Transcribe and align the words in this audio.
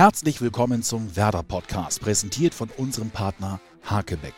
Herzlich 0.00 0.40
willkommen 0.40 0.82
zum 0.82 1.14
Werder 1.14 1.42
Podcast, 1.42 2.00
präsentiert 2.00 2.54
von 2.54 2.70
unserem 2.78 3.10
Partner 3.10 3.60
Hakebeck. 3.84 4.32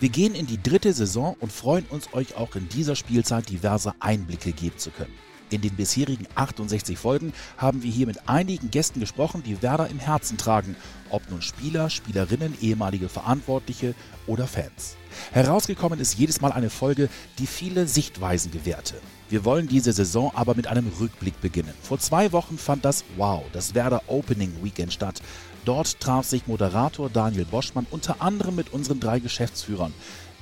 Wir 0.00 0.08
gehen 0.08 0.34
in 0.34 0.48
die 0.48 0.60
dritte 0.60 0.92
Saison 0.92 1.36
und 1.38 1.52
freuen 1.52 1.86
uns, 1.86 2.12
euch 2.14 2.34
auch 2.34 2.56
in 2.56 2.68
dieser 2.68 2.96
Spielzeit 2.96 3.48
diverse 3.48 3.94
Einblicke 4.00 4.50
geben 4.50 4.76
zu 4.76 4.90
können. 4.90 5.14
In 5.50 5.62
den 5.62 5.74
bisherigen 5.76 6.26
68 6.34 6.98
Folgen 6.98 7.32
haben 7.56 7.82
wir 7.82 7.90
hier 7.90 8.06
mit 8.06 8.28
einigen 8.28 8.70
Gästen 8.70 9.00
gesprochen, 9.00 9.42
die 9.42 9.62
Werder 9.62 9.88
im 9.88 9.98
Herzen 9.98 10.36
tragen, 10.36 10.76
ob 11.08 11.30
nun 11.30 11.40
Spieler, 11.40 11.88
Spielerinnen, 11.88 12.54
ehemalige 12.60 13.08
Verantwortliche 13.08 13.94
oder 14.26 14.46
Fans. 14.46 14.96
Herausgekommen 15.32 16.00
ist 16.00 16.18
jedes 16.18 16.42
Mal 16.42 16.52
eine 16.52 16.68
Folge, 16.68 17.08
die 17.38 17.46
viele 17.46 17.88
Sichtweisen 17.88 18.50
gewährte. 18.50 18.96
Wir 19.30 19.44
wollen 19.44 19.68
diese 19.68 19.92
Saison 19.92 20.32
aber 20.34 20.54
mit 20.54 20.66
einem 20.66 20.90
Rückblick 21.00 21.40
beginnen. 21.40 21.72
Vor 21.82 21.98
zwei 21.98 22.32
Wochen 22.32 22.58
fand 22.58 22.84
das 22.84 23.04
Wow, 23.16 23.44
das 23.52 23.74
Werder 23.74 24.02
Opening 24.06 24.52
Weekend 24.62 24.92
statt. 24.92 25.20
Dort 25.64 26.00
traf 26.00 26.26
sich 26.26 26.46
Moderator 26.46 27.10
Daniel 27.10 27.44
Boschmann 27.44 27.86
unter 27.90 28.22
anderem 28.22 28.54
mit 28.54 28.72
unseren 28.72 29.00
drei 29.00 29.18
Geschäftsführern. 29.18 29.92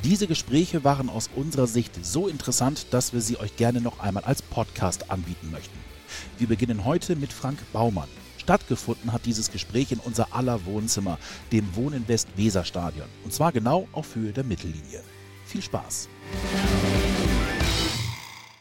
Diese 0.04 0.26
Gespräche 0.26 0.84
waren 0.84 1.08
aus 1.08 1.30
unserer 1.34 1.66
Sicht 1.66 2.04
so 2.04 2.28
interessant, 2.28 2.92
dass 2.92 3.12
wir 3.12 3.20
sie 3.20 3.38
euch 3.38 3.56
gerne 3.56 3.80
noch 3.80 3.98
einmal 3.98 4.24
als 4.24 4.42
Podcast 4.42 5.10
anbieten 5.10 5.50
möchten. 5.50 5.76
Wir 6.38 6.46
beginnen 6.46 6.84
heute 6.84 7.16
mit 7.16 7.32
Frank 7.32 7.58
Baumann. 7.72 8.08
Stattgefunden 8.36 9.12
hat 9.12 9.24
dieses 9.24 9.50
Gespräch 9.50 9.90
in 9.92 9.98
unser 9.98 10.34
aller 10.34 10.64
Wohnzimmer, 10.66 11.18
dem 11.50 11.74
Wohnen 11.74 12.06
West 12.08 12.28
Weser 12.36 12.64
Stadion. 12.64 13.08
Und 13.24 13.32
zwar 13.32 13.52
genau 13.52 13.88
auf 13.92 14.14
Höhe 14.14 14.32
der 14.32 14.44
Mittellinie. 14.44 15.02
Viel 15.46 15.62
Spaß! 15.62 16.08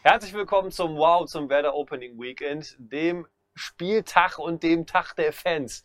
Herzlich 0.02 0.32
willkommen 0.32 0.70
zum 0.70 0.96
Wow, 0.96 1.26
zum 1.26 1.48
Werder 1.50 1.74
Opening 1.74 2.18
Weekend, 2.18 2.76
dem 2.78 3.26
Spieltag 3.54 4.38
und 4.38 4.62
dem 4.62 4.86
Tag 4.86 5.14
der 5.14 5.32
Fans 5.32 5.82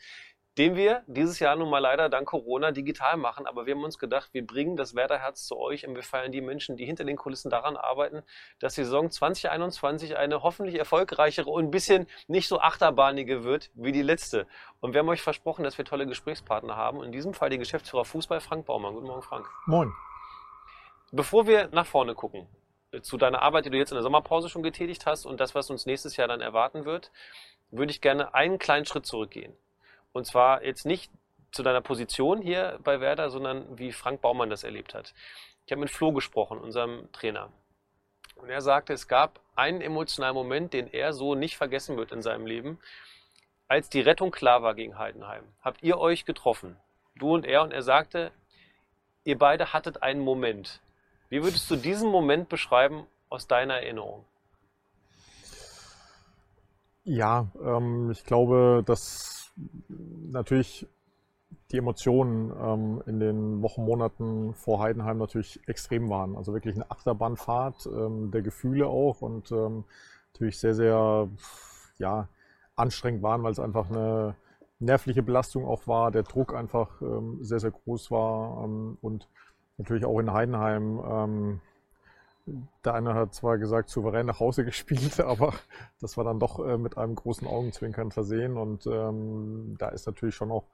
den 0.62 0.76
wir 0.76 1.02
dieses 1.08 1.40
Jahr 1.40 1.56
nun 1.56 1.72
mal 1.72 1.80
leider 1.80 2.08
dank 2.08 2.28
Corona 2.28 2.70
digital 2.70 3.18
machen. 3.18 3.48
Aber 3.48 3.66
wir 3.66 3.74
haben 3.74 3.84
uns 3.84 3.98
gedacht, 3.98 4.30
wir 4.32 4.46
bringen 4.46 4.78
das 4.78 4.94
Werderherz 4.94 5.48
zu 5.48 5.58
euch 5.58 5.88
und 5.88 5.96
wir 5.96 6.04
feiern 6.04 6.32
die 6.32 6.40
Menschen, 6.40 6.78
die 6.78 6.86
hinter 6.86 7.04
den 7.04 7.16
Kulissen 7.16 7.50
daran 7.50 7.76
arbeiten, 7.76 8.22
dass 8.60 8.76
die 8.76 8.84
Saison 8.84 9.10
2021 9.10 10.18
eine 10.18 10.44
hoffentlich 10.44 10.76
erfolgreichere 10.76 11.50
und 11.50 11.66
ein 11.66 11.72
bisschen 11.72 12.06
nicht 12.28 12.48
so 12.48 12.60
achterbahnige 12.60 13.44
wird 13.44 13.72
wie 13.74 13.92
die 13.92 14.04
letzte. 14.04 14.46
Und 14.82 14.94
wir 14.94 15.00
haben 15.00 15.10
euch 15.10 15.24
versprochen, 15.24 15.64
dass 15.64 15.80
wir 15.80 15.86
tolle 15.86 16.06
Gesprächspartner 16.06 16.76
haben. 16.76 17.00
Und 17.00 17.06
in 17.06 17.12
diesem 17.12 17.34
Fall 17.34 17.50
den 17.50 17.60
Geschäftsführer 17.60 18.06
Fußball 18.06 18.40
Frank 18.40 18.68
Baumann. 18.68 18.94
Guten 18.94 19.08
Morgen, 19.08 19.24
Frank. 19.24 19.50
Moin. 19.66 19.92
Bevor 21.12 21.48
wir 21.48 21.70
nach 21.72 21.88
vorne 21.88 22.14
gucken, 22.14 22.48
zu 23.02 23.18
deiner 23.18 23.42
Arbeit, 23.42 23.66
die 23.66 23.72
du 23.72 23.78
jetzt 23.80 23.90
in 23.90 23.96
der 23.96 24.04
Sommerpause 24.04 24.48
schon 24.48 24.62
getätigt 24.62 25.08
hast 25.08 25.26
und 25.26 25.40
das, 25.40 25.56
was 25.56 25.72
uns 25.72 25.88
nächstes 25.88 26.18
Jahr 26.18 26.28
dann 26.28 26.40
erwarten 26.40 26.86
wird, 26.86 27.12
würde 27.72 27.92
ich 27.92 28.00
gerne 28.00 28.36
einen 28.36 28.60
kleinen 28.60 28.86
Schritt 28.86 29.08
zurückgehen. 29.08 29.56
Und 30.14 30.26
zwar 30.26 30.64
jetzt 30.64 30.86
nicht 30.86 31.12
zu 31.52 31.64
deiner 31.64 31.82
Position 31.82 32.42
hier 32.42 32.80
bei 32.84 33.00
Werder, 33.00 33.30
sondern 33.30 33.78
wie 33.78 33.92
Frank 33.92 34.22
Baumann 34.22 34.50
das 34.50 34.64
erlebt 34.64 34.94
hat. 34.94 35.14
Ich 35.66 35.72
habe 35.72 35.82
mit 35.82 35.92
Flo 35.92 36.12
gesprochen, 36.12 36.58
unserem 36.58 37.12
Trainer. 37.12 37.50
Und 38.36 38.50
er 38.50 38.62
sagte, 38.62 38.94
es 38.94 39.08
gab 39.08 39.40
einen 39.56 39.82
emotionalen 39.82 40.36
Moment, 40.36 40.74
den 40.74 40.88
er 40.88 41.14
so 41.14 41.36
nicht 41.36 41.58
vergessen 41.58 41.98
wird 41.98 42.12
in 42.12 42.22
seinem 42.22 42.46
Leben, 42.46 42.80
als 43.68 43.90
die 43.90 44.02
Rettung 44.02 44.32
klar 44.32 44.64
war 44.64 44.74
gegen 44.74 44.98
Heidenheim. 44.98 45.44
Habt 45.62 45.84
ihr 45.84 45.98
euch 45.98 46.26
getroffen? 46.26 46.78
Du 47.16 47.34
und 47.34 47.46
er. 47.46 47.62
Und 47.62 47.72
er 47.72 47.84
sagte, 47.84 48.32
ihr 49.24 49.38
beide 49.38 49.74
hattet 49.74 50.02
einen 50.02 50.22
Moment. 50.22 50.82
Wie 51.30 51.44
würdest 51.44 51.70
du 51.70 51.76
diesen 51.76 52.10
Moment 52.10 52.50
beschreiben 52.50 53.06
aus 53.30 53.48
deiner 53.48 53.76
Erinnerung? 53.76 54.26
Ja, 57.04 57.48
ähm, 57.64 58.12
ich 58.12 58.26
glaube, 58.26 58.84
dass 58.86 59.41
natürlich 59.88 60.88
die 61.72 61.78
Emotionen 61.78 62.52
ähm, 62.62 63.04
in 63.06 63.20
den 63.20 63.62
Wochen, 63.62 63.84
Monaten 63.84 64.54
vor 64.54 64.80
Heidenheim 64.80 65.18
natürlich 65.18 65.60
extrem 65.68 66.10
waren. 66.10 66.36
Also 66.36 66.54
wirklich 66.54 66.76
eine 66.76 66.90
Achterbahnfahrt 66.90 67.88
ähm, 67.88 68.32
der 68.32 68.42
Gefühle 68.42 68.88
auch 68.88 69.22
und 69.22 69.52
ähm, 69.52 69.86
natürlich 70.34 70.60
sehr, 70.60 70.76
sehr 70.76 71.30
ja, 71.98 72.28
anstrengend 72.76 73.22
waren, 73.22 73.44
weil 73.44 73.52
es 73.52 73.60
einfach 73.60 73.90
eine 73.90 74.36
nervliche 74.80 75.24
Belastung 75.24 75.66
auch 75.66 75.88
war, 75.88 76.12
der 76.12 76.24
Druck 76.24 76.56
einfach 76.56 77.02
ähm, 77.02 77.38
sehr, 77.42 77.60
sehr 77.60 77.72
groß 77.72 78.12
war 78.12 78.64
ähm, 78.64 78.98
und 79.02 79.28
natürlich 79.78 80.06
auch 80.06 80.20
in 80.20 80.34
Heidenheim 80.34 81.02
ähm, 81.06 81.62
der 82.86 82.94
eine 82.94 83.14
hat 83.14 83.34
zwar 83.34 83.58
gesagt, 83.58 83.90
souverän 83.90 84.26
nach 84.26 84.40
Hause 84.40 84.66
gespielt, 84.66 85.20
aber 85.20 85.54
das 86.00 86.18
war 86.18 86.24
dann 86.24 86.40
doch 86.40 86.60
äh, 86.66 86.78
mit 86.78 86.98
einem 86.98 87.16
großen 87.16 87.48
Augenzwinkern 87.48 88.12
versehen. 88.12 88.58
Und 88.58 88.88
ähm, 88.88 89.76
da 89.78 89.90
ist 89.90 90.08
natürlich 90.08 90.36
schon 90.36 90.52
auch 90.52 90.66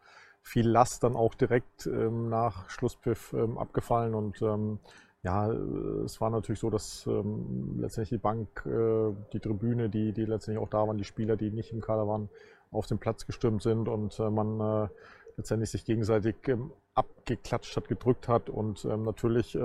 viel 0.42 0.68
Last 0.68 1.04
dann 1.04 1.16
auch 1.16 1.34
direkt 1.34 1.88
ähm, 1.88 2.30
nach 2.30 2.70
Schlusspfiff 2.70 3.34
ähm, 3.34 3.58
abgefallen. 3.58 4.16
Und 4.16 4.42
ähm, 4.42 4.80
ja, 5.24 5.52
es 5.52 6.22
war 6.22 6.30
natürlich 6.30 6.60
so, 6.60 6.70
dass 6.70 7.06
ähm, 7.08 7.80
letztendlich 7.80 8.10
die 8.10 8.24
Bank, 8.24 8.66
äh, 8.66 9.14
die 9.34 9.40
Tribüne, 9.40 9.90
die, 9.90 10.14
die 10.14 10.26
letztendlich 10.26 10.64
auch 10.64 10.70
da 10.70 10.88
waren, 10.88 10.98
die 10.98 11.04
Spieler, 11.04 11.36
die 11.36 11.52
nicht 11.52 11.74
im 11.74 11.82
Kader 11.82 12.08
waren, 12.08 12.30
auf 12.72 12.88
den 12.88 12.98
Platz 12.98 13.26
gestürmt 13.26 13.62
sind 13.62 13.90
und 13.90 14.18
äh, 14.20 14.30
man 14.30 14.60
äh, 14.60 14.88
letztendlich 15.36 15.70
sich 15.72 15.86
gegenseitig 15.86 16.36
ähm, 16.48 16.72
abgeklatscht 16.94 17.76
hat, 17.76 17.88
gedrückt 17.88 18.28
hat 18.28 18.50
und 18.50 18.84
natürlich 18.84 19.56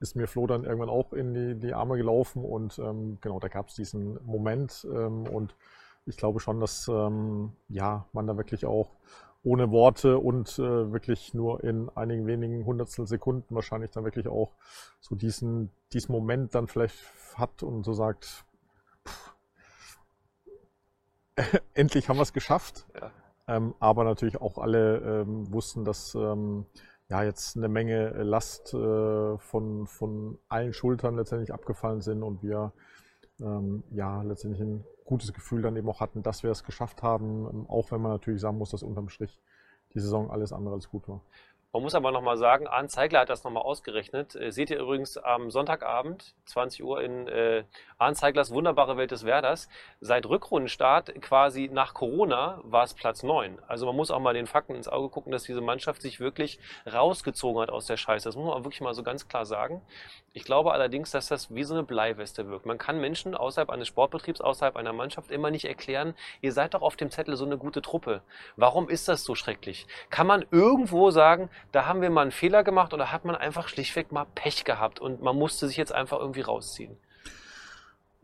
ist 0.00 0.16
mir 0.16 0.26
Flo 0.26 0.46
dann 0.46 0.64
irgendwann 0.64 0.88
auch 0.90 1.12
in 1.12 1.34
die, 1.34 1.54
die 1.58 1.74
Arme 1.74 1.96
gelaufen 1.96 2.44
und 2.44 2.78
ähm, 2.78 3.18
genau, 3.20 3.38
da 3.40 3.48
gab 3.48 3.68
es 3.68 3.74
diesen 3.74 4.18
Moment 4.24 4.86
ähm, 4.92 5.26
und 5.26 5.54
ich 6.06 6.16
glaube 6.16 6.40
schon, 6.40 6.60
dass 6.60 6.88
ähm, 6.88 7.52
ja, 7.68 8.06
man 8.12 8.26
da 8.26 8.36
wirklich 8.36 8.66
auch 8.66 8.90
ohne 9.42 9.70
Worte 9.70 10.18
und 10.18 10.58
äh, 10.58 10.92
wirklich 10.92 11.34
nur 11.34 11.62
in 11.62 11.90
einigen 11.94 12.26
wenigen 12.26 12.64
Hundertstel 12.64 13.06
Sekunden 13.06 13.54
wahrscheinlich 13.54 13.90
dann 13.90 14.04
wirklich 14.04 14.26
auch 14.26 14.52
so 15.00 15.14
diesen, 15.14 15.70
diesen 15.92 16.12
Moment 16.12 16.54
dann 16.54 16.66
vielleicht 16.66 16.98
hat 17.34 17.62
und 17.62 17.84
so 17.84 17.92
sagt, 17.92 18.44
pff, 19.06 19.34
endlich 21.74 22.08
haben 22.08 22.16
wir 22.16 22.22
es 22.22 22.32
geschafft. 22.32 22.86
Ja. 22.94 23.10
Ähm, 23.46 23.74
aber 23.78 24.04
natürlich 24.04 24.40
auch 24.40 24.56
alle 24.56 24.98
ähm, 24.98 25.52
wussten, 25.52 25.84
dass 25.84 26.14
ähm, 26.14 26.64
ja, 27.08 27.22
jetzt 27.22 27.56
eine 27.56 27.68
Menge 27.68 28.14
äh, 28.14 28.22
Last 28.22 28.72
äh, 28.74 29.38
von, 29.38 29.86
von 29.86 30.38
allen 30.48 30.72
Schultern 30.72 31.16
letztendlich 31.16 31.52
abgefallen 31.52 32.00
sind 32.00 32.22
und 32.22 32.42
wir 32.42 32.72
ähm, 33.40 33.84
ja 33.90 34.22
letztendlich 34.22 34.62
ein 34.62 34.84
gutes 35.04 35.32
Gefühl 35.32 35.62
dann 35.62 35.76
eben 35.76 35.88
auch 35.88 36.00
hatten, 36.00 36.22
dass 36.22 36.42
wir 36.42 36.50
es 36.50 36.64
geschafft 36.64 37.02
haben, 37.02 37.48
ähm, 37.50 37.66
auch 37.68 37.90
wenn 37.90 38.00
man 38.00 38.12
natürlich 38.12 38.40
sagen 38.40 38.58
muss, 38.58 38.70
dass 38.70 38.82
unterm 38.82 39.08
Strich 39.08 39.38
die 39.92 40.00
Saison 40.00 40.30
alles 40.30 40.52
andere 40.52 40.74
als 40.74 40.88
gut 40.88 41.08
war. 41.08 41.20
Man 41.74 41.82
muss 41.82 41.96
aber 41.96 42.12
nochmal 42.12 42.36
sagen, 42.36 42.68
Arndt 42.68 42.92
Zeigler 42.92 43.18
hat 43.18 43.30
das 43.30 43.42
nochmal 43.42 43.64
ausgerechnet. 43.64 44.36
Äh, 44.36 44.52
seht 44.52 44.70
ihr 44.70 44.78
übrigens 44.78 45.16
am 45.16 45.50
Sonntagabend, 45.50 46.32
20 46.44 46.84
Uhr, 46.84 47.02
in 47.02 47.26
äh, 47.26 47.64
Arndt 47.98 48.16
Zeiglers 48.16 48.52
Wunderbare 48.52 48.96
Welt 48.96 49.10
des 49.10 49.24
Werders. 49.24 49.68
Seit 50.00 50.24
Rückrundenstart 50.24 51.20
quasi 51.20 51.68
nach 51.72 51.92
Corona 51.92 52.60
war 52.62 52.84
es 52.84 52.94
Platz 52.94 53.24
9. 53.24 53.58
Also 53.66 53.86
man 53.86 53.96
muss 53.96 54.12
auch 54.12 54.20
mal 54.20 54.34
den 54.34 54.46
Fakten 54.46 54.76
ins 54.76 54.86
Auge 54.86 55.08
gucken, 55.08 55.32
dass 55.32 55.42
diese 55.42 55.60
Mannschaft 55.60 56.00
sich 56.00 56.20
wirklich 56.20 56.60
rausgezogen 56.86 57.60
hat 57.60 57.70
aus 57.70 57.86
der 57.86 57.96
Scheiße. 57.96 58.28
Das 58.28 58.36
muss 58.36 58.54
man 58.54 58.64
wirklich 58.64 58.80
mal 58.80 58.94
so 58.94 59.02
ganz 59.02 59.26
klar 59.26 59.44
sagen. 59.44 59.82
Ich 60.32 60.44
glaube 60.44 60.72
allerdings, 60.72 61.12
dass 61.12 61.28
das 61.28 61.54
wie 61.54 61.64
so 61.64 61.74
eine 61.74 61.84
Bleiweste 61.84 62.48
wirkt. 62.48 62.66
Man 62.66 62.78
kann 62.78 63.00
Menschen 63.00 63.34
außerhalb 63.34 63.70
eines 63.70 63.88
Sportbetriebs, 63.88 64.40
außerhalb 64.40 64.76
einer 64.76 64.92
Mannschaft 64.92 65.30
immer 65.30 65.50
nicht 65.50 65.64
erklären, 65.64 66.14
ihr 66.40 66.52
seid 66.52 66.74
doch 66.74 66.82
auf 66.82 66.96
dem 66.96 67.10
Zettel 67.10 67.36
so 67.36 67.44
eine 67.44 67.56
gute 67.56 67.82
Truppe. 67.82 68.22
Warum 68.56 68.88
ist 68.88 69.08
das 69.08 69.24
so 69.24 69.34
schrecklich? 69.34 69.86
Kann 70.10 70.26
man 70.26 70.44
irgendwo 70.50 71.10
sagen, 71.10 71.50
da 71.72 71.86
haben 71.86 72.00
wir 72.00 72.10
mal 72.10 72.22
einen 72.22 72.30
Fehler 72.30 72.64
gemacht 72.64 72.94
oder 72.94 73.12
hat 73.12 73.24
man 73.24 73.34
einfach 73.34 73.68
schlichtweg 73.68 74.12
mal 74.12 74.26
Pech 74.34 74.64
gehabt 74.64 75.00
und 75.00 75.22
man 75.22 75.36
musste 75.36 75.66
sich 75.66 75.76
jetzt 75.76 75.92
einfach 75.92 76.18
irgendwie 76.18 76.42
rausziehen? 76.42 76.96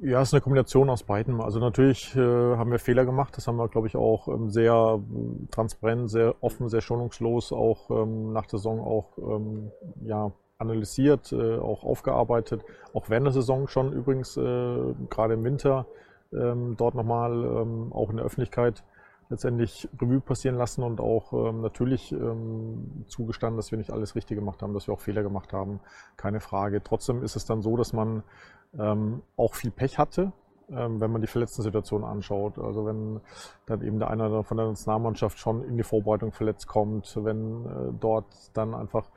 Ja, 0.02 0.22
es 0.22 0.28
ist 0.28 0.34
eine 0.34 0.40
Kombination 0.40 0.88
aus 0.88 1.02
beiden. 1.02 1.42
Also 1.42 1.60
natürlich 1.60 2.16
äh, 2.16 2.20
haben 2.20 2.70
wir 2.70 2.78
Fehler 2.78 3.04
gemacht. 3.04 3.36
Das 3.36 3.46
haben 3.46 3.56
wir, 3.56 3.68
glaube 3.68 3.86
ich, 3.86 3.96
auch 3.96 4.28
ähm, 4.28 4.48
sehr 4.48 4.98
äh, 4.98 5.46
transparent, 5.50 6.10
sehr 6.10 6.34
offen, 6.40 6.70
sehr 6.70 6.80
schonungslos 6.80 7.52
auch 7.52 7.90
ähm, 7.90 8.32
nach 8.32 8.46
der 8.46 8.58
Saison 8.58 8.80
auch 8.80 9.18
ähm, 9.18 9.70
ja, 10.02 10.32
analysiert, 10.56 11.32
äh, 11.32 11.58
auch 11.58 11.84
aufgearbeitet. 11.84 12.62
Auch 12.94 13.10
während 13.10 13.26
der 13.26 13.34
Saison 13.34 13.68
schon 13.68 13.92
übrigens, 13.92 14.38
äh, 14.38 14.94
gerade 15.10 15.34
im 15.34 15.44
Winter, 15.44 15.84
ähm, 16.32 16.76
dort 16.78 16.94
nochmal 16.94 17.32
ähm, 17.32 17.92
auch 17.92 18.08
in 18.08 18.16
der 18.16 18.24
Öffentlichkeit 18.24 18.82
letztendlich 19.30 19.88
Revue 20.00 20.20
passieren 20.20 20.56
lassen 20.56 20.82
und 20.82 21.00
auch 21.00 21.32
ähm, 21.32 21.62
natürlich 21.62 22.12
ähm, 22.12 23.04
zugestanden, 23.06 23.56
dass 23.56 23.70
wir 23.70 23.78
nicht 23.78 23.92
alles 23.92 24.14
richtig 24.16 24.36
gemacht 24.36 24.60
haben, 24.60 24.74
dass 24.74 24.88
wir 24.88 24.94
auch 24.94 25.00
Fehler 25.00 25.22
gemacht 25.22 25.52
haben, 25.52 25.80
keine 26.16 26.40
Frage. 26.40 26.82
Trotzdem 26.82 27.22
ist 27.22 27.36
es 27.36 27.46
dann 27.46 27.62
so, 27.62 27.76
dass 27.76 27.92
man 27.92 28.24
ähm, 28.78 29.22
auch 29.36 29.54
viel 29.54 29.70
Pech 29.70 29.98
hatte, 29.98 30.32
ähm, 30.68 31.00
wenn 31.00 31.12
man 31.12 31.20
die 31.20 31.28
verletzten 31.28 31.62
Situationen 31.62 32.06
anschaut. 32.06 32.58
Also 32.58 32.84
wenn 32.84 33.20
dann 33.66 33.82
eben 33.82 34.00
der 34.00 34.10
eine 34.10 34.42
von 34.42 34.56
der 34.56 34.66
Nationalmannschaft 34.66 35.38
schon 35.38 35.64
in 35.64 35.76
die 35.76 35.84
Vorbereitung 35.84 36.32
verletzt 36.32 36.66
kommt, 36.66 37.16
wenn 37.16 37.66
äh, 37.66 37.92
dort 38.00 38.26
dann 38.54 38.74
einfach 38.74 39.08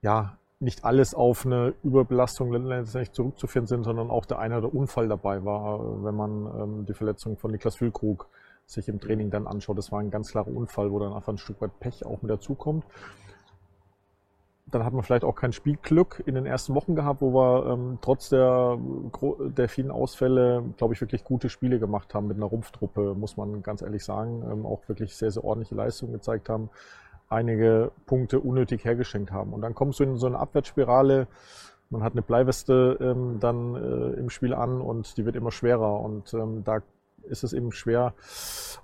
ja 0.00 0.38
nicht 0.60 0.84
alles 0.84 1.14
auf 1.14 1.44
eine 1.44 1.74
Überbelastung 1.82 2.52
letztendlich 2.52 3.12
zurückzuführen 3.12 3.66
sind, 3.66 3.82
sondern 3.82 4.10
auch 4.10 4.24
der 4.24 4.38
eine 4.38 4.58
oder 4.58 4.72
Unfall 4.72 5.08
dabei 5.08 5.44
war, 5.44 6.04
wenn 6.04 6.14
man 6.14 6.46
ähm, 6.46 6.86
die 6.86 6.94
Verletzung 6.94 7.36
von 7.36 7.50
Niklas 7.50 7.76
Füllkrug 7.76 8.28
sich 8.72 8.88
im 8.88 9.00
Training 9.00 9.30
dann 9.30 9.46
anschaut. 9.46 9.78
Das 9.78 9.92
war 9.92 10.00
ein 10.00 10.10
ganz 10.10 10.30
klarer 10.30 10.48
Unfall, 10.48 10.90
wo 10.90 10.98
dann 10.98 11.12
einfach 11.12 11.32
ein 11.32 11.38
Stück 11.38 11.60
weit 11.60 11.78
Pech 11.80 12.04
auch 12.04 12.22
mit 12.22 12.30
dazukommt. 12.30 12.84
Dann 14.66 14.84
hat 14.84 14.94
man 14.94 15.02
vielleicht 15.02 15.24
auch 15.24 15.34
kein 15.34 15.52
Spielglück 15.52 16.22
in 16.24 16.34
den 16.34 16.46
ersten 16.46 16.74
Wochen 16.74 16.94
gehabt, 16.94 17.20
wo 17.20 17.34
wir 17.34 17.66
ähm, 17.66 17.98
trotz 18.00 18.30
der, 18.30 18.78
der 19.40 19.68
vielen 19.68 19.90
Ausfälle, 19.90 20.64
glaube 20.78 20.94
ich, 20.94 21.00
wirklich 21.00 21.24
gute 21.24 21.50
Spiele 21.50 21.78
gemacht 21.78 22.14
haben 22.14 22.26
mit 22.26 22.38
einer 22.38 22.46
Rumpftruppe, 22.46 23.14
muss 23.14 23.36
man 23.36 23.62
ganz 23.62 23.82
ehrlich 23.82 24.02
sagen. 24.02 24.42
Ähm, 24.50 24.64
auch 24.64 24.88
wirklich 24.88 25.14
sehr, 25.14 25.30
sehr 25.30 25.44
ordentliche 25.44 25.74
Leistungen 25.74 26.12
gezeigt 26.12 26.48
haben. 26.48 26.70
Einige 27.28 27.92
Punkte 28.06 28.40
unnötig 28.40 28.84
hergeschenkt 28.84 29.30
haben. 29.30 29.52
Und 29.52 29.60
dann 29.60 29.74
kommst 29.74 30.00
du 30.00 30.04
in 30.04 30.16
so 30.16 30.26
eine 30.26 30.38
Abwärtsspirale. 30.38 31.26
Man 31.90 32.02
hat 32.02 32.12
eine 32.12 32.22
Bleiweste 32.22 32.96
ähm, 33.00 33.40
dann 33.40 33.74
äh, 33.74 34.18
im 34.18 34.30
Spiel 34.30 34.54
an 34.54 34.80
und 34.80 35.18
die 35.18 35.26
wird 35.26 35.36
immer 35.36 35.50
schwerer. 35.50 36.00
Und 36.00 36.32
ähm, 36.32 36.64
da 36.64 36.80
ist 37.24 37.44
es 37.44 37.52
eben 37.52 37.72
schwer 37.72 38.14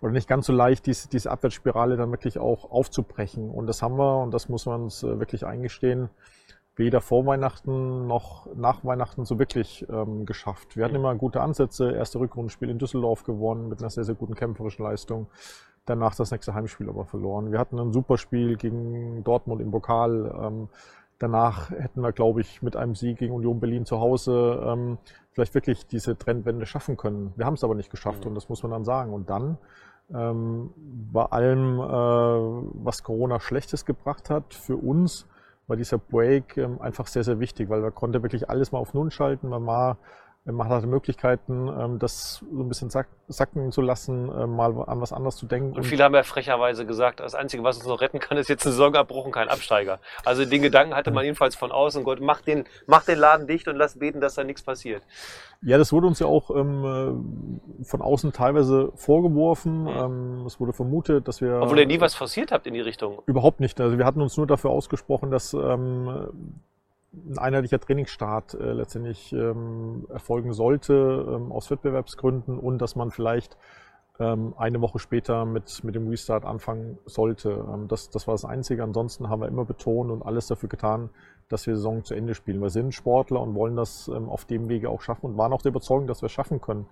oder 0.00 0.12
nicht 0.12 0.29
ganz 0.29 0.46
so 0.46 0.52
leicht, 0.52 0.87
diese, 0.87 1.08
diese 1.08 1.31
Abwärtsspirale 1.31 1.96
dann 1.96 2.11
wirklich 2.11 2.38
auch 2.38 2.70
aufzubrechen. 2.70 3.50
Und 3.50 3.67
das 3.67 3.82
haben 3.82 3.96
wir 3.96 4.23
und 4.23 4.32
das 4.32 4.49
muss 4.49 4.67
man 4.67 4.85
uns 4.85 5.02
äh, 5.02 5.19
wirklich 5.19 5.44
eingestehen, 5.46 6.08
weder 6.76 7.00
vor 7.00 7.26
Weihnachten 7.26 8.06
noch 8.06 8.46
nach 8.55 8.85
Weihnachten 8.85 9.25
so 9.25 9.38
wirklich 9.38 9.87
ähm, 9.90 10.26
geschafft. 10.26 10.76
Wir 10.76 10.85
hatten 10.85 10.94
immer 10.94 11.14
gute 11.14 11.40
Ansätze, 11.40 11.93
erste 11.93 12.20
Rückrundenspiel 12.20 12.70
in 12.70 12.79
Düsseldorf 12.79 13.25
gewonnen 13.25 13.69
mit 13.69 13.81
einer 13.81 13.90
sehr, 13.90 14.05
sehr 14.05 14.14
guten 14.14 14.35
kämpferischen 14.35 14.85
Leistung. 14.85 15.26
Danach 15.87 16.14
das 16.14 16.31
nächste 16.31 16.55
Heimspiel 16.55 16.88
aber 16.88 17.06
verloren. 17.06 17.50
Wir 17.50 17.58
hatten 17.58 17.79
ein 17.79 17.93
super 17.93 18.19
Spiel 18.19 18.56
gegen 18.56 19.25
Dortmund 19.25 19.62
im 19.62 19.70
Pokal. 19.70 20.32
Ähm, 20.40 20.69
danach 21.19 21.70
hätten 21.70 22.00
wir, 22.00 22.12
glaube 22.12 22.41
ich, 22.41 22.62
mit 22.62 22.76
einem 22.76 22.94
Sieg 22.94 23.19
gegen 23.19 23.35
Union 23.35 23.61
Berlin 23.61 23.85
zu 23.85 24.00
Hause 24.00 24.62
ähm, 24.65 24.99
vielleicht 25.32 25.55
wirklich 25.55 25.87
diese 25.87 26.17
Trendwende 26.17 26.67
schaffen 26.67 26.97
können. 26.97 27.32
Wir 27.37 27.47
haben 27.47 27.55
es 27.55 27.65
aber 27.65 27.75
nicht 27.75 27.91
geschafft 27.91 28.25
mhm. 28.25 28.31
und 28.31 28.35
das 28.35 28.49
muss 28.49 28.62
man 28.62 28.73
dann 28.73 28.85
sagen. 28.85 29.12
Und 29.12 29.31
dann 29.31 29.59
ähm, 30.15 30.70
bei 31.12 31.25
allem, 31.25 31.81
äh, 31.81 31.82
was 32.85 33.03
Corona 33.03 33.41
Schlechtes 33.41 33.85
gebracht 33.85 34.31
hat, 34.31 34.55
für 34.55 34.76
uns 34.76 35.26
war 35.67 35.76
dieser 35.76 35.99
Break 35.99 36.56
ähm, 36.56 36.81
einfach 36.81 37.06
sehr, 37.06 37.25
sehr 37.25 37.41
wichtig, 37.41 37.69
weil 37.69 37.81
man 37.81 37.94
konnte 37.94 38.23
wirklich 38.23 38.49
alles 38.49 38.73
mal 38.73 38.79
auf 38.79 38.94
Null 38.94 39.11
schalten. 39.11 39.49
Man 39.49 39.67
war 39.67 39.99
man 40.53 40.69
hatte 40.69 40.87
Möglichkeiten, 40.87 41.69
ähm, 41.69 41.99
das 41.99 42.45
so 42.53 42.62
ein 42.62 42.69
bisschen 42.69 42.91
sacken 42.91 43.73
zu 43.73 43.83
lassen, 43.83 44.31
äh, 44.31 44.47
mal 44.47 44.73
an 44.87 45.00
was 45.00 45.12
anderes 45.12 45.37
zu 45.37 45.47
denken. 45.47 45.77
Und 45.77 45.85
viele 45.85 46.05
haben 46.05 46.15
ja 46.15 46.23
frecherweise 46.23 46.87
gesagt, 46.87 47.21
das 47.21 47.35
Einzige, 47.35 47.62
was 47.62 47.77
uns 47.77 47.87
noch 47.87 48.00
retten 48.00 48.19
kann, 48.19 48.39
ist 48.39 48.49
jetzt 48.49 48.67
ein 48.67 48.73
Saisonabbruch 48.73 49.27
und 49.27 49.33
kein 49.33 49.49
Absteiger. 49.49 50.00
Also 50.25 50.45
den 50.45 50.62
Gedanken 50.62 50.95
hatte 50.95 51.11
man 51.11 51.25
jedenfalls 51.25 51.56
von 51.56 51.73
außen, 51.73 52.05
Gott, 52.05 52.21
mach 52.21 52.41
den, 52.41 52.65
mach 52.87 53.05
den 53.05 53.19
Laden 53.19 53.47
dicht 53.47 53.69
und 53.69 53.77
lass 53.77 53.99
beten, 53.99 54.21
dass 54.21 54.35
da 54.35 54.45
nichts 54.45 54.62
passiert. 54.62 55.03
Ja, 55.61 55.77
das 55.77 55.93
wurde 55.93 56.06
uns 56.06 56.21
ja 56.21 56.27
auch 56.27 56.50
ähm, 56.50 57.61
von 57.83 58.00
außen 58.00 58.33
teilweise 58.33 58.93
vorgeworfen. 58.95 59.83
Mhm. 59.83 59.89
Ähm, 59.89 60.47
es 60.47 60.61
wurde 60.61 60.73
vermutet, 60.73 61.29
dass 61.29 61.41
wir... 61.41 61.61
Obwohl 61.61 61.81
ihr 61.81 61.87
nie 61.87 62.00
was 62.00 62.15
forciert 62.15 62.53
habt 62.53 62.67
in 62.67 62.75
die 62.75 62.81
Richtung. 62.81 63.23
Überhaupt 63.27 63.61
nicht. 63.61 63.81
Also 63.81 63.99
wir 63.99 64.05
hatten 64.05 64.23
uns 64.23 64.37
nur 64.37 64.47
dafür 64.47 64.71
ausgesprochen, 64.71 65.31
dass 65.31 65.53
ähm, 65.53 66.31
ein 67.13 67.39
einheitlicher 67.39 67.81
Trainingsstart 67.81 68.55
äh, 68.55 68.73
letztendlich 68.73 69.33
ähm, 69.33 70.07
erfolgen 70.11 70.53
sollte 70.53 71.27
ähm, 71.29 71.53
aus 71.53 71.71
Wettbewerbsgründen 71.71 72.59
und 72.59 72.79
dass 72.79 72.97
man 72.97 73.11
vielleicht 73.11 73.57
ähm, 74.21 74.55
eine 74.57 74.81
Woche 74.81 74.99
später 74.99 75.45
mit, 75.45 75.85
mit 75.85 75.95
dem 75.95 76.09
Restart 76.09 76.45
anfangen 76.45 76.99
sollte. 77.07 77.65
Ähm, 77.73 77.89
das, 77.89 78.11
das 78.11 78.27
war 78.27 78.35
das 78.35 78.45
Einzige. 78.45 78.83
Ansonsten 78.83 79.29
haben 79.29 79.41
wir 79.41 79.49
immer 79.49 79.65
betont 79.65 80.11
und 80.11 80.23
alles 80.23 80.49
dafür 80.49 80.69
getan, 80.69 81.11
dass 81.49 81.67
wir 81.67 81.77
Saison 81.77 82.05
zu 82.05 82.15
Ende 82.15 82.35
spielen. 82.35 82.61
Wir 82.61 82.71
sind 82.71 82.93
Sportler 82.93 83.41
und 83.41 83.55
wollen 83.55 83.77
das 83.77 84.09
ähm, 84.09 84.29
auf 84.29 84.45
dem 84.45 84.69
Wege 84.69 84.91
auch 84.91 85.01
schaffen 85.01 85.27
und 85.27 85.39
waren 85.39 85.53
auch 85.53 85.63
der 85.63 85.71
Überzeugung, 85.71 86.07
dass 86.07 86.21
wir 86.21 86.27
es 86.27 86.33
schaffen 86.33 86.61
können. 86.61 86.87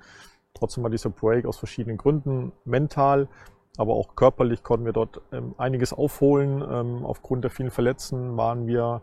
Trotzdem 0.54 0.82
war 0.82 0.90
dieser 0.90 1.10
Break 1.10 1.44
aus 1.44 1.58
verschiedenen 1.58 1.98
Gründen 1.98 2.52
mental, 2.64 3.28
aber 3.76 3.92
auch 3.92 4.16
körperlich 4.16 4.62
konnten 4.62 4.86
wir 4.86 4.94
dort 4.94 5.20
ähm, 5.32 5.54
einiges 5.58 5.92
aufholen. 5.92 6.62
Aufgrund 7.04 7.44
der 7.44 7.50
vielen 7.50 7.70
Verletzten 7.70 8.38
waren 8.38 8.66
wir 8.66 9.02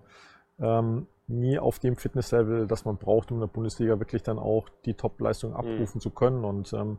ähm, 0.63 1.07
nie 1.27 1.59
auf 1.59 1.79
dem 1.79 1.95
Fitnesslevel, 1.95 2.67
das 2.67 2.85
man 2.85 2.97
braucht, 2.97 3.31
um 3.31 3.37
in 3.37 3.41
der 3.41 3.47
Bundesliga 3.47 3.99
wirklich 3.99 4.23
dann 4.23 4.39
auch 4.39 4.67
die 4.85 4.93
Top-Leistung 4.93 5.51
mhm. 5.51 5.57
abrufen 5.57 5.97
mhm. 5.97 5.99
zu 5.99 6.09
können. 6.09 6.43
Und 6.43 6.73
ähm, 6.73 6.97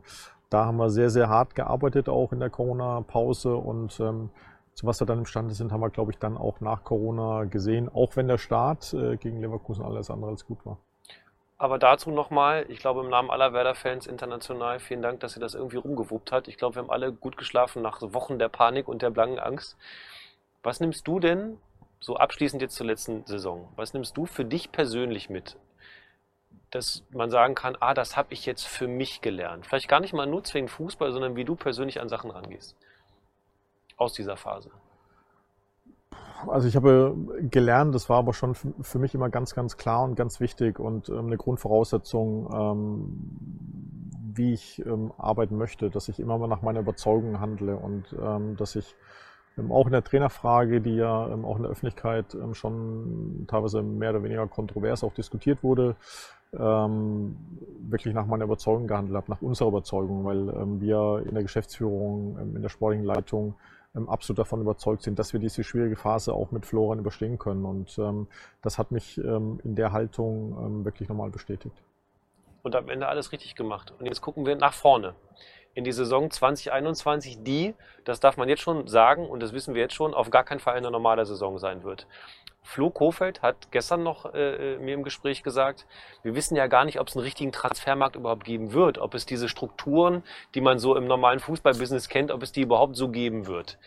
da 0.49 0.65
haben 0.65 0.77
wir 0.77 0.89
sehr, 0.89 1.09
sehr 1.09 1.29
hart 1.29 1.55
gearbeitet, 1.55 2.09
auch 2.09 2.31
in 2.31 2.39
der 2.39 2.49
Corona-Pause. 2.49 3.55
Und 3.55 3.99
ähm, 3.99 4.29
zu 4.73 4.85
was 4.85 4.99
wir 4.99 5.07
dann 5.07 5.19
imstande 5.19 5.53
sind, 5.53 5.71
haben 5.71 5.81
wir, 5.81 5.89
glaube 5.89 6.11
ich, 6.11 6.19
dann 6.19 6.37
auch 6.37 6.61
nach 6.61 6.83
Corona 6.83 7.45
gesehen, 7.45 7.89
auch 7.89 8.15
wenn 8.15 8.27
der 8.27 8.37
Start 8.37 8.93
äh, 8.93 9.17
gegen 9.17 9.41
Leverkusen 9.41 9.83
alles 9.83 10.09
andere 10.09 10.31
als 10.31 10.45
gut 10.45 10.65
war. 10.65 10.77
Aber 11.57 11.79
dazu 11.79 12.11
nochmal, 12.11 12.65
ich 12.67 12.79
glaube 12.79 12.99
im 12.99 13.09
Namen 13.09 13.31
aller 13.31 13.53
Werder-Fans 13.53 14.07
international, 14.07 14.79
vielen 14.79 15.01
Dank, 15.01 15.21
dass 15.21 15.37
ihr 15.37 15.39
das 15.39 15.55
irgendwie 15.55 15.77
rumgewuppt 15.77 16.33
hat. 16.33 16.49
Ich 16.49 16.57
glaube, 16.57 16.75
wir 16.75 16.81
haben 16.81 16.89
alle 16.89 17.13
gut 17.13 17.37
geschlafen 17.37 17.81
nach 17.81 18.01
Wochen 18.01 18.37
der 18.39 18.49
Panik 18.49 18.89
und 18.89 19.01
der 19.01 19.09
blanken 19.09 19.39
Angst. 19.39 19.77
Was 20.63 20.81
nimmst 20.81 21.07
du 21.07 21.21
denn 21.21 21.57
so 22.05 22.17
abschließend 22.17 22.61
jetzt 22.61 22.75
zur 22.75 22.85
letzten 22.85 23.25
Saison. 23.25 23.67
Was 23.75 23.95
nimmst 23.95 24.15
du 24.15 24.27
für 24.27 24.45
dich 24.45 24.71
persönlich 24.71 25.31
mit, 25.31 25.57
dass 26.69 27.03
man 27.09 27.31
sagen 27.31 27.55
kann, 27.55 27.75
ah, 27.79 27.95
das 27.95 28.15
habe 28.15 28.27
ich 28.31 28.45
jetzt 28.45 28.67
für 28.67 28.87
mich 28.87 29.21
gelernt? 29.21 29.65
Vielleicht 29.65 29.87
gar 29.87 29.99
nicht 30.01 30.13
mal 30.13 30.27
nur 30.27 30.43
zwingend 30.43 30.69
Fußball, 30.69 31.11
sondern 31.11 31.35
wie 31.35 31.45
du 31.45 31.55
persönlich 31.55 31.99
an 31.99 32.07
Sachen 32.07 32.29
rangehst. 32.29 32.75
Aus 33.97 34.13
dieser 34.13 34.37
Phase. 34.37 34.69
Also 36.45 36.67
ich 36.67 36.75
habe 36.75 37.15
gelernt, 37.49 37.95
das 37.95 38.07
war 38.07 38.19
aber 38.19 38.35
schon 38.35 38.53
für 38.53 38.99
mich 38.99 39.15
immer 39.15 39.29
ganz, 39.29 39.55
ganz 39.55 39.75
klar 39.75 40.03
und 40.03 40.13
ganz 40.13 40.39
wichtig 40.39 40.77
und 40.77 41.09
ähm, 41.09 41.25
eine 41.25 41.37
Grundvoraussetzung, 41.37 42.53
ähm, 42.53 44.11
wie 44.35 44.53
ich 44.53 44.85
ähm, 44.85 45.11
arbeiten 45.17 45.57
möchte, 45.57 45.89
dass 45.89 46.07
ich 46.07 46.19
immer 46.19 46.37
nach 46.45 46.61
meiner 46.61 46.81
Überzeugung 46.81 47.39
handle 47.39 47.77
und 47.77 48.05
dass 48.57 48.75
ich 48.75 48.95
auch 49.69 49.85
in 49.85 49.93
der 49.93 50.03
Trainerfrage, 50.03 50.81
die 50.81 50.95
ja 50.95 51.29
ähm, 51.29 51.45
auch 51.45 51.57
in 51.57 51.63
der 51.63 51.71
Öffentlichkeit 51.71 52.33
ähm, 52.35 52.53
schon 52.53 53.45
teilweise 53.47 53.81
mehr 53.81 54.11
oder 54.11 54.23
weniger 54.23 54.47
kontrovers 54.47 55.03
auch 55.03 55.13
diskutiert 55.13 55.63
wurde, 55.63 55.95
wirklich 56.51 58.13
nach 58.13 58.27
meiner 58.27 58.45
Überzeugung 58.45 58.87
gehandelt 58.87 59.17
habe, 59.17 59.29
nach 59.29 59.41
unserer 59.41 59.67
Überzeugung, 59.67 60.23
weil 60.23 60.79
wir 60.79 61.25
in 61.27 61.33
der 61.33 61.43
Geschäftsführung, 61.43 62.37
in 62.37 62.61
der 62.61 62.69
sportlichen 62.69 63.05
Leitung 63.05 63.55
absolut 64.07 64.39
davon 64.39 64.61
überzeugt 64.61 65.01
sind, 65.01 65.19
dass 65.19 65.33
wir 65.33 65.41
diese 65.41 65.65
schwierige 65.65 65.97
Phase 65.97 66.31
auch 66.33 66.51
mit 66.51 66.65
Florian 66.65 66.99
überstehen 66.99 67.37
können. 67.37 67.65
Und 67.65 67.99
das 68.61 68.77
hat 68.77 68.91
mich 68.91 69.17
in 69.17 69.75
der 69.75 69.91
Haltung 69.91 70.85
wirklich 70.85 71.09
nochmal 71.09 71.29
bestätigt. 71.29 71.75
Und 72.63 72.73
am 72.73 72.87
Ende 72.87 73.07
alles 73.07 73.33
richtig 73.33 73.55
gemacht. 73.55 73.93
Und 73.99 74.05
jetzt 74.05 74.21
gucken 74.21 74.45
wir 74.45 74.55
nach 74.55 74.73
vorne 74.73 75.13
in 75.75 75.83
die 75.83 75.91
Saison 75.91 76.31
2021, 76.31 77.43
die, 77.43 77.75
das 78.05 78.19
darf 78.19 78.37
man 78.37 78.49
jetzt 78.49 78.61
schon 78.61 78.87
sagen 78.87 79.29
und 79.29 79.41
das 79.41 79.53
wissen 79.53 79.75
wir 79.75 79.81
jetzt 79.81 79.93
schon, 79.93 80.13
auf 80.13 80.31
gar 80.31 80.43
keinen 80.43 80.59
Fall 80.59 80.75
eine 80.75 80.89
normale 80.89 81.25
Saison 81.25 81.59
sein 81.59 81.83
wird. 81.83 82.07
Flo 82.63 82.89
Kofeld 82.89 83.43
hat 83.43 83.71
gestern 83.71 84.01
noch 84.01 84.33
äh, 84.33 84.77
mir 84.77 84.95
im 84.95 85.03
Gespräch 85.03 85.43
gesagt, 85.43 85.85
wir 86.23 86.33
wissen 86.33 86.55
ja 86.55 86.65
gar 86.65 86.83
nicht, 86.85 86.99
ob 86.99 87.09
es 87.09 87.15
einen 87.15 87.23
richtigen 87.23 87.51
Transfermarkt 87.51 88.15
überhaupt 88.15 88.43
geben 88.43 88.73
wird, 88.73 88.97
ob 88.97 89.13
es 89.13 89.27
diese 89.27 89.49
Strukturen, 89.49 90.23
die 90.55 90.61
man 90.61 90.79
so 90.79 90.95
im 90.95 91.05
normalen 91.05 91.39
Fußballbusiness 91.39 92.09
kennt, 92.09 92.31
ob 92.31 92.41
es 92.41 92.51
die 92.51 92.61
überhaupt 92.61 92.95
so 92.95 93.09
geben 93.09 93.45
wird. 93.45 93.77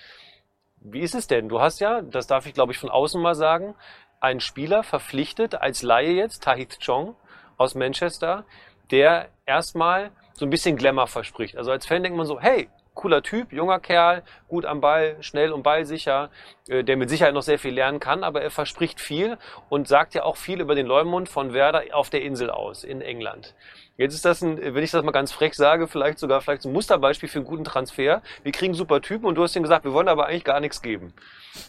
Wie 0.76 1.00
ist 1.00 1.16
es 1.16 1.26
denn? 1.26 1.48
Du 1.48 1.60
hast 1.60 1.80
ja, 1.80 2.02
das 2.02 2.28
darf 2.28 2.46
ich 2.46 2.54
glaube 2.54 2.72
ich 2.72 2.78
von 2.78 2.90
außen 2.90 3.20
mal 3.20 3.34
sagen, 3.34 3.74
einen 4.20 4.40
Spieler 4.40 4.84
verpflichtet 4.84 5.56
als 5.56 5.82
Laie 5.82 6.12
jetzt, 6.12 6.44
Tahith 6.44 6.78
Chong 6.84 7.16
aus 7.56 7.74
Manchester, 7.74 8.44
der 8.90 9.28
erstmal 9.44 10.12
so 10.38 10.46
ein 10.46 10.50
bisschen 10.50 10.76
Glamour 10.76 11.08
verspricht. 11.08 11.56
Also 11.56 11.72
als 11.72 11.84
Fan 11.84 12.02
denkt 12.02 12.16
man 12.16 12.26
so, 12.26 12.40
hey, 12.40 12.68
cooler 12.94 13.22
Typ, 13.22 13.52
junger 13.52 13.80
Kerl, 13.80 14.22
gut 14.48 14.64
am 14.64 14.80
Ball, 14.80 15.16
schnell 15.20 15.52
und 15.52 15.62
ballsicher, 15.62 16.30
äh, 16.68 16.84
der 16.84 16.96
mit 16.96 17.10
Sicherheit 17.10 17.34
noch 17.34 17.42
sehr 17.42 17.58
viel 17.58 17.74
lernen 17.74 17.98
kann, 17.98 18.22
aber 18.22 18.42
er 18.42 18.50
verspricht 18.50 19.00
viel 19.00 19.36
und 19.68 19.88
sagt 19.88 20.14
ja 20.14 20.22
auch 20.22 20.36
viel 20.36 20.60
über 20.60 20.76
den 20.76 20.86
Leumund 20.86 21.28
von 21.28 21.52
Werder 21.52 21.82
auf 21.92 22.08
der 22.10 22.22
Insel 22.22 22.50
aus 22.50 22.84
in 22.84 23.00
England. 23.00 23.54
Jetzt 23.96 24.14
ist 24.14 24.24
das 24.24 24.42
ein, 24.42 24.58
wenn 24.58 24.84
ich 24.84 24.92
das 24.92 25.02
mal 25.04 25.10
ganz 25.10 25.32
frech 25.32 25.54
sage, 25.54 25.88
vielleicht 25.88 26.20
sogar 26.20 26.40
vielleicht 26.40 26.64
ein 26.64 26.72
Musterbeispiel 26.72 27.28
für 27.28 27.38
einen 27.38 27.46
guten 27.46 27.64
Transfer. 27.64 28.22
Wir 28.44 28.52
kriegen 28.52 28.74
super 28.74 29.00
Typen 29.00 29.26
und 29.26 29.34
du 29.34 29.42
hast 29.42 29.56
ihm 29.56 29.64
gesagt, 29.64 29.84
wir 29.84 29.92
wollen 29.92 30.08
aber 30.08 30.26
eigentlich 30.26 30.44
gar 30.44 30.60
nichts 30.60 30.82
geben. 30.82 31.12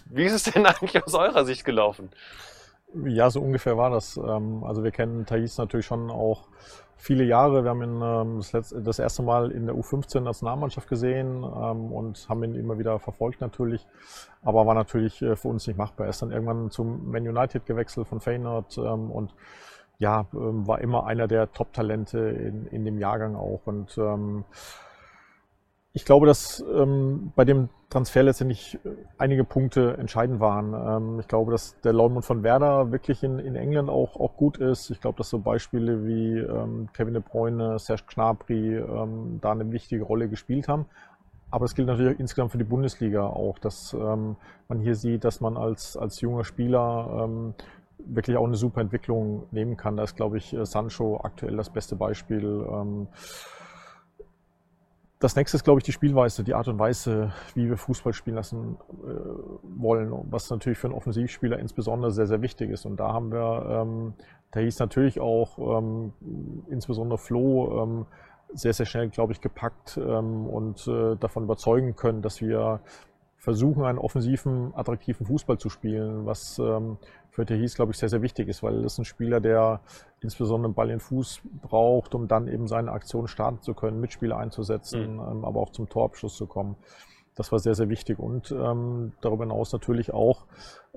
Wie 0.05 0.25
ist 0.25 0.33
es 0.33 0.43
denn 0.43 0.65
eigentlich 0.67 1.03
aus 1.03 1.15
eurer 1.15 1.43
Sicht 1.43 1.65
gelaufen? 1.65 2.11
Ja, 3.05 3.29
so 3.29 3.41
ungefähr 3.41 3.77
war 3.77 3.89
das. 3.89 4.17
Ähm, 4.17 4.63
also 4.63 4.83
wir 4.83 4.91
kennen 4.91 5.25
Thais 5.25 5.57
natürlich 5.57 5.85
schon 5.85 6.09
auch 6.11 6.47
viele 6.99 7.23
Jahre. 7.23 7.63
Wir 7.63 7.69
haben 7.69 7.81
ihn 7.81 8.01
ähm, 8.01 8.37
das, 8.37 8.51
letzte, 8.51 8.81
das, 8.81 8.99
erste 8.99 9.23
Mal 9.23 9.51
in 9.51 9.65
der 9.65 9.75
U15-Nationalmannschaft 9.75 10.87
gesehen 10.89 11.43
ähm, 11.43 11.91
und 11.91 12.27
haben 12.27 12.43
ihn 12.43 12.55
immer 12.55 12.77
wieder 12.77 12.99
verfolgt 12.99 13.41
natürlich. 13.41 13.87
Aber 14.43 14.67
war 14.67 14.75
natürlich 14.75 15.21
äh, 15.21 15.35
für 15.35 15.47
uns 15.47 15.65
nicht 15.65 15.77
machbar. 15.77 16.07
Er 16.07 16.09
ist 16.09 16.21
dann 16.21 16.31
irgendwann 16.31 16.69
zum 16.71 17.09
Man 17.09 17.27
United 17.27 17.65
gewechselt 17.65 18.07
von 18.07 18.19
Feyenoord 18.19 18.77
ähm, 18.77 19.09
und 19.09 19.33
ja, 19.97 20.25
ähm, 20.33 20.67
war 20.67 20.81
immer 20.81 21.05
einer 21.07 21.27
der 21.27 21.51
Top-Talente 21.51 22.19
in, 22.19 22.67
in 22.67 22.85
dem 22.85 22.97
Jahrgang 22.99 23.35
auch. 23.35 23.61
Und 23.65 23.97
ähm, 23.97 24.43
ich 25.93 26.05
glaube, 26.05 26.27
dass 26.27 26.63
ähm, 26.71 27.31
bei 27.35 27.45
dem 27.45 27.69
Transfer 27.89 28.21
letztendlich 28.21 28.75
äh, 28.85 28.89
einige 29.17 29.43
Punkte 29.43 29.97
entscheidend 29.97 30.39
waren. 30.39 30.73
Ähm, 30.73 31.19
ich 31.19 31.27
glaube, 31.27 31.51
dass 31.51 31.79
der 31.81 31.93
Leumund 31.93 32.25
von 32.25 32.43
Werder 32.43 32.91
wirklich 32.91 33.23
in, 33.23 33.39
in 33.39 33.55
England 33.55 33.89
auch, 33.89 34.15
auch 34.19 34.35
gut 34.37 34.57
ist. 34.57 34.91
Ich 34.91 35.01
glaube, 35.01 35.17
dass 35.17 35.29
so 35.29 35.39
Beispiele 35.39 36.05
wie 36.05 36.37
ähm, 36.37 36.89
Kevin 36.93 37.15
De 37.15 37.23
Bruyne, 37.23 37.79
Serge 37.79 38.03
ähm, 38.49 39.39
da 39.41 39.51
eine 39.51 39.71
wichtige 39.71 40.03
Rolle 40.03 40.29
gespielt 40.29 40.67
haben. 40.67 40.85
aber 41.49 41.65
es 41.65 41.73
gilt 41.73 41.87
natürlich 41.87 42.19
insgesamt 42.19 42.51
für 42.51 42.59
die 42.59 42.63
Bundesliga 42.63 43.25
auch, 43.25 43.57
dass 43.57 43.93
ähm, 43.93 44.35
man 44.67 44.79
hier 44.81 44.95
sieht, 44.95 45.23
dass 45.23 45.41
man 45.41 45.57
als, 45.57 45.97
als 45.97 46.21
junger 46.21 46.43
Spieler 46.43 47.25
ähm, 47.25 47.55
wirklich 47.97 48.37
auch 48.37 48.45
eine 48.45 48.55
super 48.55 48.81
Entwicklung 48.81 49.47
nehmen 49.51 49.75
kann. 49.75 49.97
Da 49.97 50.03
ist, 50.03 50.15
glaube 50.15 50.37
ich, 50.37 50.55
Sancho 50.63 51.19
aktuell 51.23 51.57
das 51.57 51.71
beste 51.71 51.95
Beispiel. 51.95 52.65
Das 55.19 55.35
nächste 55.35 55.57
ist, 55.57 55.65
glaube 55.65 55.79
ich, 55.79 55.83
die 55.83 55.91
Spielweise, 55.91 56.45
die 56.45 56.53
Art 56.53 56.69
und 56.69 56.79
Weise, 56.79 57.33
wie 57.53 57.67
wir 57.67 57.75
Fußball 57.75 58.13
spielen 58.13 58.37
lassen 58.37 58.77
äh, 59.03 59.09
wollen, 59.63 60.13
was 60.31 60.49
natürlich 60.49 60.79
für 60.79 60.87
einen 60.87 60.95
Offensivspieler 60.95 61.59
insbesondere 61.59 62.11
sehr, 62.11 62.25
sehr 62.25 62.41
wichtig 62.41 62.69
ist. 62.69 62.85
Und 62.85 63.01
da 63.01 63.11
haben 63.11 63.33
wir, 63.33 63.65
ähm, 63.69 64.13
da 64.51 64.61
hieß 64.61 64.79
natürlich 64.79 65.19
auch 65.19 65.57
ähm, 65.77 66.13
insbesondere 66.69 67.17
Flo 67.17 67.83
ähm, 67.83 68.05
sehr, 68.53 68.71
sehr 68.71 68.85
schnell, 68.85 69.09
glaube 69.09 69.33
ich, 69.33 69.41
gepackt 69.41 69.97
ähm, 69.97 70.47
und 70.47 70.87
äh, 70.87 71.17
davon 71.17 71.43
überzeugen 71.43 71.97
können, 71.97 72.21
dass 72.21 72.39
wir 72.39 72.79
versuchen, 73.35 73.83
einen 73.83 73.99
offensiven, 73.99 74.73
attraktiven 74.73 75.25
Fußball 75.25 75.57
zu 75.57 75.69
spielen, 75.69 76.25
was 76.25 76.59
ähm, 76.59 76.97
für 77.39 77.45
Tehis, 77.45 77.75
glaube 77.75 77.93
ich, 77.93 77.97
sehr, 77.97 78.09
sehr 78.09 78.21
wichtig 78.21 78.49
ist, 78.49 78.63
weil 78.63 78.81
das 78.81 78.93
ist 78.93 78.99
ein 78.99 79.05
Spieler, 79.05 79.39
der 79.39 79.79
insbesondere 80.19 80.67
einen 80.67 80.73
Ball 80.73 80.89
in 80.89 80.99
Fuß 80.99 81.39
braucht, 81.61 82.13
um 82.13 82.27
dann 82.27 82.49
eben 82.49 82.67
seine 82.67 82.91
Aktion 82.91 83.29
starten 83.29 83.61
zu 83.61 83.73
können, 83.73 84.01
Mitspieler 84.01 84.37
einzusetzen, 84.37 85.13
mhm. 85.13 85.19
ähm, 85.19 85.45
aber 85.45 85.61
auch 85.61 85.69
zum 85.69 85.87
Torabschluss 85.87 86.35
zu 86.35 86.47
kommen. 86.47 86.75
Das 87.35 87.53
war 87.53 87.59
sehr, 87.59 87.75
sehr 87.75 87.87
wichtig. 87.87 88.19
Und 88.19 88.51
ähm, 88.51 89.13
darüber 89.21 89.45
hinaus 89.45 89.71
natürlich 89.71 90.13
auch 90.13 90.47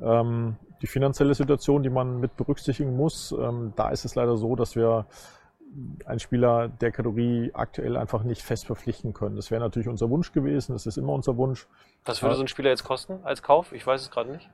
ähm, 0.01 0.57
die 0.83 0.89
finanzielle 0.89 1.35
Situation, 1.37 1.85
die 1.85 1.91
man 1.91 2.19
mit 2.19 2.37
berücksichtigen 2.37 2.97
muss. 2.97 3.31
Ähm, 3.31 3.73
da 3.77 3.91
ist 3.91 4.05
es 4.05 4.17
leider 4.17 4.37
so, 4.37 4.57
dass 4.57 4.75
wir 4.75 5.07
einen 6.07 6.19
Spieler 6.19 6.69
der 6.69 6.91
Kategorie 6.91 7.53
aktuell 7.55 7.97
einfach 7.97 8.25
nicht 8.25 8.43
fest 8.43 8.67
verpflichten 8.67 9.13
können. 9.13 9.37
Das 9.37 9.53
wäre 9.53 9.61
natürlich 9.61 9.87
unser 9.87 10.11
Wunsch 10.11 10.33
gewesen, 10.33 10.73
das 10.73 10.87
ist 10.87 10.99
immer 10.99 11.13
unser 11.13 11.37
Wunsch. 11.37 11.69
Was 12.05 12.21
würde 12.21 12.35
so 12.35 12.43
ein 12.43 12.49
Spieler 12.49 12.71
jetzt 12.71 12.83
kosten 12.83 13.21
als 13.23 13.45
Kauf? 13.45 13.73
Ich 13.73 13.87
weiß 13.87 14.01
es 14.01 14.11
gerade 14.11 14.33
nicht 14.33 14.51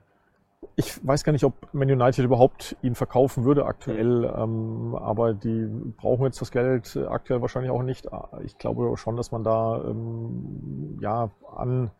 ich 0.76 1.06
weiß 1.06 1.24
gar 1.24 1.32
nicht, 1.32 1.44
ob 1.44 1.72
Man 1.72 1.90
United 1.90 2.24
überhaupt 2.24 2.76
ihn 2.82 2.94
verkaufen 2.94 3.44
würde 3.44 3.66
aktuell, 3.66 4.20
mhm. 4.20 4.92
ähm, 4.92 4.94
aber 4.94 5.34
die 5.34 5.66
brauchen 5.96 6.24
jetzt 6.24 6.40
das 6.40 6.50
Geld 6.50 6.96
aktuell 7.08 7.40
wahrscheinlich 7.42 7.70
auch 7.70 7.82
nicht. 7.82 8.08
Ich 8.44 8.58
glaube 8.58 8.96
schon, 8.96 9.16
dass 9.16 9.30
man 9.30 9.44
da 9.44 9.82
ähm, 9.84 10.98
ja 11.00 11.30
an 11.54 11.90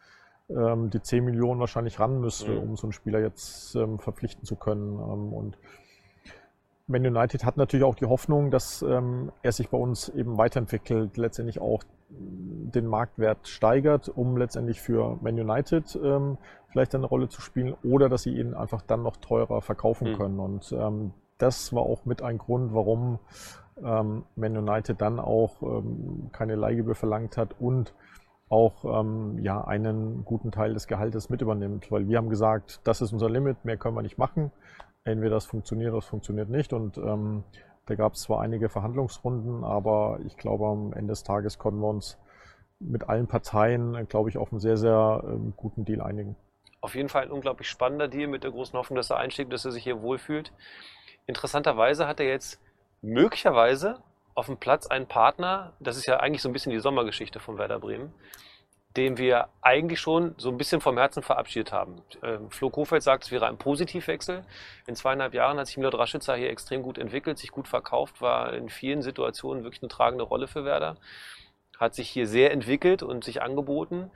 ähm, 0.49 0.91
die 0.91 1.00
10 1.00 1.25
Millionen 1.25 1.61
wahrscheinlich 1.61 2.00
ran 2.00 2.21
müsste, 2.21 2.50
mhm. 2.50 2.59
um 2.71 2.77
so 2.77 2.87
einen 2.87 2.93
Spieler 2.93 3.21
jetzt 3.21 3.77
verpflichten 3.99 4.45
zu 4.45 4.57
können. 4.57 4.97
Und 4.97 5.59
man 6.88 7.07
United 7.07 7.45
hat 7.45 7.57
natürlich 7.57 7.85
auch 7.85 7.95
die 7.95 8.07
Hoffnung, 8.07 8.50
dass 8.50 8.83
ähm, 8.83 9.30
er 9.42 9.52
sich 9.52 9.68
bei 9.68 9.76
uns 9.76 10.09
eben 10.09 10.38
weiterentwickelt, 10.38 11.16
letztendlich 11.16 11.61
auch 11.61 11.85
den 12.11 12.87
Marktwert 12.87 13.47
steigert, 13.47 14.09
um 14.09 14.38
letztendlich 14.38 14.80
für 14.80 15.18
Man 15.21 15.38
United 15.38 15.99
ähm, 16.02 16.38
vielleicht 16.71 16.95
eine 16.95 17.07
Rolle 17.07 17.28
zu 17.28 17.42
spielen 17.42 17.75
oder 17.85 18.09
dass 18.09 18.23
sie 18.23 18.35
ihn 18.35 18.54
einfach 18.54 18.80
dann 18.80 19.02
noch 19.02 19.18
teurer 19.18 19.61
verkaufen 19.61 20.12
mhm. 20.12 20.16
können. 20.16 20.40
Und 20.40 20.73
ähm, 20.73 21.12
das 21.37 21.73
war 21.75 21.83
auch 21.83 22.07
mit 22.07 22.23
ein 22.23 22.38
Grund, 22.38 22.73
warum 22.73 23.18
ähm, 23.85 24.25
Man 24.37 24.57
United 24.57 25.00
dann 25.00 25.21
auch 25.21 25.61
ähm, 25.62 26.30
keine 26.33 26.57
Leihgebühr 26.57 26.95
verlangt 26.95 27.37
hat 27.37 27.54
und 27.61 27.92
auch 28.49 29.00
ähm, 29.00 29.38
ja, 29.40 29.62
einen 29.62 30.25
guten 30.25 30.50
Teil 30.50 30.73
des 30.73 30.87
Gehaltes 30.87 31.28
mit 31.28 31.42
übernimmt, 31.42 31.92
weil 31.92 32.09
wir 32.09 32.16
haben 32.16 32.30
gesagt, 32.30 32.80
das 32.85 33.02
ist 33.02 33.12
unser 33.12 33.28
Limit, 33.28 33.66
mehr 33.66 33.76
können 33.76 33.95
wir 33.95 34.00
nicht 34.00 34.16
machen 34.16 34.52
entweder 35.09 35.35
das 35.35 35.47
funktioniert 35.47 35.91
oder 35.91 35.99
es 35.99 36.07
funktioniert 36.07 36.49
nicht. 36.49 36.73
Und 36.73 36.99
ähm, 36.99 37.45
da 37.87 37.95
gab 37.95 38.15
es 38.15 38.23
zwar 38.23 38.41
einige 38.41 38.69
Verhandlungsrunden, 38.69 39.65
aber 39.65 40.21
ich 40.27 40.37
glaube, 40.37 40.67
am 40.67 40.93
Ende 40.93 41.12
des 41.12 41.25
Tages 41.25 41.59
konnten 41.59 41.81
wir 41.81 41.88
uns 41.88 42.19
mit 42.81 43.09
allen 43.09 43.27
Parteien, 43.27 44.07
glaube 44.09 44.29
ich, 44.29 44.38
auf 44.38 44.53
einen 44.53 44.61
sehr, 44.61 44.77
sehr 44.77 45.25
ähm, 45.25 45.55
guten 45.57 45.85
Deal 45.85 46.00
einigen. 46.00 46.37
Auf 46.81 46.95
jeden 46.95 47.09
Fall 47.09 47.25
ein 47.25 47.31
unglaublich 47.31 47.69
spannender 47.69 48.07
Deal 48.07 48.29
mit 48.29 48.45
der 48.45 48.53
großen 48.53 48.79
Hoffnung, 48.79 48.97
dass 48.97 49.11
er 49.11 49.17
einsteigt, 49.17 49.53
dass 49.53 49.65
er 49.65 49.73
sich 49.73 49.83
hier 49.83 50.00
wohlfühlt. 50.00 50.53
Interessanterweise 51.27 52.07
hat 52.07 52.21
er 52.21 52.27
jetzt 52.27 52.61
möglicherweise 53.03 54.00
auf 54.35 54.47
dem 54.47 54.59
Platz 54.59 54.87
einen 54.87 55.07
Partner, 55.07 55.73
das 55.81 55.97
ist 55.97 56.07
ja 56.07 56.19
eigentlich 56.19 56.43
so 56.43 56.49
ein 56.49 56.53
bisschen 56.53 56.71
die 56.71 56.79
Sommergeschichte 56.79 57.41
von 57.41 57.59
Werder 57.59 57.81
Bremen, 57.81 58.15
den 58.99 59.17
wir 59.17 59.47
eigentlich 59.62 60.00
schon 60.00 60.35
so 60.38 60.50
ein 60.50 60.59
bisschen 60.59 60.81
vom 60.81 60.99
Herzen 60.99 61.23
verabschiedet 61.23 61.73
haben. 61.73 62.02
Ähm, 62.21 62.50
Flo 62.50 62.69
Kofeld 62.69 63.05
sagt, 63.05 63.25
es 63.25 63.31
wäre 63.31 63.47
ein 63.47 63.57
Positivwechsel. 63.57 64.45
In 64.88 64.97
zweieinhalb 64.97 65.35
Jahren 65.35 65.57
hat 65.57 65.69
sich 65.69 65.76
Milot 65.76 65.95
Raschitzer 65.95 66.35
hier 66.35 66.50
extrem 66.50 66.83
gut 66.83 66.99
entwickelt, 66.99 67.38
sich 67.38 67.52
gut 67.52 67.69
verkauft, 67.69 68.21
war 68.21 68.52
in 68.55 68.69
vielen 68.69 69.02
Situationen 69.02 69.62
wirklich 69.62 69.83
eine 69.83 69.88
tragende 69.88 70.25
Rolle 70.25 70.49
für 70.49 70.64
Werder. 70.64 70.97
Hat 71.78 71.95
sich 71.95 72.11
hier 72.11 72.26
sehr 72.26 72.50
entwickelt 72.50 73.05
und 73.05 73.23
sich 73.23 73.40
angeboten. 73.40 74.11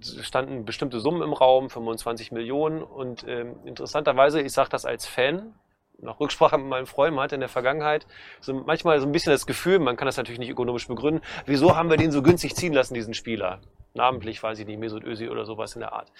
Es 0.00 0.26
standen 0.26 0.64
bestimmte 0.64 0.98
Summen 0.98 1.22
im 1.22 1.32
Raum, 1.32 1.70
25 1.70 2.32
Millionen. 2.32 2.82
Und 2.82 3.24
ähm, 3.28 3.54
interessanterweise, 3.64 4.40
ich 4.40 4.52
sage 4.52 4.70
das 4.70 4.84
als 4.84 5.06
Fan, 5.06 5.54
nach 5.98 6.18
Rücksprache 6.18 6.58
mit 6.58 6.66
meinem 6.66 6.86
Freund, 6.86 7.14
man 7.14 7.22
hatte 7.22 7.36
in 7.36 7.40
der 7.40 7.48
Vergangenheit 7.48 8.08
so 8.40 8.54
manchmal 8.54 8.98
so 8.98 9.06
ein 9.06 9.12
bisschen 9.12 9.30
das 9.30 9.46
Gefühl, 9.46 9.78
man 9.78 9.96
kann 9.96 10.06
das 10.06 10.16
natürlich 10.16 10.40
nicht 10.40 10.50
ökonomisch 10.50 10.88
begründen, 10.88 11.22
wieso 11.46 11.76
haben 11.76 11.90
wir 11.90 11.96
den 11.96 12.10
so 12.10 12.22
günstig 12.22 12.56
ziehen 12.56 12.72
lassen, 12.72 12.94
diesen 12.94 13.14
Spieler? 13.14 13.60
Namentlich, 13.94 14.42
weiß 14.42 14.58
ich 14.58 14.66
nicht, 14.66 14.78
Mesut 14.78 15.04
Özil 15.04 15.30
oder 15.30 15.44
sowas 15.44 15.74
in 15.74 15.80
der 15.80 15.92
Art. 15.92 16.12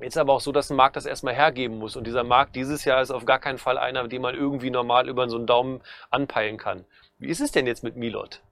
Jetzt 0.00 0.18
aber 0.18 0.32
auch 0.32 0.40
so, 0.40 0.52
dass 0.52 0.70
ein 0.70 0.76
Markt 0.76 0.96
das 0.96 1.06
erstmal 1.06 1.34
hergeben 1.34 1.78
muss. 1.78 1.96
Und 1.96 2.06
dieser 2.06 2.22
Markt 2.22 2.54
dieses 2.54 2.84
Jahr 2.84 3.02
ist 3.02 3.10
auf 3.10 3.24
gar 3.24 3.40
keinen 3.40 3.58
Fall 3.58 3.78
einer, 3.78 4.06
den 4.06 4.22
man 4.22 4.34
irgendwie 4.34 4.70
normal 4.70 5.08
über 5.08 5.28
so 5.28 5.36
einen 5.36 5.46
Daumen 5.46 5.80
anpeilen 6.10 6.56
kann. 6.56 6.84
Wie 7.18 7.28
ist 7.28 7.40
es 7.40 7.50
denn 7.50 7.66
jetzt 7.66 7.82
mit 7.82 7.96
Milot? 7.96 8.42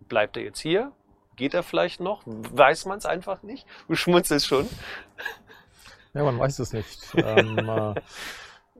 Bleibt 0.00 0.36
er 0.36 0.44
jetzt 0.44 0.60
hier? 0.60 0.92
Geht 1.34 1.54
er 1.54 1.62
vielleicht 1.62 2.00
noch? 2.00 2.22
Weiß 2.26 2.84
man 2.84 2.98
es 2.98 3.06
einfach 3.06 3.42
nicht? 3.42 3.66
Du 3.88 3.96
schmunzelst 3.96 4.46
schon. 4.46 4.68
Ja, 6.14 6.22
man 6.24 6.38
weiß 6.38 6.58
es 6.58 6.72
nicht. 6.72 7.00
ähm, 7.16 7.58
äh, 7.58 7.94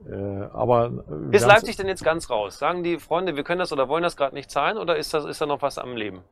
äh, 0.09 0.49
aber 0.53 0.91
ist 1.31 1.45
Leipzig 1.45 1.75
denn 1.75 1.87
jetzt 1.87 2.03
ganz 2.03 2.29
raus? 2.29 2.59
Sagen 2.59 2.83
die 2.83 2.99
Freunde, 2.99 3.35
wir 3.35 3.43
können 3.43 3.59
das 3.59 3.71
oder 3.73 3.89
wollen 3.89 4.03
das 4.03 4.15
gerade 4.15 4.35
nicht 4.35 4.51
zahlen 4.51 4.77
oder 4.77 4.95
ist, 4.97 5.13
das, 5.13 5.25
ist 5.25 5.41
da 5.41 5.45
noch 5.45 5.61
was 5.61 5.77
am 5.77 5.95
Leben? 5.97 6.23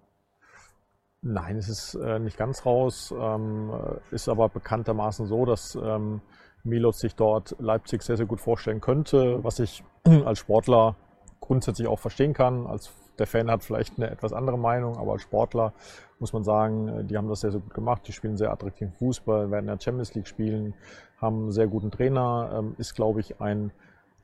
Nein, 1.24 1.58
es 1.58 1.70
ist 1.70 1.94
äh, 1.96 2.18
nicht 2.18 2.38
ganz 2.38 2.66
raus, 2.66 3.14
ähm, 3.16 3.72
ist 4.10 4.28
aber 4.28 4.50
bekanntermaßen 4.50 5.28
so, 5.28 5.46
dass 5.46 5.76
ähm, 5.76 6.22
Milot 6.64 6.96
sich 6.96 7.16
dort 7.16 7.56
Leipzig 7.60 8.02
sehr, 8.02 8.18
sehr 8.18 8.26
gut 8.26 8.42
vorstellen 8.42 8.82
könnte, 8.82 9.44
was 9.44 9.60
ich 9.60 9.84
als 10.26 10.40
Sportler 10.40 10.96
grundsätzlich 11.40 11.88
auch 11.88 12.00
verstehen 12.00 12.34
kann. 12.34 12.66
Als 12.66 12.92
der 13.20 13.28
Fan 13.28 13.52
hat 13.52 13.64
vielleicht 13.64 13.98
eine 13.98 14.10
etwas 14.10 14.34
andere 14.34 14.58
Meinung, 14.58 14.98
aber 14.98 15.14
als 15.14 15.22
Sportler 15.22 15.74
muss 16.18 16.34
man 16.34 16.44
sagen, 16.44 16.88
äh, 16.88 17.04
die 17.04 17.18
haben 17.18 17.30
das 17.30 17.42
sehr, 17.42 17.52
sehr 17.52 17.62
gut 17.62 17.74
gemacht. 17.74 18.02
Die 18.08 18.14
spielen 18.14 18.36
sehr 18.36 18.52
attraktiven 18.52 18.94
Fußball, 18.94 19.52
werden 19.52 19.66
in 19.70 19.78
der 19.78 19.80
Champions 19.80 20.16
League 20.16 20.28
spielen, 20.28 20.74
haben 21.20 21.44
einen 21.44 21.52
sehr 21.52 21.68
guten 21.68 21.92
Trainer, 21.92 22.52
ähm, 22.58 22.76
ist, 22.80 22.96
glaube 22.96 23.20
ich, 23.20 23.40
ein 23.40 23.72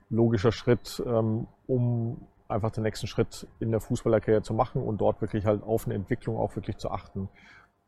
logischer 0.10 0.52
Schritt, 0.52 1.04
ähm, 1.06 1.48
um 1.68 2.22
einfach 2.50 2.72
den 2.72 2.84
nächsten 2.84 3.08
Schritt 3.08 3.48
in 3.60 3.72
der 3.72 3.82
Fußballerkarriere 3.82 4.42
zu 4.42 4.54
machen 4.54 4.82
und 4.82 5.02
dort 5.02 5.22
wirklich 5.22 5.46
halt 5.46 5.64
auf 5.64 5.86
eine 5.86 5.96
Entwicklung 5.96 6.38
auch 6.38 6.56
wirklich 6.56 6.78
zu 6.78 6.90
achten. 6.90 7.30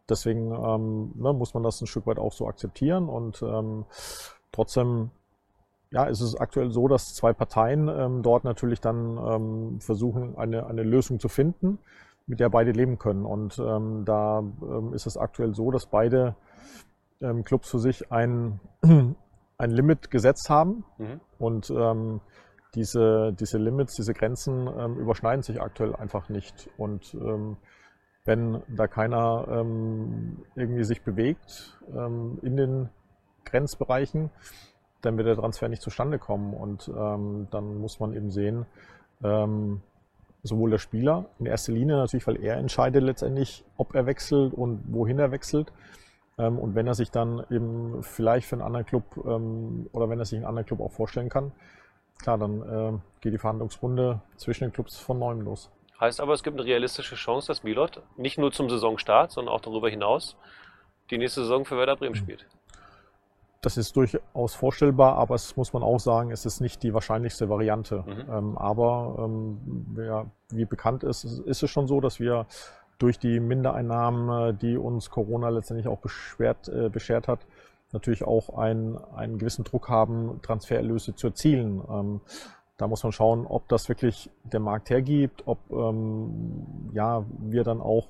Deswegen 0.10 0.52
ähm, 0.52 1.12
ne, 1.16 1.34
muss 1.34 1.54
man 1.54 1.64
das 1.64 1.82
ein 1.82 1.88
Stück 1.88 2.08
weit 2.08 2.18
auch 2.18 2.34
so 2.34 2.48
akzeptieren 2.48 3.08
und 3.08 3.42
ähm, 3.42 3.86
trotzdem 4.52 5.12
ja, 5.92 6.08
es 6.08 6.22
ist 6.22 6.40
aktuell 6.40 6.72
so, 6.72 6.88
dass 6.88 7.16
zwei 7.16 7.34
Parteien 7.34 7.88
ähm, 7.88 8.22
dort 8.22 8.44
natürlich 8.44 8.80
dann 8.80 9.18
ähm, 9.18 9.82
versuchen, 9.82 10.38
eine, 10.38 10.68
eine 10.68 10.84
Lösung 10.84 11.20
zu 11.20 11.30
finden, 11.30 11.80
mit 12.28 12.40
der 12.40 12.50
beide 12.50 12.72
leben 12.72 13.00
können. 13.00 13.26
Und 13.26 13.58
ähm, 13.60 14.06
da 14.06 14.40
ähm, 14.40 14.94
ist 14.94 15.08
es 15.08 15.18
aktuell 15.18 15.56
so, 15.56 15.72
dass 15.72 15.88
beide 15.88 16.36
ähm, 17.22 17.44
Clubs 17.44 17.70
für 17.70 17.80
sich 17.80 18.12
ein, 18.12 18.60
ein 19.58 19.72
Limit 19.72 20.12
gesetzt 20.12 20.50
haben. 20.50 20.86
Mhm. 21.00 21.20
Und 21.40 21.70
ähm, 21.72 22.22
diese, 22.76 23.34
diese 23.34 23.58
Limits, 23.58 23.96
diese 23.96 24.14
Grenzen 24.14 24.68
ähm, 24.68 24.98
überschneiden 24.98 25.42
sich 25.42 25.62
aktuell 25.62 25.96
einfach 25.96 26.30
nicht. 26.30 26.70
Und 26.78 27.14
ähm, 27.16 27.58
wenn 28.26 28.62
da 28.68 28.88
keiner 28.88 29.48
ähm, 29.50 30.44
irgendwie 30.56 30.84
sich 30.84 31.02
bewegt 31.02 31.80
ähm, 31.92 32.38
in 32.44 32.58
den 32.58 32.90
Grenzbereichen, 33.46 34.30
dann 35.02 35.18
wird 35.18 35.28
der 35.28 35.36
Transfer 35.36 35.68
nicht 35.68 35.82
zustande 35.82 36.20
kommen. 36.20 36.54
Und 36.54 36.92
ähm, 36.96 37.48
dann 37.50 37.78
muss 37.78 38.00
man 38.00 38.14
eben 38.14 38.30
sehen, 38.30 38.66
ähm, 39.24 39.82
sowohl 40.44 40.70
der 40.70 40.78
Spieler, 40.78 41.26
in 41.40 41.48
erster 41.48 41.74
Linie 41.74 41.98
natürlich, 41.98 42.28
weil 42.28 42.42
er 42.42 42.58
entscheidet 42.58 43.04
letztendlich, 43.04 43.66
ob 43.78 43.96
er 43.96 44.06
wechselt 44.06 44.54
und 44.54 44.84
wohin 44.88 45.20
er 45.20 45.32
wechselt. 45.32 45.74
Und 46.38 46.74
wenn 46.74 46.88
er 46.88 46.94
sich 46.94 47.12
dann 47.12 47.44
eben 47.50 48.02
vielleicht 48.02 48.48
für 48.48 48.56
einen 48.56 48.62
anderen 48.62 48.86
Club 48.86 49.18
oder 49.18 50.10
wenn 50.10 50.20
er 50.20 50.24
sich 50.24 50.38
einen 50.38 50.46
anderen 50.46 50.66
Club 50.66 50.80
auch 50.80 50.94
vorstellen 50.94 51.28
kann, 51.28 51.52
klar, 52.20 52.38
dann 52.38 52.62
äh, 52.62 53.00
geht 53.22 53.34
die 53.34 53.38
Verhandlungsrunde 53.38 54.22
zwischen 54.38 54.66
den 54.66 54.74
Clubs 54.74 54.98
von 54.98 55.20
neuem 55.20 55.42
los. 55.42 55.70
Heißt 56.00 56.22
aber, 56.22 56.34
es 56.34 56.44
gibt 56.44 56.58
eine 56.58 56.66
realistische 56.66 57.16
Chance, 57.16 57.48
dass 57.48 57.64
Milot 57.64 58.02
nicht 58.16 58.38
nur 58.38 58.52
zum 58.52 58.70
Saisonstart, 58.70 59.32
sondern 59.32 59.54
auch 59.54 59.62
darüber 59.62 59.90
hinaus 59.90 60.38
die 61.10 61.18
nächste 61.18 61.42
Saison 61.42 61.66
für 61.66 61.78
Werder 61.78 61.96
Bremen 61.96 62.14
mhm. 62.14 62.20
spielt. 62.20 62.46
Das 63.62 63.76
ist 63.76 63.96
durchaus 63.98 64.56
vorstellbar, 64.56 65.18
aber 65.18 65.36
es 65.36 65.58
muss 65.58 65.74
man 65.74 65.84
auch 65.84 66.00
sagen, 66.00 66.32
es 66.32 66.46
ist 66.46 66.62
nicht 66.62 66.82
die 66.84 66.94
wahrscheinlichste 66.94 67.50
Variante. 67.50 68.06
Mhm. 68.06 68.34
Ähm, 68.34 68.58
aber 68.58 69.16
ähm, 69.20 69.98
ja, 69.98 70.26
wie 70.50 70.64
bekannt 70.64 71.04
ist, 71.04 71.26
ist 71.26 71.64
es 71.64 71.70
schon 71.70 71.88
so, 71.88 72.00
dass 72.00 72.22
wir 72.22 72.46
durch 73.00 73.20
die 73.20 73.40
Mindereinnahmen, 73.42 74.58
die 74.60 74.78
uns 74.78 75.10
Corona 75.10 75.50
letztendlich 75.50 75.88
auch 75.88 76.00
beschwert, 76.00 76.70
äh, 76.70 76.90
beschert 76.90 77.28
hat, 77.28 77.40
natürlich 77.94 78.24
auch 78.24 78.58
einen, 78.58 78.98
einen 78.98 79.38
gewissen 79.38 79.64
Druck 79.64 79.90
haben, 79.90 80.40
Transfererlöse 80.42 81.16
zu 81.16 81.28
erzielen. 81.28 81.82
Ähm, 81.90 82.22
da 82.78 82.88
muss 82.88 83.04
man 83.04 83.12
schauen, 83.12 83.46
ob 83.46 83.68
das 83.68 83.90
wirklich 83.90 84.30
der 84.44 84.62
Markt 84.62 84.90
hergibt, 84.90 85.44
ob 85.46 85.60
ähm, 85.72 86.92
ja, 86.94 87.26
wir 87.40 87.64
dann 87.64 87.82
auch 87.82 88.10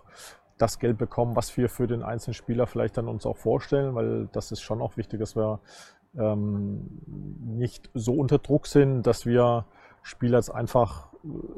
das 0.60 0.78
Geld 0.78 0.98
bekommen, 0.98 1.36
was 1.36 1.56
wir 1.58 1.70
für 1.70 1.88
den 1.88 2.04
einzelnen 2.04 2.36
Spieler 2.36 2.68
vielleicht 2.68 2.98
dann 2.98 3.08
uns 3.08 3.26
auch 3.26 3.38
vorstellen, 3.38 3.96
weil 3.96 4.28
das 4.32 4.52
ist 4.52 4.62
schon 4.62 4.82
auch 4.82 4.98
wichtig, 4.98 5.20
dass 5.20 5.36
wir 5.36 5.60
ähm, 6.18 7.02
nicht 7.08 7.90
so 7.94 8.14
unter 8.14 8.38
Druck 8.38 8.68
sind, 8.68 9.04
dass 9.04 9.26
wir 9.26 9.66
Spieler 10.04 10.38
jetzt 10.38 10.50
einfach, 10.50 11.08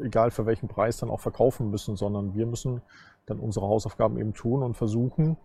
egal 0.03 0.31
für 0.31 0.45
welchen 0.45 0.67
Preis, 0.67 0.97
dann 0.97 1.09
auch 1.09 1.19
verkaufen 1.19 1.69
müssen, 1.69 1.95
sondern 1.95 2.35
wir 2.35 2.45
müssen 2.45 2.81
dann 3.25 3.39
unsere 3.39 3.67
Hausaufgaben 3.67 4.17
eben 4.17 4.33
tun 4.33 4.63
und 4.63 4.75
versuchen, 4.75 5.37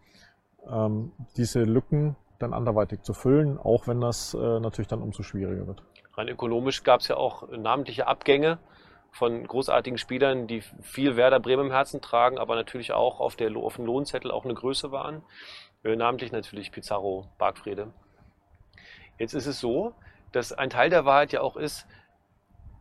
ähm, 0.71 1.13
diese 1.37 1.63
Lücken 1.65 2.17
dann 2.39 2.53
anderweitig 2.53 3.03
zu 3.03 3.15
füllen, 3.15 3.59
auch 3.59 3.87
wenn 3.87 4.01
das 4.01 4.35
äh, 4.35 4.61
natürlich 4.61 4.89
dann 4.89 5.03
umso 5.03 5.23
schwieriger 5.23 5.67
wird. 5.67 5.83
Rein 6.15 6.29
ökonomisch 6.29 6.83
gab 6.83 7.01
es 7.01 7.09
ja 7.09 7.17
auch 7.17 7.49
namentliche 7.51 8.07
Abgänge 8.07 8.59
von 9.11 9.47
großartigen 9.47 9.99
Spielern, 9.99 10.47
die 10.47 10.63
viel 10.83 11.17
Werder 11.17 11.41
Bremen 11.41 11.67
im 11.67 11.73
Herzen 11.73 12.01
tragen, 12.01 12.39
aber 12.39 12.55
natürlich 12.55 12.93
auch 12.93 13.21
auf, 13.21 13.37
der, 13.37 13.55
auf 13.57 13.77
dem 13.77 13.87
Lohnzettel 13.87 14.31
auch 14.31 14.45
eine 14.45 14.55
Größe 14.55 14.93
waren. 14.93 15.23
Äh, 15.85 15.97
namentlich 15.97 16.33
natürlich 16.33 16.73
Pizarro, 16.73 17.27
Bargfrede. 17.39 17.93
Jetzt 19.19 19.35
ist 19.35 19.47
es 19.47 19.61
so, 19.61 19.95
dass 20.33 20.53
ein 20.53 20.71
Teil 20.71 20.91
der 20.91 21.05
Wahrheit 21.05 21.33
ja 21.33 21.41
auch 21.41 21.57
ist, 21.57 21.87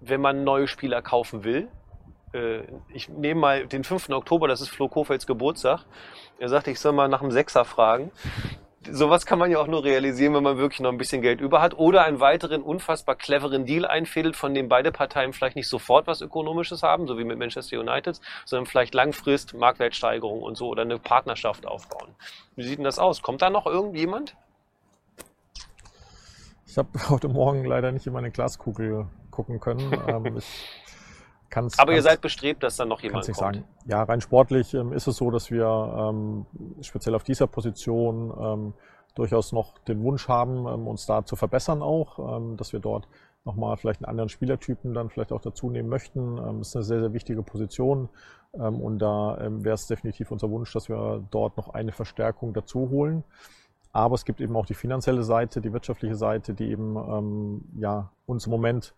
wenn 0.02 0.22
man 0.22 0.44
neue 0.44 0.68
Spieler 0.68 1.02
kaufen 1.02 1.44
will, 1.44 1.70
äh, 2.34 2.64
ich 2.90 3.10
nehme 3.10 3.40
mal 3.40 3.68
den 3.68 3.84
5. 3.84 4.10
Oktober, 4.10 4.48
das 4.48 4.62
ist 4.62 4.70
Flo 4.70 4.90
Kofelds 4.90 5.26
Geburtstag. 5.26 5.86
Er 6.38 6.50
sagte, 6.50 6.72
ich 6.72 6.80
soll 6.80 6.92
mal 6.92 7.08
nach 7.08 7.22
einem 7.22 7.32
Sechser 7.32 7.64
fragen 7.66 8.12
sowas 8.92 9.26
kann 9.26 9.40
man 9.40 9.52
ja 9.52 9.60
auch 9.60 9.68
nur 9.68 9.84
realisieren, 9.84 10.34
wenn 10.34 10.44
man 10.44 10.58
wirklich 10.58 10.80
noch 10.80 10.92
ein 10.92 10.98
bisschen 10.98 11.22
Geld 11.22 11.42
über 11.42 11.62
hat 11.62 11.78
oder 11.78 12.04
einen 12.04 12.20
weiteren 12.20 12.62
unfassbar 12.62 13.16
cleveren 13.16 13.66
Deal 13.66 13.86
einfädelt, 13.86 14.36
von 14.36 14.54
dem 14.54 14.68
beide 14.68 14.92
Parteien 14.92 15.34
vielleicht 15.34 15.56
nicht 15.56 15.70
sofort 15.70 16.08
was 16.08 16.22
Ökonomisches 16.22 16.84
haben, 16.84 17.08
so 17.08 17.18
wie 17.18 17.24
mit 17.24 17.38
Manchester 17.38 17.80
United, 17.80 18.20
sondern 18.46 18.66
vielleicht 18.66 18.94
langfrist 18.94 19.54
Marktwertsteigerung 19.54 20.42
und 20.42 20.56
so 20.56 20.68
oder 20.68 20.84
eine 20.84 21.00
Partnerschaft 21.00 21.66
aufbauen. 21.66 22.16
Wie 22.56 22.64
sieht 22.64 22.78
denn 22.78 22.86
das 22.86 23.00
aus? 23.00 23.22
Kommt 23.22 23.42
da 23.42 23.50
noch 23.50 23.66
irgendjemand? 23.66 24.36
Ich 26.68 26.78
habe 26.78 26.90
heute 27.10 27.30
Morgen 27.30 27.66
leider 27.66 27.92
nicht 27.92 28.08
in 28.08 28.14
meine 28.14 28.32
Glaskugel 28.32 29.08
gucken 29.32 29.60
können. 29.60 29.92
ähm, 30.08 30.38
ich 30.38 30.85
Kann's, 31.56 31.80
Aber 31.80 31.94
ihr 31.94 32.02
seid 32.02 32.20
bestrebt, 32.20 32.64
dass 32.64 32.76
dann 32.76 32.90
noch 32.90 33.00
jemand 33.00 33.24
kommt. 33.24 33.38
Sagen. 33.38 33.64
Ja, 33.86 34.04
rein 34.04 34.20
sportlich 34.20 34.74
ähm, 34.74 34.92
ist 34.92 35.08
es 35.08 35.16
so, 35.16 35.32
dass 35.32 35.52
wir 35.52 35.66
ähm, 35.66 36.46
speziell 36.82 37.16
auf 37.16 37.24
dieser 37.24 37.48
Position 37.48 38.34
ähm, 38.38 38.74
durchaus 39.16 39.54
noch 39.54 39.80
den 39.80 40.04
Wunsch 40.04 40.28
haben, 40.28 40.68
ähm, 40.68 40.86
uns 40.86 41.06
da 41.06 41.24
zu 41.24 41.38
verbessern 41.38 41.82
auch, 41.82 42.20
ähm, 42.20 42.58
dass 42.58 42.74
wir 42.74 42.82
dort 42.82 43.08
nochmal 43.46 43.78
vielleicht 43.78 44.02
einen 44.02 44.10
anderen 44.10 44.28
Spielertypen 44.28 44.94
dann 44.94 45.10
vielleicht 45.10 45.32
auch 45.32 45.40
dazu 45.40 45.70
nehmen 45.70 45.88
möchten. 45.88 46.38
Ähm, 46.38 46.58
das 46.60 46.68
ist 46.68 46.76
eine 46.76 46.84
sehr, 46.84 47.00
sehr 47.00 47.14
wichtige 47.14 47.42
Position 47.42 48.10
und 48.52 49.00
da 49.00 49.38
wäre 49.38 49.76
es 49.76 49.86
definitiv 49.86 50.32
unser 50.32 50.50
Wunsch, 50.50 50.72
dass 50.72 50.88
wir 50.88 51.22
dort 51.30 51.58
noch 51.58 51.74
eine 51.74 51.92
Verstärkung 51.92 52.54
dazu 52.54 52.90
holen. 52.90 53.26
Aber 53.92 54.16
es 54.16 54.24
gibt 54.24 54.40
eben 54.40 54.56
auch 54.56 54.66
die 54.66 54.76
finanzielle 54.76 55.24
Seite, 55.24 55.60
die 55.60 55.74
wirtschaftliche 55.74 56.16
Seite, 56.16 56.54
die 56.54 56.72
eben 56.72 57.66
ja, 57.78 58.12
uns 58.26 58.46
im 58.46 58.52
Moment 58.52 58.94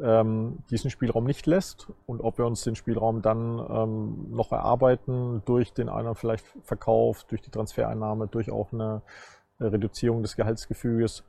ähm, 0.00 0.58
diesen 0.70 0.90
Spielraum 0.90 1.24
nicht 1.24 1.46
lässt 1.46 1.88
und 2.06 2.20
ob 2.20 2.38
wir 2.38 2.46
uns 2.46 2.62
den 2.62 2.74
Spielraum 2.74 3.22
dann 3.22 3.58
ähm, 3.58 4.30
noch 4.30 4.52
erarbeiten 4.52 5.42
durch 5.44 5.72
den 5.72 5.88
einen 5.88 6.14
vielleicht 6.14 6.46
Verkauf, 6.62 7.24
durch 7.24 7.42
die 7.42 7.50
Transfereinnahme, 7.50 8.26
durch 8.26 8.50
auch 8.50 8.72
eine 8.72 9.02
Reduzierung 9.60 10.22
des 10.22 10.36
Gehaltsgefüges. 10.36 11.24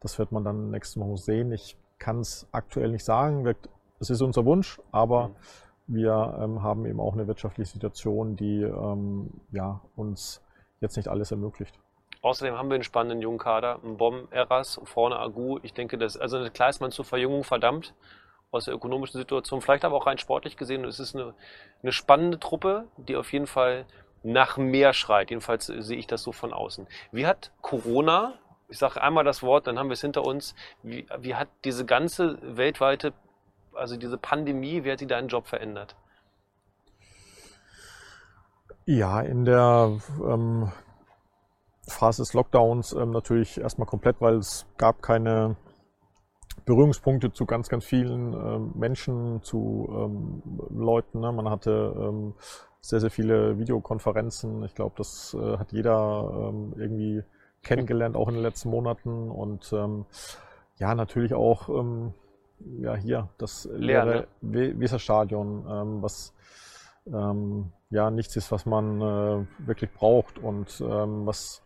Das 0.00 0.18
wird 0.18 0.32
man 0.32 0.44
dann 0.44 0.70
nächste 0.70 1.00
Woche 1.00 1.16
sehen. 1.16 1.52
Ich 1.52 1.76
kann 1.98 2.20
es 2.20 2.46
aktuell 2.52 2.90
nicht 2.90 3.04
sagen. 3.04 3.54
Es 4.00 4.10
ist 4.10 4.20
unser 4.20 4.44
Wunsch, 4.44 4.80
aber 4.90 5.28
mhm. 5.28 5.34
wir 5.86 6.38
ähm, 6.40 6.62
haben 6.62 6.86
eben 6.86 7.00
auch 7.00 7.14
eine 7.14 7.26
wirtschaftliche 7.26 7.70
Situation, 7.70 8.36
die 8.36 8.62
ähm, 8.62 9.30
ja, 9.52 9.80
uns 9.96 10.42
jetzt 10.80 10.96
nicht 10.96 11.08
alles 11.08 11.30
ermöglicht. 11.30 11.78
Außerdem 12.22 12.56
haben 12.56 12.70
wir 12.70 12.76
einen 12.76 12.84
spannenden 12.84 13.20
jungen 13.20 13.38
Kader, 13.38 13.80
einen 13.82 13.96
Bom, 13.96 14.28
Eras, 14.30 14.80
vorne 14.84 15.18
Agu. 15.18 15.58
Ich 15.64 15.74
denke, 15.74 15.98
dass, 15.98 16.16
also 16.16 16.48
klar 16.50 16.68
ist 16.70 16.80
man 16.80 16.92
zur 16.92 17.04
Verjüngung 17.04 17.42
verdammt 17.42 17.94
aus 18.52 18.66
der 18.66 18.74
ökonomischen 18.74 19.18
Situation, 19.18 19.60
vielleicht 19.60 19.84
aber 19.84 19.96
auch 19.96 20.06
rein 20.06 20.18
sportlich 20.18 20.56
gesehen. 20.56 20.84
Es 20.84 21.00
ist 21.00 21.16
eine, 21.16 21.34
eine 21.82 21.90
spannende 21.90 22.38
Truppe, 22.38 22.86
die 22.96 23.16
auf 23.16 23.32
jeden 23.32 23.48
Fall 23.48 23.86
nach 24.22 24.56
mehr 24.56 24.92
schreit. 24.92 25.30
Jedenfalls 25.30 25.66
sehe 25.66 25.98
ich 25.98 26.06
das 26.06 26.22
so 26.22 26.30
von 26.30 26.52
außen. 26.52 26.86
Wie 27.10 27.26
hat 27.26 27.50
Corona, 27.60 28.34
ich 28.68 28.78
sage 28.78 29.02
einmal 29.02 29.24
das 29.24 29.42
Wort, 29.42 29.66
dann 29.66 29.78
haben 29.78 29.88
wir 29.88 29.94
es 29.94 30.00
hinter 30.00 30.24
uns, 30.24 30.54
wie, 30.82 31.06
wie 31.18 31.34
hat 31.34 31.48
diese 31.64 31.84
ganze 31.84 32.38
weltweite, 32.42 33.14
also 33.74 33.96
diese 33.96 34.16
Pandemie, 34.18 34.84
wie 34.84 34.92
hat 34.92 35.00
sie 35.00 35.08
deinen 35.08 35.28
Job 35.28 35.48
verändert? 35.48 35.96
Ja, 38.84 39.20
in 39.20 39.44
der 39.44 39.98
ähm, 40.24 40.70
Phase 41.88 42.22
des 42.22 42.32
Lockdowns 42.32 42.92
ähm, 42.92 43.10
natürlich 43.10 43.60
erstmal 43.60 43.86
komplett, 43.86 44.20
weil 44.20 44.36
es 44.36 44.66
gab 44.76 45.02
keine 45.02 45.56
Berührungspunkte 46.64 47.32
zu 47.32 47.44
ganz, 47.44 47.68
ganz 47.68 47.84
vielen 47.84 48.34
ähm, 48.34 48.72
Menschen, 48.74 49.42
zu 49.42 49.88
ähm, 49.90 50.42
Leuten. 50.70 51.20
Ne? 51.20 51.32
Man 51.32 51.48
hatte 51.50 51.94
ähm, 51.98 52.34
sehr, 52.80 53.00
sehr 53.00 53.10
viele 53.10 53.58
Videokonferenzen. 53.58 54.62
Ich 54.64 54.74
glaube, 54.74 54.94
das 54.96 55.34
äh, 55.34 55.56
hat 55.58 55.72
jeder 55.72 56.50
ähm, 56.50 56.74
irgendwie 56.76 57.22
kennengelernt, 57.62 58.16
auch 58.16 58.28
in 58.28 58.34
den 58.34 58.42
letzten 58.42 58.70
Monaten. 58.70 59.30
Und 59.30 59.72
ähm, 59.72 60.06
ja, 60.78 60.94
natürlich 60.94 61.34
auch 61.34 61.68
ja, 62.80 62.96
hier 62.96 63.28
das 63.38 63.68
leere 63.72 64.26
ne? 64.40 64.80
Weserstadion, 64.80 66.02
was 66.02 66.34
ja 67.04 68.10
nichts 68.10 68.34
ist, 68.36 68.50
was 68.50 68.66
man 68.66 69.00
äh, 69.00 69.46
wirklich 69.66 69.92
braucht 69.92 70.38
und 70.38 70.80
ähm, 70.80 71.26
was 71.26 71.62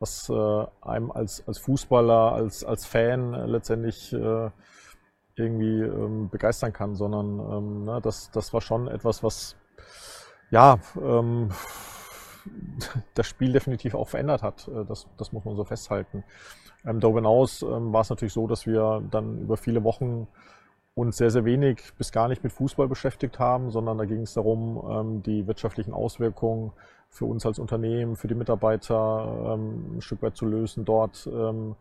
was 0.00 0.28
äh, 0.30 0.66
einem 0.80 1.12
als, 1.12 1.46
als 1.46 1.58
Fußballer, 1.58 2.32
als, 2.32 2.64
als 2.64 2.86
Fan 2.86 3.34
äh, 3.34 3.46
letztendlich 3.46 4.12
äh, 4.12 4.50
irgendwie 5.36 5.82
ähm, 5.82 6.30
begeistern 6.30 6.72
kann, 6.72 6.94
sondern 6.96 7.38
ähm, 7.38 7.84
ne, 7.84 8.00
das, 8.02 8.30
das 8.30 8.52
war 8.52 8.62
schon 8.62 8.88
etwas, 8.88 9.22
was 9.22 9.56
ja 10.50 10.78
ähm, 11.00 11.50
das 13.14 13.26
Spiel 13.26 13.52
definitiv 13.52 13.94
auch 13.94 14.08
verändert 14.08 14.42
hat. 14.42 14.68
Äh, 14.68 14.86
das, 14.86 15.06
das 15.18 15.32
muss 15.32 15.44
man 15.44 15.54
so 15.54 15.64
festhalten. 15.64 16.24
Ähm, 16.84 17.00
darüber 17.00 17.18
hinaus 17.20 17.62
ähm, 17.62 17.92
war 17.92 18.00
es 18.00 18.10
natürlich 18.10 18.32
so, 18.32 18.46
dass 18.46 18.66
wir 18.66 19.02
dann 19.10 19.42
über 19.42 19.58
viele 19.58 19.84
Wochen 19.84 20.26
uns 20.94 21.18
sehr, 21.18 21.30
sehr 21.30 21.44
wenig 21.44 21.92
bis 21.98 22.10
gar 22.10 22.28
nicht 22.28 22.42
mit 22.42 22.52
Fußball 22.52 22.88
beschäftigt 22.88 23.38
haben, 23.38 23.70
sondern 23.70 23.98
da 23.98 24.06
ging 24.06 24.22
es 24.22 24.32
darum, 24.32 24.82
ähm, 24.90 25.22
die 25.22 25.46
wirtschaftlichen 25.46 25.92
Auswirkungen 25.92 26.72
für 27.10 27.24
uns 27.24 27.44
als 27.44 27.58
Unternehmen, 27.58 28.16
für 28.16 28.28
die 28.28 28.34
Mitarbeiter 28.34 29.54
ähm, 29.54 29.96
ein 29.96 30.00
Stück 30.00 30.22
weit 30.22 30.36
zu 30.36 30.46
lösen, 30.46 30.84
dort 30.84 31.28
ähm, 31.30 31.74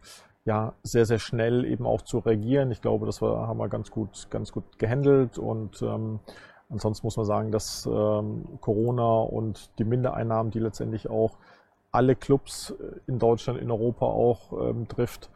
ja 0.43 0.73
sehr, 0.83 1.05
sehr 1.05 1.19
schnell 1.19 1.65
eben 1.65 1.85
auch 1.85 2.01
zu 2.01 2.19
reagieren. 2.19 2.71
Ich 2.71 2.81
glaube, 2.81 3.05
das 3.05 3.21
war, 3.21 3.47
haben 3.47 3.59
wir 3.59 3.69
ganz 3.69 3.91
gut, 3.91 4.27
ganz 4.31 4.51
gut 4.51 4.79
gehandelt 4.79 5.37
und 5.37 5.81
ähm, 5.81 6.19
ansonsten 6.69 7.05
muss 7.05 7.17
man 7.17 7.25
sagen, 7.25 7.51
dass 7.51 7.85
ähm, 7.85 8.45
Corona 8.59 9.21
und 9.21 9.69
die 9.77 9.83
Mindereinnahmen, 9.85 10.51
die 10.51 10.59
letztendlich 10.59 11.09
auch 11.09 11.37
alle 11.91 12.15
Clubs 12.15 12.73
in 13.07 13.19
Deutschland, 13.19 13.59
in 13.59 13.71
Europa 13.71 14.05
auch 14.05 14.69
ähm, 14.69 14.87
trifft, 14.87 15.29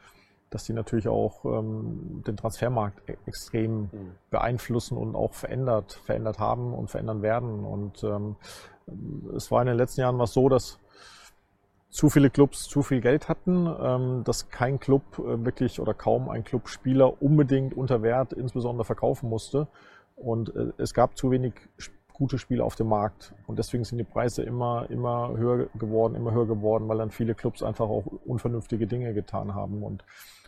dass 0.54 0.66
die 0.66 0.74
natürlich 0.74 1.08
auch 1.08 1.46
ähm, 1.46 2.24
den 2.28 2.38
Transfermarkt 2.38 3.10
e-, 3.10 3.18
extrem 3.26 3.82
mhm. 3.82 4.12
beeinflussen 4.30 4.98
und 4.98 5.16
auch 5.16 5.34
verändert, 5.34 5.94
verändert 5.94 6.40
haben 6.40 6.74
und 6.74 6.90
verändern 6.90 7.22
werden. 7.22 7.66
Und 7.66 8.04
ähm, 8.04 8.36
es 9.36 9.52
war 9.52 9.62
in 9.62 9.68
den 9.68 9.78
letzten 9.78 10.02
Jahren 10.02 10.20
was 10.20 10.34
so, 10.34 10.50
dass 10.50 10.80
zu 11.90 12.10
viele 12.10 12.32
Clubs 12.32 12.64
zu 12.64 12.82
viel 12.82 13.02
Geld 13.02 13.30
hatten, 13.30 13.68
ähm, 13.80 14.24
dass 14.24 14.50
kein 14.50 14.80
Club 14.80 15.04
äh, 15.20 15.46
wirklich 15.46 15.80
oder 15.80 15.94
kaum 15.94 16.30
ein 16.30 16.44
Club 16.44 16.68
Spieler 16.68 17.22
unbedingt 17.22 17.76
unter 17.76 18.02
Wert 18.02 18.34
insbesondere 18.34 18.84
verkaufen 18.84 19.30
musste. 19.30 19.68
Und 20.16 20.56
äh, 20.56 20.72
es 20.78 20.94
gab 20.94 21.18
zu 21.18 21.32
wenig 21.32 21.54
gute 22.14 22.38
Spiele 22.38 22.64
auf 22.64 22.76
dem 22.76 22.88
Markt. 22.88 23.34
Und 23.48 23.60
deswegen 23.60 23.84
sind 23.84 23.98
die 23.98 24.04
Preise 24.04 24.44
immer, 24.44 24.90
immer 24.90 25.36
höher 25.36 25.68
geworden, 25.76 26.16
immer 26.16 26.32
höher 26.32 26.48
geworden, 26.48 26.88
weil 26.88 26.98
dann 26.98 27.12
viele 27.12 27.36
Clubs 27.36 27.62
einfach 27.62 27.90
auch 27.90 28.06
unvernünftige 28.26 28.88
Dinge 28.88 29.14
getan 29.14 29.54
haben. 29.54 29.84
Und 29.84 30.04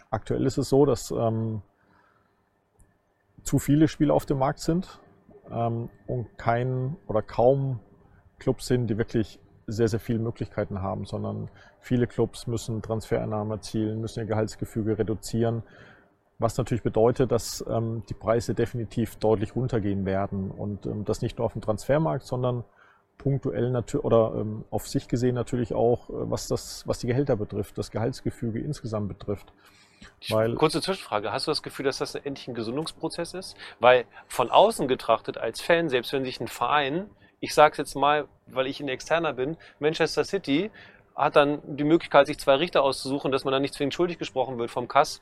aktuell 0.10 0.46
ist 0.46 0.58
es 0.58 0.70
so, 0.70 0.86
dass 0.86 1.12
ähm, 1.12 1.62
zu 3.44 3.60
viele 3.60 3.88
Spiele 3.88 4.14
auf 4.14 4.26
dem 4.26 4.40
Markt 4.40 4.60
sind 4.60 5.00
ähm, 5.52 5.90
und 6.08 6.38
kein 6.38 6.98
oder 7.08 7.22
kaum 7.22 7.80
Clubs 8.40 8.68
sind, 8.68 8.88
die 8.88 8.98
wirklich 8.98 9.40
sehr, 9.68 9.88
sehr 9.88 10.00
viele 10.00 10.20
Möglichkeiten 10.20 10.82
haben, 10.82 11.06
sondern 11.06 11.50
viele 11.80 12.08
Clubs 12.08 12.48
müssen 12.48 12.82
Transfereinnahmen 12.82 13.52
erzielen, 13.52 14.02
müssen 14.02 14.20
ihr 14.20 14.26
Gehaltsgefüge 14.26 14.98
reduzieren, 14.98 15.64
was 16.38 16.58
natürlich 16.58 16.84
bedeutet, 16.84 17.32
dass 17.32 17.64
ähm, 17.68 18.04
die 18.10 18.14
Preise 18.14 18.54
definitiv 18.54 19.16
deutlich 19.18 19.56
runtergehen 19.56 20.06
werden 20.06 20.52
und 20.52 20.86
ähm, 20.86 21.06
das 21.06 21.22
nicht 21.22 21.38
nur 21.38 21.46
auf 21.46 21.54
dem 21.54 21.62
Transfermarkt, 21.62 22.26
sondern 22.26 22.64
punktuell 23.18 23.72
natürlich 23.72 24.04
oder 24.04 24.34
ähm, 24.36 24.66
auf 24.70 24.88
sich 24.88 25.08
gesehen 25.08 25.36
natürlich 25.36 25.74
auch, 25.74 26.10
äh, 26.10 26.14
was 26.30 26.48
das, 26.48 26.86
was 26.86 27.00
die 27.00 27.08
Gehälter 27.08 27.38
betrifft, 27.38 27.78
das 27.78 27.92
Gehaltsgefüge 27.92 28.60
insgesamt 28.60 29.08
betrifft. 29.08 29.54
Weil 30.30 30.56
Kurze 30.56 30.82
Zwischenfrage. 30.82 31.32
Hast 31.32 31.48
du 31.48 31.52
das 31.52 31.64
Gefühl, 31.64 31.86
dass 31.86 31.98
das 31.98 32.16
endlich 32.16 32.48
ein 32.48 32.56
Gesundungsprozess 32.56 33.34
ist? 33.34 33.56
Weil 33.80 34.06
von 34.28 34.50
außen 34.50 34.88
getrachtet 34.88 35.38
als 35.38 35.62
Fan, 35.62 35.90
selbst 35.90 36.14
wenn 36.14 36.24
sich 36.24 36.40
ein 36.40 36.48
Verein, 36.48 37.10
ich 37.40 37.54
sage 37.54 37.74
es 37.74 37.78
jetzt 37.78 37.96
mal, 37.96 38.28
weil 38.48 38.68
ich 38.68 38.80
ein 38.80 38.88
Externer 38.88 39.34
bin, 39.34 39.58
Manchester 39.80 40.24
City 40.24 40.72
hat 41.16 41.36
dann 41.36 41.62
die 41.64 41.84
Möglichkeit, 41.84 42.28
sich 42.28 42.40
zwei 42.40 42.56
Richter 42.56 42.84
auszusuchen, 42.84 43.32
dass 43.32 43.46
man 43.46 43.52
dann 43.52 43.62
nicht 43.62 43.74
zwingend 43.74 43.94
schuldig 43.94 44.18
gesprochen 44.18 44.58
wird 44.58 44.70
vom 44.70 44.88
Kass. 44.88 45.22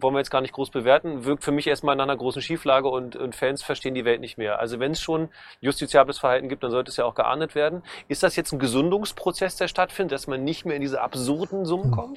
Wollen 0.00 0.14
wir 0.14 0.20
jetzt 0.20 0.30
gar 0.30 0.40
nicht 0.40 0.54
groß 0.54 0.70
bewerten, 0.70 1.24
wirkt 1.24 1.42
für 1.42 1.50
mich 1.50 1.66
erstmal 1.66 1.96
nach 1.96 2.04
einer 2.04 2.16
großen 2.16 2.40
Schieflage 2.40 2.88
und, 2.88 3.16
und 3.16 3.34
Fans 3.34 3.64
verstehen 3.64 3.94
die 3.94 4.04
Welt 4.04 4.20
nicht 4.20 4.38
mehr. 4.38 4.60
Also 4.60 4.78
wenn 4.78 4.92
es 4.92 5.00
schon 5.00 5.28
justiziables 5.60 6.18
Verhalten 6.18 6.48
gibt, 6.48 6.62
dann 6.62 6.70
sollte 6.70 6.90
es 6.90 6.96
ja 6.96 7.04
auch 7.04 7.16
geahndet 7.16 7.56
werden. 7.56 7.82
Ist 8.06 8.22
das 8.22 8.36
jetzt 8.36 8.52
ein 8.52 8.60
Gesundungsprozess, 8.60 9.56
der 9.56 9.66
stattfindet, 9.66 10.12
dass 10.12 10.28
man 10.28 10.44
nicht 10.44 10.64
mehr 10.64 10.76
in 10.76 10.82
diese 10.82 11.00
absurden 11.00 11.64
Summen 11.64 11.96
hm. 11.96 12.16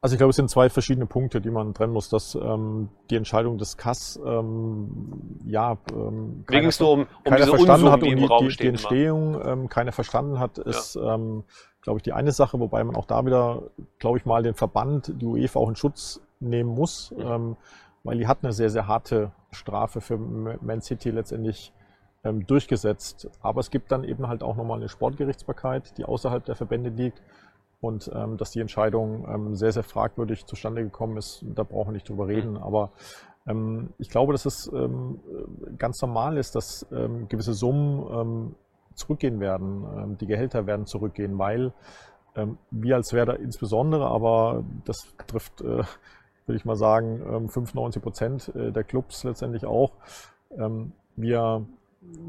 Also 0.00 0.14
ich 0.14 0.18
glaube, 0.18 0.30
es 0.30 0.36
sind 0.36 0.48
zwei 0.48 0.70
verschiedene 0.70 1.06
Punkte, 1.06 1.40
die 1.40 1.50
man 1.50 1.74
trennen 1.74 1.92
muss. 1.92 2.08
Dass 2.08 2.36
ähm, 2.36 2.88
die 3.10 3.16
Entscheidung 3.16 3.58
des 3.58 3.76
Kass, 3.76 4.18
ähm, 4.24 5.40
ja, 5.44 5.76
ähm, 5.92 6.44
es 6.68 6.78
nur 6.78 6.90
um, 6.90 7.06
um 7.24 7.36
diese 7.36 7.48
verstanden 7.48 7.90
hat 7.90 8.02
die 8.02 8.14
und 8.14 8.42
die, 8.42 8.48
die, 8.48 8.56
die 8.56 8.68
Entstehung 8.68 9.40
ähm, 9.44 9.68
keiner 9.68 9.90
verstanden 9.90 10.38
hat, 10.38 10.58
ist, 10.58 10.94
ja. 10.94 11.14
ähm, 11.14 11.42
glaube 11.82 11.98
ich, 11.98 12.04
die 12.04 12.12
eine 12.12 12.30
Sache, 12.30 12.60
wobei 12.60 12.84
man 12.84 12.94
auch 12.94 13.06
da 13.06 13.26
wieder, 13.26 13.62
glaube 13.98 14.18
ich 14.18 14.24
mal, 14.24 14.44
den 14.44 14.54
Verband, 14.54 15.12
die 15.20 15.26
UEFA 15.26 15.58
auch 15.58 15.68
in 15.68 15.76
Schutz 15.76 16.20
nehmen 16.38 16.70
muss, 16.70 17.10
mhm. 17.10 17.22
ähm, 17.22 17.56
weil 18.04 18.18
die 18.18 18.28
hat 18.28 18.38
eine 18.42 18.52
sehr, 18.52 18.70
sehr 18.70 18.86
harte 18.86 19.32
Strafe 19.50 20.00
für 20.00 20.16
Man 20.16 20.80
City 20.80 21.10
letztendlich 21.10 21.72
ähm, 22.22 22.46
durchgesetzt. 22.46 23.28
Aber 23.42 23.60
es 23.60 23.70
gibt 23.70 23.90
dann 23.90 24.04
eben 24.04 24.28
halt 24.28 24.44
auch 24.44 24.54
nochmal 24.54 24.78
eine 24.78 24.88
Sportgerichtsbarkeit, 24.88 25.98
die 25.98 26.04
außerhalb 26.04 26.44
der 26.44 26.54
Verbände 26.54 26.90
liegt 26.90 27.20
und 27.80 28.10
ähm, 28.14 28.36
dass 28.36 28.50
die 28.50 28.60
Entscheidung 28.60 29.26
ähm, 29.28 29.54
sehr, 29.54 29.72
sehr 29.72 29.82
fragwürdig 29.84 30.46
zustande 30.46 30.82
gekommen 30.82 31.16
ist, 31.16 31.44
da 31.54 31.62
brauchen 31.62 31.88
wir 31.88 31.92
nicht 31.92 32.08
drüber 32.08 32.26
reden. 32.26 32.56
Aber 32.56 32.90
ähm, 33.46 33.90
ich 33.98 34.10
glaube, 34.10 34.32
dass 34.32 34.46
es 34.46 34.70
ähm, 34.72 35.20
ganz 35.78 36.00
normal 36.02 36.38
ist, 36.38 36.54
dass 36.54 36.86
ähm, 36.92 37.28
gewisse 37.28 37.54
Summen 37.54 38.06
ähm, 38.10 38.54
zurückgehen 38.94 39.38
werden. 39.38 40.16
Die 40.20 40.26
Gehälter 40.26 40.66
werden 40.66 40.86
zurückgehen, 40.86 41.38
weil 41.38 41.72
wir 42.70 42.96
als 42.96 43.12
Werder 43.12 43.38
insbesondere, 43.38 44.06
aber 44.06 44.64
das 44.84 45.06
trifft, 45.26 45.60
äh, 45.60 45.84
würde 46.46 46.56
ich 46.56 46.64
mal 46.64 46.76
sagen, 46.76 47.22
ähm, 47.22 47.48
95 47.48 48.02
Prozent 48.02 48.52
äh, 48.56 48.72
der 48.72 48.84
Clubs 48.84 49.22
letztendlich 49.24 49.64
auch. 49.66 49.92
Wir 51.16 51.66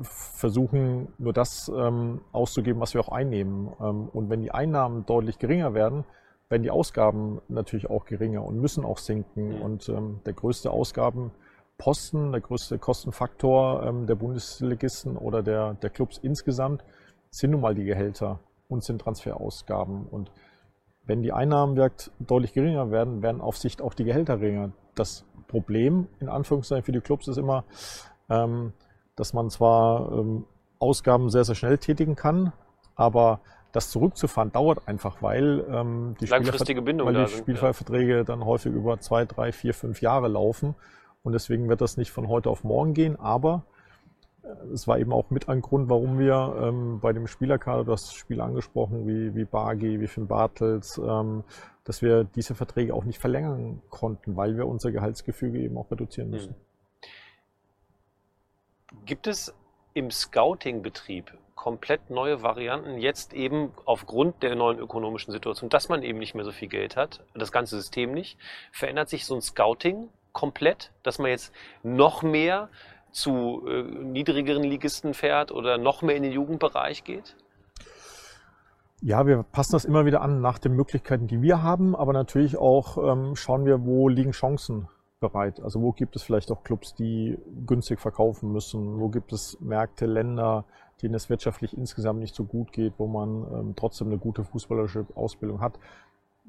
versuchen 0.02 1.10
nur 1.18 1.34
das 1.34 1.72
ähm, 1.76 2.22
auszugeben, 2.32 2.80
was 2.80 2.94
wir 2.94 3.02
auch 3.02 3.10
einnehmen. 3.10 3.70
Ähm, 3.80 4.10
und 4.10 4.30
wenn 4.30 4.42
die 4.42 4.52
Einnahmen 4.52 5.06
deutlich 5.06 5.40
geringer 5.40 5.74
werden, 5.74 6.06
werden 6.50 6.64
die 6.64 6.72
Ausgaben 6.72 7.42
natürlich 7.48 7.90
auch 7.90 8.06
geringer 8.06 8.44
und 8.44 8.60
müssen 8.60 8.86
auch 8.86 8.98
sinken. 8.98 9.58
Mhm. 9.58 9.62
Und 9.62 9.90
ähm, 9.90 10.20
der 10.26 10.34
größte 10.34 10.72
Ausgabenposten, 10.72 12.32
der 12.32 12.42
größte 12.42 12.80
Kostenfaktor 12.80 13.84
ähm, 13.84 14.08
der 14.08 14.16
Bundesligisten 14.16 15.18
oder 15.18 15.44
der, 15.44 15.76
der 15.76 15.90
Clubs 15.90 16.18
insgesamt 16.18 16.84
sind 17.30 17.52
nun 17.52 17.62
mal 17.62 17.76
die 17.76 17.86
Gehälter 17.86 18.40
und 18.68 18.84
sind 18.84 19.02
Transferausgaben. 19.02 20.08
Und 20.08 20.32
wenn 21.06 21.22
die 21.22 21.32
Einnahmen 21.32 21.76
wirkt, 21.76 22.12
deutlich 22.20 22.54
geringer 22.54 22.92
werden, 22.92 23.22
werden 23.22 23.42
auf 23.42 23.58
Sicht 23.58 23.82
auch 23.82 23.94
die 23.94 24.04
Gehälter 24.04 24.38
geringer. 24.38 24.72
Das 24.96 25.26
Problem 25.48 26.08
in 26.20 26.30
Anführungszeichen 26.30 26.84
für 26.84 26.92
die 26.92 27.02
Clubs 27.02 27.28
ist 27.28 27.38
immer, 27.38 27.64
ähm, 28.30 28.74
dass 29.20 29.34
man 29.34 29.50
zwar 29.50 30.12
ähm, 30.12 30.46
Ausgaben 30.80 31.30
sehr, 31.30 31.44
sehr 31.44 31.56
schnell 31.56 31.78
tätigen 31.78 32.16
kann, 32.16 32.54
aber 32.96 33.42
das 33.72 33.92
zurückzufahren 33.92 34.52
dauert 34.52 34.88
einfach, 34.88 35.22
weil 35.22 35.66
ähm, 35.70 36.16
die, 36.20 36.26
Langfristige 36.26 36.82
Bindung 36.82 37.08
weil 37.08 37.26
die 37.26 37.32
Spielverträge 37.32 38.18
ja. 38.18 38.24
dann 38.24 38.44
häufig 38.46 38.74
über 38.74 39.00
zwei, 39.00 39.26
drei, 39.26 39.52
vier, 39.52 39.74
fünf 39.74 40.02
Jahre 40.02 40.28
laufen. 40.28 40.76
Und 41.22 41.34
deswegen 41.34 41.70
wird 41.70 41.82
das 41.82 41.98
nicht 41.98 42.12
von 42.12 42.28
heute 42.28 42.50
auf 42.50 42.64
morgen 42.64 42.94
gehen. 42.94 43.20
Aber 43.20 43.64
äh, 44.44 44.48
es 44.74 44.88
war 44.88 44.98
eben 44.98 45.14
auch 45.14 45.30
mit 45.30 45.50
ein 45.50 45.62
Grund, 45.62 45.90
warum 45.90 46.18
wir 46.18 46.56
ähm, 46.62 47.00
bei 47.00 47.14
dem 47.14 47.28
Spielerkader, 47.28 47.84
du 47.84 47.92
hast 47.92 48.16
Spieler 48.16 48.46
angesprochen, 48.46 49.08
wie, 49.08 49.36
wie 49.36 49.46
Bargi, 49.46 50.00
wie 50.00 50.08
Finn 50.08 50.28
Bartels, 50.28 51.00
ähm, 51.04 51.44
dass 51.84 52.02
wir 52.02 52.24
diese 52.24 52.56
Verträge 52.56 52.94
auch 52.94 53.04
nicht 53.04 53.20
verlängern 53.20 53.82
konnten, 53.90 54.36
weil 54.36 54.58
wir 54.58 54.68
unser 54.68 54.92
Gehaltsgefüge 54.92 55.60
eben 55.60 55.78
auch 55.78 55.92
reduzieren 55.92 56.32
müssen. 56.32 56.52
Mhm. 56.52 56.69
Gibt 59.06 59.28
es 59.28 59.54
im 59.94 60.12
Scouting-Betrieb 60.12 61.34
komplett 61.56 62.10
neue 62.10 62.42
Varianten, 62.42 63.00
jetzt 63.00 63.34
eben 63.34 63.72
aufgrund 63.84 64.42
der 64.44 64.56
neuen 64.56 64.80
ökonomischen 64.80 65.34
Situation, 65.34 65.70
dass 65.70 65.90
man 65.90 66.04
eben 66.04 66.18
nicht 66.18 66.34
mehr 66.34 66.46
so 66.46 66.54
viel 66.54 66.70
Geld 66.70 66.96
hat, 66.96 67.22
das 67.36 67.52
ganze 67.52 67.76
System 67.76 68.14
nicht, 68.14 68.38
verändert 68.72 69.10
sich 69.10 69.26
so 69.26 69.36
ein 69.36 69.42
Scouting 69.42 70.08
komplett, 70.32 70.92
dass 71.04 71.20
man 71.20 71.32
jetzt 71.32 71.54
noch 71.84 72.24
mehr 72.24 72.70
zu 73.12 73.68
äh, 73.68 73.82
niedrigeren 73.82 74.64
Ligisten 74.64 75.14
fährt 75.14 75.52
oder 75.52 75.78
noch 75.78 76.02
mehr 76.02 76.16
in 76.16 76.24
den 76.24 76.32
Jugendbereich 76.32 77.04
geht? 77.04 77.36
Ja, 79.02 79.26
wir 79.26 79.44
passen 79.44 79.74
das 79.74 79.86
immer 79.86 80.06
wieder 80.06 80.22
an 80.22 80.40
nach 80.42 80.60
den 80.60 80.74
Möglichkeiten, 80.74 81.28
die 81.28 81.42
wir 81.42 81.62
haben, 81.62 81.96
aber 81.96 82.14
natürlich 82.14 82.58
auch 82.58 82.98
ähm, 82.98 83.36
schauen 83.36 83.66
wir, 83.66 83.86
wo 83.86 84.08
liegen 84.08 84.32
Chancen 84.32 84.88
bereit? 85.20 85.60
Also 85.60 85.82
wo 85.82 85.92
gibt 85.92 86.16
es 86.16 86.24
vielleicht 86.24 86.52
auch 86.52 86.64
Clubs, 86.64 86.96
die 86.96 87.38
günstig 87.66 88.00
verkaufen 88.00 88.52
müssen? 88.52 89.00
Wo 89.00 89.10
gibt 89.10 89.34
es 89.34 89.60
Märkte, 89.60 90.06
Länder, 90.06 90.66
denen 91.02 91.16
es 91.16 91.30
wirtschaftlich 91.30 91.78
insgesamt 91.78 92.20
nicht 92.20 92.36
so 92.36 92.44
gut 92.44 92.72
geht, 92.72 92.94
wo 92.98 93.08
man 93.08 93.46
ähm, 93.54 93.74
trotzdem 93.76 94.08
eine 94.08 94.18
gute 94.18 94.44
fußballerische 94.44 95.06
Ausbildung 95.16 95.62
hat? 95.62 95.80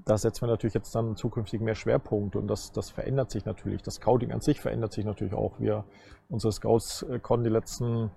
Da 0.05 0.17
setzen 0.17 0.43
wir 0.43 0.49
natürlich 0.49 0.75
jetzt 0.75 0.95
dann 0.95 1.17
zukünftig 1.17 1.61
mehr 1.61 1.75
Schwerpunkt 1.75 2.35
und 2.35 2.49
das, 2.49 2.73
das 2.73 2.91
verändert 2.91 3.31
sich 3.31 3.45
natürlich. 3.45 3.83
Das 3.83 3.97
Scouting 3.97 4.33
an 4.33 4.41
sich 4.41 4.61
verändert 4.61 4.93
sich 4.93 5.05
natürlich 5.05 5.35
auch. 5.35 5.61
Wir, 5.61 5.85
unsere 6.29 6.53
Scouts 6.53 7.03
äh, 7.03 7.19
konnten 7.19 7.45
die 7.45 7.51
letzten 7.51 8.11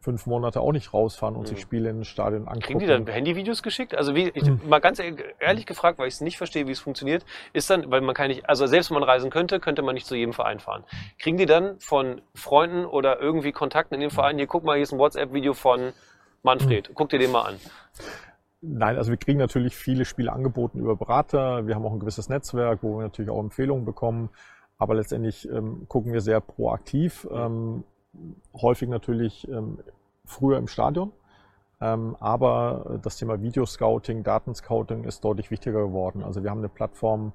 fünf 0.00 0.26
Monate 0.26 0.60
auch 0.60 0.72
nicht 0.72 0.94
rausfahren 0.94 1.36
und 1.36 1.42
mhm. 1.42 1.46
sich 1.46 1.60
Spiele 1.60 1.90
in 1.90 1.98
den 1.98 2.04
Stadion 2.04 2.48
angucken. 2.48 2.60
Kriegen 2.60 2.78
die 2.78 2.86
dann 2.86 3.06
Handyvideos 3.06 3.62
geschickt? 3.62 3.94
Also 3.94 4.14
wie, 4.14 4.30
ich, 4.34 4.44
mhm. 4.44 4.60
mal 4.66 4.80
ganz 4.80 5.00
ehrlich 5.38 5.66
gefragt, 5.66 5.98
weil 5.98 6.08
ich 6.08 6.14
es 6.14 6.20
nicht 6.22 6.38
verstehe, 6.38 6.66
wie 6.66 6.72
es 6.72 6.80
funktioniert, 6.80 7.24
ist 7.52 7.68
dann, 7.68 7.90
weil 7.90 8.00
man 8.00 8.14
kann 8.14 8.28
nicht, 8.28 8.48
also 8.48 8.66
selbst 8.66 8.90
wenn 8.90 8.98
man 8.98 9.08
reisen 9.08 9.30
könnte, 9.30 9.60
könnte 9.60 9.82
man 9.82 9.94
nicht 9.94 10.06
zu 10.06 10.14
jedem 10.14 10.32
Verein 10.32 10.58
fahren. 10.58 10.84
Kriegen 11.18 11.36
die 11.36 11.46
dann 11.46 11.78
von 11.80 12.22
Freunden 12.34 12.86
oder 12.86 13.20
irgendwie 13.20 13.52
Kontakten 13.52 13.94
in 13.94 14.00
dem 14.00 14.10
Verein, 14.10 14.38
hier 14.38 14.46
guck 14.46 14.64
mal, 14.64 14.74
hier 14.74 14.84
ist 14.84 14.92
ein 14.92 14.98
WhatsApp-Video 14.98 15.52
von 15.52 15.92
Manfred, 16.42 16.88
mhm. 16.88 16.94
guck 16.94 17.10
dir 17.10 17.18
den 17.18 17.30
mal 17.30 17.42
an. 17.42 17.56
Nein, 18.62 18.96
also 18.96 19.10
wir 19.10 19.18
kriegen 19.18 19.38
natürlich 19.38 19.76
viele 19.76 20.04
Spiele 20.04 20.32
angeboten 20.32 20.80
über 20.80 20.96
Berater. 20.96 21.66
Wir 21.66 21.74
haben 21.74 21.84
auch 21.84 21.92
ein 21.92 22.00
gewisses 22.00 22.28
Netzwerk, 22.28 22.82
wo 22.82 22.98
wir 22.98 23.04
natürlich 23.04 23.30
auch 23.30 23.40
Empfehlungen 23.40 23.86
bekommen. 23.86 24.30
Aber 24.76 24.94
letztendlich 24.94 25.48
ähm, 25.48 25.86
gucken 25.88 26.12
wir 26.12 26.20
sehr 26.20 26.40
proaktiv. 26.40 27.26
Ähm, 27.30 27.84
häufig 28.54 28.88
natürlich 28.88 29.48
ähm, 29.48 29.78
früher 30.24 30.58
im 30.58 30.68
Stadion. 30.68 31.12
Ähm, 31.80 32.16
aber 32.20 32.98
das 33.02 33.16
Thema 33.16 33.40
Videoscouting, 33.40 34.22
Datenscouting 34.22 35.04
ist 35.04 35.24
deutlich 35.24 35.50
wichtiger 35.50 35.82
geworden. 35.82 36.22
Also 36.22 36.42
wir 36.42 36.50
haben 36.50 36.58
eine 36.58 36.68
Plattform 36.68 37.32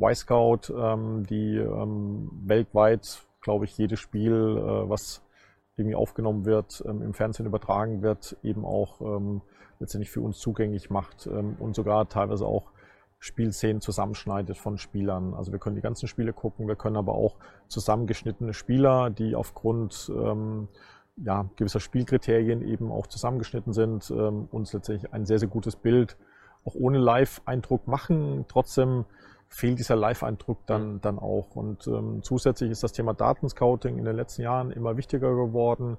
Y-Scout, 0.00 0.72
ähm, 0.74 1.26
die 1.26 1.58
weltweit, 1.58 3.22
glaube 3.40 3.64
ich, 3.64 3.76
jedes 3.76 4.00
Spiel, 4.00 4.32
äh, 4.32 4.88
was 4.88 5.22
irgendwie 5.76 5.96
aufgenommen 5.96 6.44
wird, 6.44 6.82
im 6.82 7.14
Fernsehen 7.14 7.46
übertragen 7.46 8.02
wird, 8.02 8.36
eben 8.42 8.66
auch 8.66 9.00
letztendlich 9.78 10.10
für 10.10 10.20
uns 10.20 10.38
zugänglich 10.38 10.90
macht 10.90 11.26
und 11.26 11.74
sogar 11.74 12.06
teilweise 12.06 12.44
auch 12.44 12.64
Spielszenen 13.20 13.82
zusammenschneidet 13.82 14.56
von 14.56 14.78
Spielern. 14.78 15.34
Also 15.34 15.52
wir 15.52 15.58
können 15.58 15.76
die 15.76 15.82
ganzen 15.82 16.08
Spiele 16.08 16.32
gucken, 16.32 16.66
wir 16.66 16.76
können 16.76 16.96
aber 16.96 17.14
auch 17.14 17.36
zusammengeschnittene 17.68 18.54
Spieler, 18.54 19.10
die 19.10 19.36
aufgrund 19.36 20.10
ähm, 20.14 20.68
ja, 21.16 21.48
gewisser 21.56 21.80
Spielkriterien 21.80 22.62
eben 22.62 22.90
auch 22.90 23.06
zusammengeschnitten 23.06 23.74
sind, 23.74 24.10
ähm, 24.10 24.48
uns 24.50 24.72
letztendlich 24.72 25.12
ein 25.12 25.26
sehr, 25.26 25.38
sehr 25.38 25.48
gutes 25.48 25.76
Bild 25.76 26.16
auch 26.64 26.74
ohne 26.74 26.98
Live-Eindruck 26.98 27.86
machen. 27.86 28.46
Trotzdem 28.48 29.04
fehlt 29.48 29.78
dieser 29.78 29.96
Live-Eindruck 29.96 30.58
dann, 30.66 30.94
mhm. 30.94 31.00
dann 31.02 31.18
auch. 31.18 31.56
Und 31.56 31.86
ähm, 31.86 32.22
zusätzlich 32.22 32.70
ist 32.70 32.82
das 32.82 32.92
Thema 32.92 33.12
Datenscouting 33.12 33.98
in 33.98 34.04
den 34.04 34.16
letzten 34.16 34.42
Jahren 34.42 34.70
immer 34.70 34.96
wichtiger 34.96 35.34
geworden. 35.34 35.98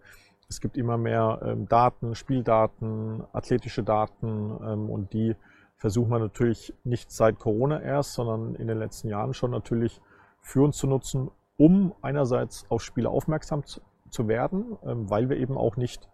Es 0.50 0.60
gibt 0.60 0.76
immer 0.76 0.98
mehr 0.98 1.40
ähm, 1.46 1.68
Daten, 1.68 2.16
Spieldaten, 2.16 3.24
athletische 3.32 3.84
Daten 3.84 4.58
ähm, 4.66 4.90
und 4.90 5.14
die 5.14 5.36
versuchen 5.82 6.12
wir 6.12 6.20
natürlich 6.20 6.76
nicht 6.84 7.12
seit 7.12 7.40
Corona 7.40 7.82
erst, 7.82 8.14
sondern 8.14 8.54
in 8.54 8.68
den 8.68 8.78
letzten 8.78 9.10
Jahren 9.10 9.34
schon 9.34 9.50
natürlich 9.50 10.00
für 10.40 10.62
uns 10.62 10.78
zu 10.78 10.86
nutzen, 10.86 11.32
um 11.58 11.96
einerseits 12.04 12.70
auf 12.70 12.84
Spiele 12.84 13.10
aufmerksam 13.10 13.64
zu, 13.66 13.82
werden, 14.28 14.78
ähm, 14.86 15.10
weil 15.10 15.30
wir 15.30 15.38
eben 15.38 15.58
auch 15.58 15.78
nicht, 15.78 16.08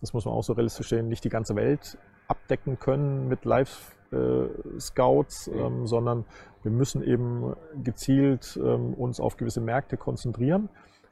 das 0.00 0.14
muss 0.14 0.24
man 0.24 0.32
auch 0.32 0.42
so 0.42 0.54
realistisch 0.54 0.88
sehen, 0.88 1.08
nicht 1.08 1.22
die 1.22 1.28
ganze 1.28 1.54
Welt 1.54 1.98
abdecken 2.28 2.78
können 2.78 3.28
mit 3.28 3.44
Live-Scouts, 3.44 5.48
äh, 5.48 5.50
ähm, 5.50 5.86
sondern 5.86 6.24
wir 6.62 6.70
müssen 6.70 7.02
eben 7.02 7.54
gezielt 7.84 8.58
ähm, 8.62 8.94
uns 8.94 9.20
auf 9.20 9.36
gewisse 9.36 9.60
Märkte 9.60 9.98
konzentrieren, 9.98 10.70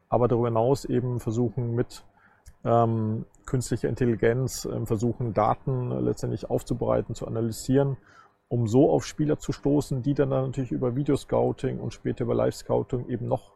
aber 0.08 0.28
darüber 0.28 0.48
hinaus 0.48 0.86
eben 0.86 1.20
versuchen 1.20 1.74
mit 1.74 2.04
ähm, 2.64 3.24
künstliche 3.46 3.88
Intelligenz, 3.88 4.64
ähm, 4.64 4.86
versuchen 4.86 5.34
Daten 5.34 5.90
äh, 5.90 6.00
letztendlich 6.00 6.50
aufzubereiten, 6.50 7.14
zu 7.14 7.26
analysieren, 7.26 7.96
um 8.48 8.66
so 8.66 8.90
auf 8.90 9.04
Spieler 9.04 9.38
zu 9.38 9.52
stoßen, 9.52 10.02
die 10.02 10.14
dann 10.14 10.30
natürlich 10.30 10.72
über 10.72 10.96
Videoscouting 10.96 11.78
und 11.78 11.94
später 11.94 12.24
über 12.24 12.34
Live-Scouting 12.34 13.08
eben 13.08 13.28
noch 13.28 13.52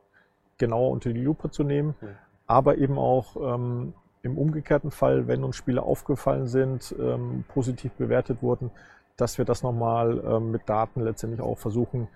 genauer 0.58 0.90
unter 0.90 1.12
die 1.12 1.20
Lupe 1.20 1.50
zu 1.50 1.64
nehmen, 1.64 1.94
mhm. 2.00 2.08
aber 2.46 2.78
eben 2.78 2.98
auch 2.98 3.36
ähm, 3.36 3.94
im 4.22 4.38
umgekehrten 4.38 4.90
Fall, 4.90 5.26
wenn 5.26 5.44
uns 5.44 5.56
Spieler 5.56 5.82
aufgefallen 5.82 6.46
sind, 6.46 6.94
ähm, 6.98 7.44
positiv 7.48 7.92
bewertet 7.92 8.42
wurden, 8.42 8.70
dass 9.16 9.38
wir 9.38 9.44
das 9.44 9.62
nochmal 9.62 10.22
ähm, 10.24 10.50
mit 10.52 10.68
Daten 10.68 11.00
letztendlich 11.00 11.40
auch 11.40 11.58
versuchen, 11.58 12.08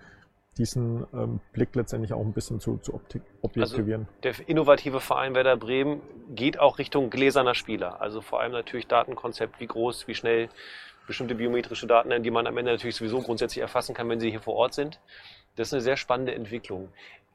diesen 0.57 1.05
ähm, 1.13 1.39
Blick 1.53 1.75
letztendlich 1.75 2.13
auch 2.13 2.21
ein 2.21 2.33
bisschen 2.33 2.59
zu, 2.59 2.77
zu 2.77 2.99
objektivieren. 3.41 4.07
Also 4.23 4.37
der 4.37 4.49
innovative 4.49 4.99
Verein 4.99 5.35
Werder 5.35 5.57
Bremen 5.57 6.01
geht 6.35 6.59
auch 6.59 6.79
Richtung 6.79 7.09
gläserner 7.09 7.55
Spieler. 7.55 8.01
Also 8.01 8.21
vor 8.21 8.41
allem 8.41 8.51
natürlich 8.51 8.87
Datenkonzept, 8.87 9.59
wie 9.59 9.67
groß, 9.67 10.07
wie 10.07 10.15
schnell 10.15 10.49
bestimmte 11.07 11.35
biometrische 11.35 11.87
Daten, 11.87 12.21
die 12.21 12.31
man 12.31 12.47
am 12.47 12.57
Ende 12.57 12.71
natürlich 12.71 12.97
sowieso 12.97 13.21
grundsätzlich 13.21 13.61
erfassen 13.61 13.95
kann, 13.95 14.09
wenn 14.09 14.19
sie 14.19 14.29
hier 14.29 14.41
vor 14.41 14.55
Ort 14.55 14.73
sind. 14.73 14.99
Das 15.55 15.69
ist 15.69 15.73
eine 15.73 15.81
sehr 15.81 15.97
spannende 15.97 16.35
Entwicklung. 16.35 16.89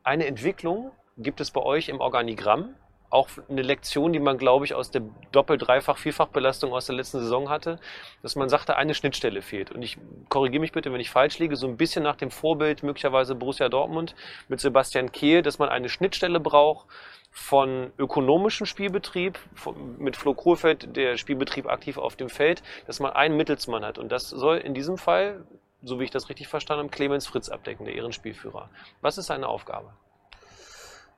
Eine 0.04 0.26
Entwicklung 0.26 0.92
gibt 1.16 1.40
es 1.40 1.50
bei 1.50 1.62
euch 1.62 1.88
im 1.88 2.00
Organigramm, 2.00 2.74
auch 3.12 3.28
eine 3.50 3.60
Lektion, 3.60 4.14
die 4.14 4.20
man, 4.20 4.38
glaube 4.38 4.64
ich, 4.64 4.72
aus 4.72 4.90
der 4.90 5.02
Doppel-, 5.32 5.58
Dreifach-, 5.58 5.98
Vierfachbelastung 5.98 6.72
aus 6.72 6.86
der 6.86 6.96
letzten 6.96 7.20
Saison 7.20 7.50
hatte, 7.50 7.78
dass 8.22 8.36
man 8.36 8.48
sagte, 8.48 8.76
eine 8.76 8.94
Schnittstelle 8.94 9.42
fehlt. 9.42 9.70
Und 9.70 9.82
ich 9.82 9.98
korrigiere 10.30 10.62
mich 10.62 10.72
bitte, 10.72 10.92
wenn 10.92 11.00
ich 11.00 11.10
falsch 11.10 11.38
liege, 11.38 11.56
so 11.56 11.66
ein 11.66 11.76
bisschen 11.76 12.02
nach 12.02 12.16
dem 12.16 12.30
Vorbild 12.30 12.82
möglicherweise 12.82 13.34
Borussia 13.34 13.68
Dortmund 13.68 14.14
mit 14.48 14.60
Sebastian 14.60 15.12
Kehl, 15.12 15.42
dass 15.42 15.58
man 15.58 15.68
eine 15.68 15.90
Schnittstelle 15.90 16.40
braucht 16.40 16.86
von 17.30 17.92
ökonomischem 17.98 18.66
Spielbetrieb, 18.66 19.38
von, 19.54 19.98
mit 19.98 20.16
Flo 20.16 20.32
Kohlfeld, 20.32 20.96
der 20.96 21.18
Spielbetrieb 21.18 21.66
aktiv 21.66 21.98
auf 21.98 22.16
dem 22.16 22.30
Feld, 22.30 22.62
dass 22.86 22.98
man 22.98 23.12
einen 23.12 23.36
Mittelsmann 23.36 23.84
hat. 23.84 23.98
Und 23.98 24.10
das 24.10 24.30
soll 24.30 24.56
in 24.56 24.72
diesem 24.72 24.96
Fall, 24.96 25.44
so 25.82 26.00
wie 26.00 26.04
ich 26.04 26.10
das 26.10 26.30
richtig 26.30 26.48
verstanden 26.48 26.84
habe, 26.84 26.90
Clemens 26.90 27.26
Fritz 27.26 27.50
abdecken, 27.50 27.84
der 27.84 27.94
Ehrenspielführer. 27.94 28.70
Was 29.02 29.18
ist 29.18 29.26
seine 29.26 29.48
Aufgabe? 29.48 29.92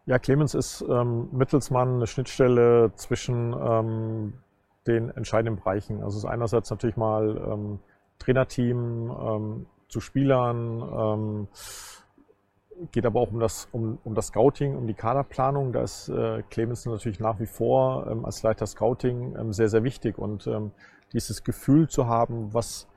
Ja, 0.07 0.19
Clemens 0.19 0.55
ist 0.55 0.85
ähm, 0.87 1.29
Mittelsmann, 1.33 1.95
eine 1.95 2.07
Schnittstelle 2.07 2.93
zwischen 2.95 3.55
ähm, 3.55 4.35
den 4.87 5.09
entscheidenden 5.11 5.57
Bereichen. 5.57 6.03
Also 6.03 6.19
es 6.19 6.25
ist 6.25 6.31
einerseits 6.31 6.71
natürlich 6.71 6.97
mal 6.97 7.39
ähm, 7.51 7.79
Trainerteam 8.19 9.11
ähm, 9.11 9.67
zu 9.89 10.01
Spielern, 10.01 10.83
ähm, 10.83 11.49
geht 12.93 13.07
aber 13.07 13.21
auch 13.21 13.31
um 13.31 13.41
das, 13.41 13.69
um, 13.73 13.99
um 14.05 14.15
das 14.15 14.27
Scouting, 14.27 14.77
um 14.77 14.87
die 14.87 14.95
Kaderplanung. 14.95 15.73
Da 15.73 15.83
ist 15.83 16.11
äh, 16.11 16.43
Clemens 16.51 16.85
natürlich 16.85 17.21
nach 17.21 17.41
wie 17.41 17.47
vor 17.47 18.07
ähm, 18.11 18.27
als 18.27 18.43
Leiter 18.43 18.67
Scouting 18.67 19.37
ähm, 19.39 19.53
sehr, 19.55 19.71
sehr 19.71 19.85
wichtig. 19.85 20.19
Und 20.19 20.47
ähm, 20.47 20.73
dieses 21.15 21.45
Gefühl 21.45 21.89
zu 21.89 22.09
haben, 22.09 22.53
was 22.53 22.89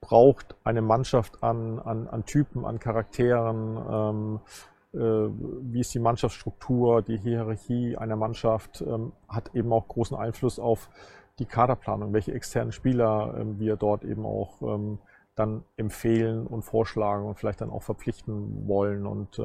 braucht 0.00 0.54
eine 0.62 0.82
Mannschaft 0.82 1.42
an, 1.42 1.80
an, 1.80 2.06
an 2.06 2.24
Typen, 2.24 2.64
an 2.64 2.78
Charakteren, 2.78 3.78
ähm, 3.90 4.40
äh, 4.44 4.71
wie 4.92 5.80
ist 5.80 5.94
die 5.94 5.98
Mannschaftsstruktur, 5.98 7.02
die 7.02 7.16
Hierarchie 7.16 7.96
einer 7.96 8.16
Mannschaft, 8.16 8.82
ähm, 8.86 9.12
hat 9.28 9.54
eben 9.54 9.72
auch 9.72 9.88
großen 9.88 10.16
Einfluss 10.16 10.58
auf 10.58 10.90
die 11.38 11.46
Kaderplanung, 11.46 12.12
welche 12.12 12.34
externen 12.34 12.72
Spieler 12.72 13.34
ähm, 13.38 13.58
wir 13.58 13.76
dort 13.76 14.04
eben 14.04 14.26
auch 14.26 14.60
ähm, 14.60 14.98
dann 15.34 15.64
empfehlen 15.76 16.46
und 16.46 16.62
vorschlagen 16.62 17.24
und 17.24 17.38
vielleicht 17.38 17.62
dann 17.62 17.70
auch 17.70 17.82
verpflichten 17.82 18.68
wollen. 18.68 19.06
Und 19.06 19.40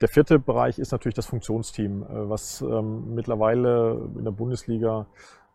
der 0.00 0.08
vierte 0.08 0.40
Bereich 0.40 0.80
ist 0.80 0.90
natürlich 0.90 1.14
das 1.14 1.26
Funktionsteam, 1.26 2.02
äh, 2.02 2.28
was 2.28 2.60
mittlerweile 2.60 4.10
in 4.18 4.24
der 4.24 4.32
Bundesliga 4.32 5.06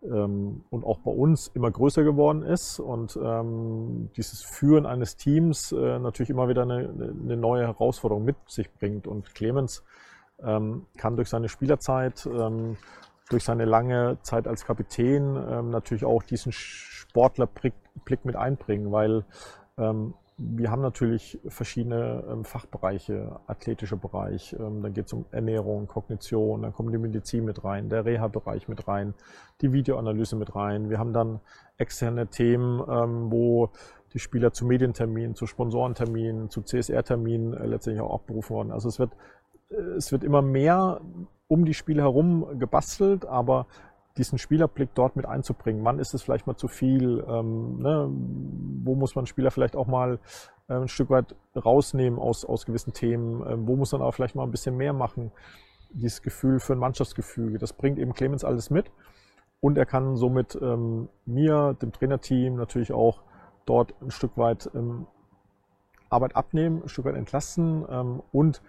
ähm, 0.04 0.64
und 0.70 0.86
auch 0.86 1.00
bei 1.00 1.12
uns 1.12 1.48
immer 1.48 1.72
größer 1.72 2.04
geworden 2.04 2.44
ist 2.44 2.80
und 2.80 3.18
ähm, 3.22 4.10
dieses 4.16 4.42
Führen 4.42 4.86
eines 4.86 5.18
Teams 5.18 5.72
äh, 5.72 6.00
natürlich 6.00 6.30
immer 6.30 6.48
wieder 6.48 6.64
eine, 6.64 6.90
eine, 6.90 7.38
neue 7.38 7.68
Herausforderung 7.68 8.24
mit 8.24 8.38
sich 8.48 8.72
bringt. 8.72 9.08
Und 9.08 9.34
Clemens 9.36 9.84
ähm, 10.42 10.86
kann 10.98 11.16
durch 11.16 11.30
seine 11.30 11.50
Spielerzeit, 11.50 12.26
ähm, 12.26 12.78
durch 13.30 13.44
seine 13.44 13.66
lange 13.66 14.18
Zeit 14.22 14.48
als 14.48 14.66
Kapitän 14.66 15.36
ähm, 15.36 15.70
natürlich 15.70 16.06
auch 16.06 16.24
diesen 16.24 16.52
Sportlerblick 16.52 17.74
mit 18.24 18.36
einbringen, 18.36 18.92
weil 18.92 19.26
ähm, 19.78 20.14
wir 20.42 20.72
haben 20.72 20.82
natürlich 20.82 21.38
verschiedene 21.48 22.24
ähm, 22.32 22.46
Fachbereiche, 22.46 23.40
athletischer 23.48 23.98
Bereich, 23.98 24.56
ähm, 24.58 24.82
dann 24.82 24.94
geht 24.94 25.08
es 25.08 25.14
um 25.14 25.26
Ernährung, 25.32 25.88
Kognition, 25.88 26.62
dann 26.62 26.74
kommt 26.74 26.94
die 26.94 26.98
Medizin 26.98 27.44
mit 27.44 27.64
rein, 27.66 27.90
der 27.90 28.06
Reha-Bereich 28.06 28.70
mit 28.70 28.88
rein, 28.88 29.14
die 29.62 29.74
Videoanalyse 29.74 30.38
mit 30.38 30.56
rein. 30.56 30.90
Wir 30.90 30.98
haben 30.98 31.12
dann 31.12 31.42
externe 31.78 32.28
Themen, 32.28 32.82
ähm, 32.90 33.32
wo 33.32 33.70
die 34.14 34.20
Spieler 34.20 34.54
zu 34.54 34.66
Medienterminen, 34.66 35.36
zu 35.36 35.46
Sponsorenterminen, 35.46 36.50
zu 36.50 36.62
CSR-Terminen 36.62 37.54
äh, 37.54 37.66
letztendlich 37.66 38.02
auch 38.02 38.14
abberufen 38.14 38.56
worden. 38.56 38.72
Also 38.72 38.88
es 38.88 38.98
wird, 38.98 39.12
äh, 39.72 39.76
es 39.98 40.12
wird 40.14 40.24
immer 40.24 40.42
mehr 40.42 41.02
um 41.48 41.66
die 41.66 41.74
Spiele 41.74 42.04
herum 42.04 42.60
gebastelt, 42.60 43.26
aber 43.26 43.68
diesen 44.20 44.38
Spielerblick 44.38 44.90
dort 44.94 45.16
mit 45.16 45.26
einzubringen. 45.26 45.84
Wann 45.84 46.00
ist 46.00 46.14
es 46.14 46.22
vielleicht 46.22 46.46
mal 46.46 46.56
zu 46.56 46.68
viel? 46.68 47.24
Ähm, 47.28 47.80
ne? 47.80 48.10
Wo 48.84 48.96
muss 48.96 49.16
man 49.16 49.26
Spieler 49.26 49.50
vielleicht 49.50 49.76
auch 49.76 49.88
mal 49.88 50.20
äh, 50.68 50.74
ein 50.74 50.88
Stück 50.88 51.10
weit 51.10 51.36
rausnehmen 51.56 52.20
aus, 52.20 52.46
aus 52.46 52.66
gewissen 52.66 52.94
Themen? 52.94 53.44
Ähm, 53.50 53.68
wo 53.68 53.76
muss 53.76 53.92
man 53.92 54.02
auch 54.02 54.14
vielleicht 54.14 54.36
mal 54.36 54.44
ein 54.44 54.52
bisschen 54.52 54.78
mehr 54.78 54.94
machen? 54.94 55.32
Dieses 55.92 56.22
Gefühl 56.22 56.60
für 56.60 56.74
ein 56.74 56.80
Mannschaftsgefüge, 56.80 57.58
das 57.58 57.74
bringt 57.74 57.98
eben 57.98 58.14
Clemens 58.14 58.44
alles 58.44 58.70
mit. 58.70 58.92
Und 59.62 59.78
er 59.78 59.86
kann 59.86 60.16
somit 60.16 60.58
ähm, 60.62 61.10
mir, 61.26 61.76
dem 61.82 61.92
Trainerteam 61.92 62.56
natürlich 62.56 62.94
auch 62.94 63.24
dort 63.66 63.94
ein 64.02 64.12
Stück 64.12 64.38
weit 64.38 64.70
ähm, 64.76 65.08
Arbeit 66.10 66.36
abnehmen, 66.36 66.84
ein 66.84 66.90
Stück 66.90 67.06
weit 67.06 67.16
entlasten 67.16 67.86
ähm, 67.90 68.22
und 68.32 68.62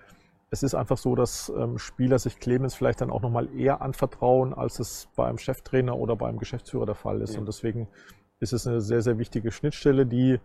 es 0.51 0.63
ist 0.63 0.75
einfach 0.75 0.99
so, 0.99 1.15
dass 1.15 1.53
ähm, 1.57 1.79
Spieler 1.79 2.19
sich 2.19 2.41
Clemens 2.41 2.75
vielleicht 2.75 3.01
dann 3.01 3.11
auch 3.11 3.23
nochmal 3.23 3.49
eher 3.57 3.83
anvertrauen, 3.83 4.53
als 4.53 4.81
es 4.81 5.09
bei 5.15 5.27
einem 5.27 5.39
Cheftrainer 5.39 5.97
oder 5.97 6.17
bei 6.17 6.29
einem 6.29 6.39
Geschäftsführer 6.39 6.87
der 6.87 6.97
Fall 6.97 7.21
ist. 7.21 7.35
Ja. 7.35 7.41
Und 7.41 7.47
deswegen 7.47 7.87
ist 8.41 8.53
es 8.53 8.67
eine 8.67 8.81
sehr, 8.81 9.03
sehr 9.03 9.19
wichtige 9.19 9.53
Schnittstelle, 9.53 10.07
die 10.07 10.41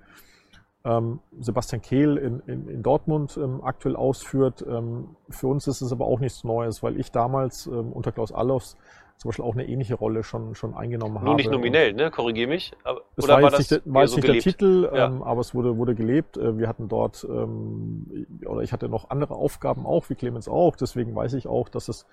ähm, 0.83 1.19
Sebastian 1.39 1.81
Kehl 1.81 2.17
in, 2.17 2.39
in, 2.41 2.67
in 2.67 2.83
Dortmund 2.83 3.37
ähm, 3.37 3.63
aktuell 3.63 3.95
ausführt. 3.95 4.63
Ähm, 4.67 5.15
für 5.29 5.47
uns 5.47 5.65
ist 5.67 5.81
es 5.81 5.91
aber 5.91 6.05
auch 6.05 6.19
nichts 6.19 6.43
Neues, 6.43 6.83
weil 6.83 6.99
ich 6.99 7.11
damals 7.11 7.65
ähm, 7.65 7.91
unter 7.91 8.11
Klaus 8.11 8.31
Allofs 8.31 8.77
zum 9.17 9.29
Beispiel 9.29 9.45
auch 9.45 9.53
eine 9.53 9.67
ähnliche 9.67 9.95
Rolle 9.95 10.23
schon, 10.23 10.55
schon 10.55 10.73
eingenommen 10.73 11.15
habe. 11.15 11.25
Nur 11.25 11.35
nicht 11.35 11.49
nominell, 11.49 11.93
ne? 11.93 12.11
Korrigiere 12.11 12.49
mich. 12.49 12.73
Aber, 12.83 13.01
oder 13.17 13.35
war, 13.35 13.41
war 13.43 13.51
das 13.51 13.71
nicht, 13.71 13.81
war 13.85 14.07
so 14.07 14.17
nicht 14.17 14.27
der 14.27 14.39
Titel, 14.39 14.89
ja. 14.93 15.07
ähm, 15.07 15.23
aber 15.23 15.41
es 15.41 15.55
wurde, 15.55 15.77
wurde 15.77 15.95
gelebt. 15.95 16.37
Äh, 16.37 16.57
wir 16.57 16.67
hatten 16.67 16.89
dort, 16.89 17.25
ähm, 17.29 18.27
oder 18.45 18.61
ich 18.61 18.73
hatte 18.73 18.89
noch 18.89 19.09
andere 19.09 19.35
Aufgaben 19.35 19.85
auch, 19.85 20.09
wie 20.09 20.15
Clemens 20.15 20.47
auch. 20.47 20.75
Deswegen 20.75 21.15
weiß 21.15 21.33
ich 21.33 21.47
auch, 21.47 21.69
dass 21.69 21.87
es 21.87 22.05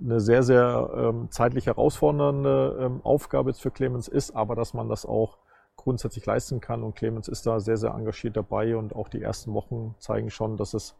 eine 0.00 0.20
sehr, 0.20 0.42
sehr 0.42 0.90
ähm, 0.96 1.28
zeitlich 1.30 1.66
herausfordernde 1.66 2.78
ähm, 2.80 3.00
Aufgabe 3.02 3.50
jetzt 3.50 3.60
für 3.60 3.70
Clemens 3.70 4.08
ist, 4.08 4.34
aber 4.34 4.54
dass 4.54 4.72
man 4.72 4.88
das 4.88 5.04
auch 5.04 5.38
grundsätzlich 5.76 6.24
leisten 6.24 6.60
kann. 6.60 6.82
Und 6.82 6.96
Clemens 6.96 7.28
ist 7.28 7.46
da 7.46 7.60
sehr, 7.60 7.76
sehr 7.76 7.90
engagiert 7.90 8.36
dabei 8.36 8.76
und 8.76 8.94
auch 8.94 9.08
die 9.08 9.22
ersten 9.22 9.52
Wochen 9.54 9.94
zeigen 9.98 10.30
schon, 10.30 10.56
dass 10.56 10.74
es 10.74 10.96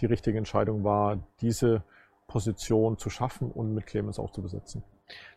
die 0.00 0.06
richtige 0.06 0.38
Entscheidung 0.38 0.84
war, 0.84 1.18
diese 1.40 1.82
Position 2.26 2.98
zu 2.98 3.10
schaffen 3.10 3.50
und 3.50 3.74
mit 3.74 3.86
Clemens 3.86 4.18
auch 4.18 4.30
zu 4.32 4.42
besetzen. 4.42 4.82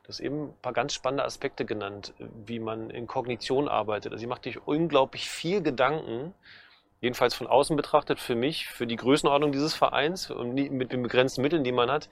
Du 0.04 0.10
hast 0.10 0.20
eben 0.20 0.48
ein 0.48 0.54
paar 0.62 0.74
ganz 0.74 0.94
spannende 0.94 1.24
Aspekte 1.24 1.66
genannt, 1.66 2.14
wie 2.46 2.60
man 2.60 2.90
in 2.90 3.06
Kognition 3.06 3.68
arbeitet. 3.68 4.12
Also 4.12 4.24
ich 4.24 4.30
mache 4.30 4.42
dich 4.42 4.68
unglaublich 4.68 5.30
viel 5.30 5.62
Gedanken, 5.62 6.34
jedenfalls 7.02 7.34
von 7.34 7.48
außen 7.48 7.76
betrachtet, 7.76 8.20
für 8.20 8.36
mich, 8.36 8.68
für 8.68 8.88
die 8.88 8.96
Größenordnung 8.96 9.52
dieses 9.52 9.74
Vereins 9.74 10.32
und 10.32 10.54
mit 10.54 10.92
den 10.92 11.04
begrenzten 11.04 11.42
Mitteln, 11.42 11.64
die 11.64 11.72
man 11.72 11.90
hat, 11.90 12.10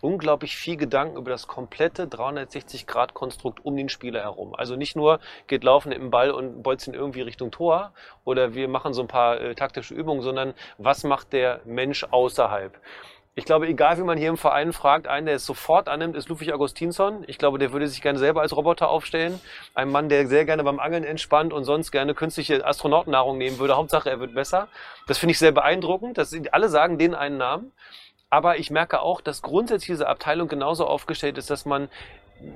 unglaublich 0.00 0.56
viel 0.56 0.76
Gedanken 0.76 1.16
über 1.16 1.30
das 1.30 1.46
komplette 1.46 2.06
360-Grad-Konstrukt 2.06 3.64
um 3.64 3.76
den 3.76 3.88
Spieler 3.88 4.20
herum. 4.20 4.54
Also 4.54 4.76
nicht 4.76 4.96
nur 4.96 5.20
geht 5.46 5.64
laufen 5.64 5.92
im 5.92 6.10
Ball 6.10 6.30
und 6.30 6.62
bolzen 6.62 6.94
irgendwie 6.94 7.22
Richtung 7.22 7.50
Tor 7.50 7.92
oder 8.24 8.54
wir 8.54 8.68
machen 8.68 8.94
so 8.94 9.02
ein 9.02 9.08
paar 9.08 9.40
äh, 9.40 9.54
taktische 9.54 9.94
Übungen, 9.94 10.22
sondern 10.22 10.54
was 10.78 11.04
macht 11.04 11.32
der 11.32 11.60
Mensch 11.64 12.04
außerhalb? 12.04 12.80
Ich 13.40 13.46
glaube, 13.46 13.66
egal 13.66 13.96
wie 13.96 14.02
man 14.02 14.18
hier 14.18 14.28
im 14.28 14.36
Verein 14.36 14.74
fragt, 14.74 15.08
einen, 15.08 15.24
der 15.24 15.36
es 15.36 15.46
sofort 15.46 15.88
annimmt, 15.88 16.14
ist 16.14 16.28
Ludwig 16.28 16.52
Augustinsson. 16.52 17.24
Ich 17.26 17.38
glaube, 17.38 17.58
der 17.58 17.72
würde 17.72 17.88
sich 17.88 18.02
gerne 18.02 18.18
selber 18.18 18.42
als 18.42 18.54
Roboter 18.54 18.90
aufstellen. 18.90 19.40
Ein 19.72 19.90
Mann, 19.90 20.10
der 20.10 20.26
sehr 20.26 20.44
gerne 20.44 20.62
beim 20.62 20.78
Angeln 20.78 21.04
entspannt 21.04 21.54
und 21.54 21.64
sonst 21.64 21.90
gerne 21.90 22.12
künstliche 22.12 22.66
Astronautennahrung 22.66 23.38
nehmen 23.38 23.58
würde. 23.58 23.78
Hauptsache, 23.78 24.10
er 24.10 24.20
wird 24.20 24.34
besser. 24.34 24.68
Das 25.06 25.16
finde 25.16 25.30
ich 25.30 25.38
sehr 25.38 25.52
beeindruckend. 25.52 26.18
Das, 26.18 26.36
alle 26.52 26.68
sagen 26.68 26.98
den 26.98 27.14
einen 27.14 27.38
Namen. 27.38 27.72
Aber 28.28 28.58
ich 28.58 28.70
merke 28.70 29.00
auch, 29.00 29.22
dass 29.22 29.40
grundsätzlich 29.40 29.86
diese 29.86 30.06
Abteilung 30.06 30.46
genauso 30.46 30.86
aufgestellt 30.86 31.38
ist, 31.38 31.48
dass 31.48 31.64
man 31.64 31.88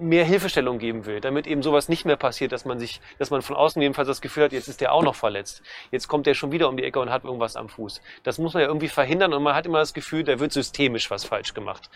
mehr 0.00 0.24
Hilfestellung 0.24 0.78
geben 0.78 1.06
will, 1.06 1.20
damit 1.20 1.46
eben 1.46 1.62
sowas 1.62 1.88
nicht 1.88 2.04
mehr 2.04 2.16
passiert, 2.16 2.52
dass 2.52 2.64
man 2.64 2.78
sich, 2.78 3.00
dass 3.18 3.30
man 3.30 3.42
von 3.42 3.56
außen 3.56 3.80
jedenfalls 3.80 4.08
das 4.08 4.20
Gefühl 4.20 4.44
hat, 4.44 4.52
jetzt 4.52 4.68
ist 4.68 4.80
der 4.80 4.92
auch 4.92 5.02
noch 5.02 5.14
verletzt. 5.14 5.62
Jetzt 5.90 6.08
kommt 6.08 6.26
der 6.26 6.34
schon 6.34 6.52
wieder 6.52 6.68
um 6.68 6.76
die 6.76 6.84
Ecke 6.84 7.00
und 7.00 7.10
hat 7.10 7.24
irgendwas 7.24 7.56
am 7.56 7.68
Fuß. 7.68 8.00
Das 8.22 8.38
muss 8.38 8.54
man 8.54 8.62
ja 8.62 8.68
irgendwie 8.68 8.88
verhindern 8.88 9.32
und 9.32 9.42
man 9.42 9.54
hat 9.54 9.66
immer 9.66 9.78
das 9.78 9.94
Gefühl, 9.94 10.24
da 10.24 10.38
wird 10.40 10.52
systemisch 10.52 11.10
was 11.10 11.24
falsch 11.24 11.54
gemacht. 11.54 11.90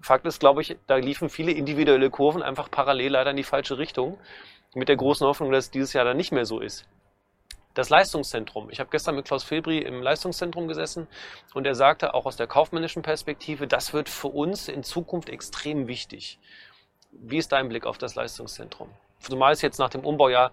Fakt 0.00 0.26
ist, 0.26 0.40
glaube 0.40 0.62
ich, 0.62 0.76
da 0.86 0.96
liefen 0.96 1.28
viele 1.28 1.52
individuelle 1.52 2.10
Kurven 2.10 2.42
einfach 2.42 2.70
parallel 2.70 3.12
leider 3.12 3.30
in 3.30 3.36
die 3.36 3.44
falsche 3.44 3.78
Richtung. 3.78 4.18
Mit 4.74 4.88
der 4.88 4.96
großen 4.96 5.26
Hoffnung, 5.26 5.52
dass 5.52 5.66
es 5.66 5.70
dieses 5.70 5.92
Jahr 5.92 6.04
dann 6.04 6.16
nicht 6.16 6.32
mehr 6.32 6.46
so 6.46 6.58
ist. 6.58 6.86
Das 7.74 7.88
Leistungszentrum. 7.88 8.68
Ich 8.70 8.80
habe 8.80 8.90
gestern 8.90 9.14
mit 9.14 9.26
Klaus 9.26 9.44
Filbri 9.44 9.78
im 9.78 10.02
Leistungszentrum 10.02 10.68
gesessen 10.68 11.06
und 11.54 11.66
er 11.66 11.74
sagte 11.74 12.12
auch 12.14 12.26
aus 12.26 12.36
der 12.36 12.46
kaufmännischen 12.46 13.02
Perspektive, 13.02 13.66
das 13.66 13.94
wird 13.94 14.08
für 14.08 14.28
uns 14.28 14.68
in 14.68 14.82
Zukunft 14.82 15.30
extrem 15.30 15.86
wichtig. 15.86 16.38
Wie 17.12 17.38
ist 17.38 17.52
dein 17.52 17.68
Blick 17.68 17.86
auf 17.86 17.98
das 17.98 18.14
Leistungszentrum? 18.14 18.88
Zumal 19.20 19.52
es 19.52 19.62
jetzt 19.62 19.78
nach 19.78 19.90
dem 19.90 20.04
Umbaujahr 20.04 20.50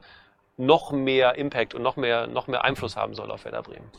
noch 0.57 0.91
mehr 0.91 1.35
Impact 1.35 1.73
und 1.73 1.81
noch 1.81 1.95
mehr, 1.95 2.27
noch 2.27 2.47
mehr 2.47 2.63
Einfluss 2.63 2.95
haben 2.97 3.13
soll 3.13 3.31
auf 3.31 3.45
Werder 3.45 3.63
Bremen. 3.63 3.89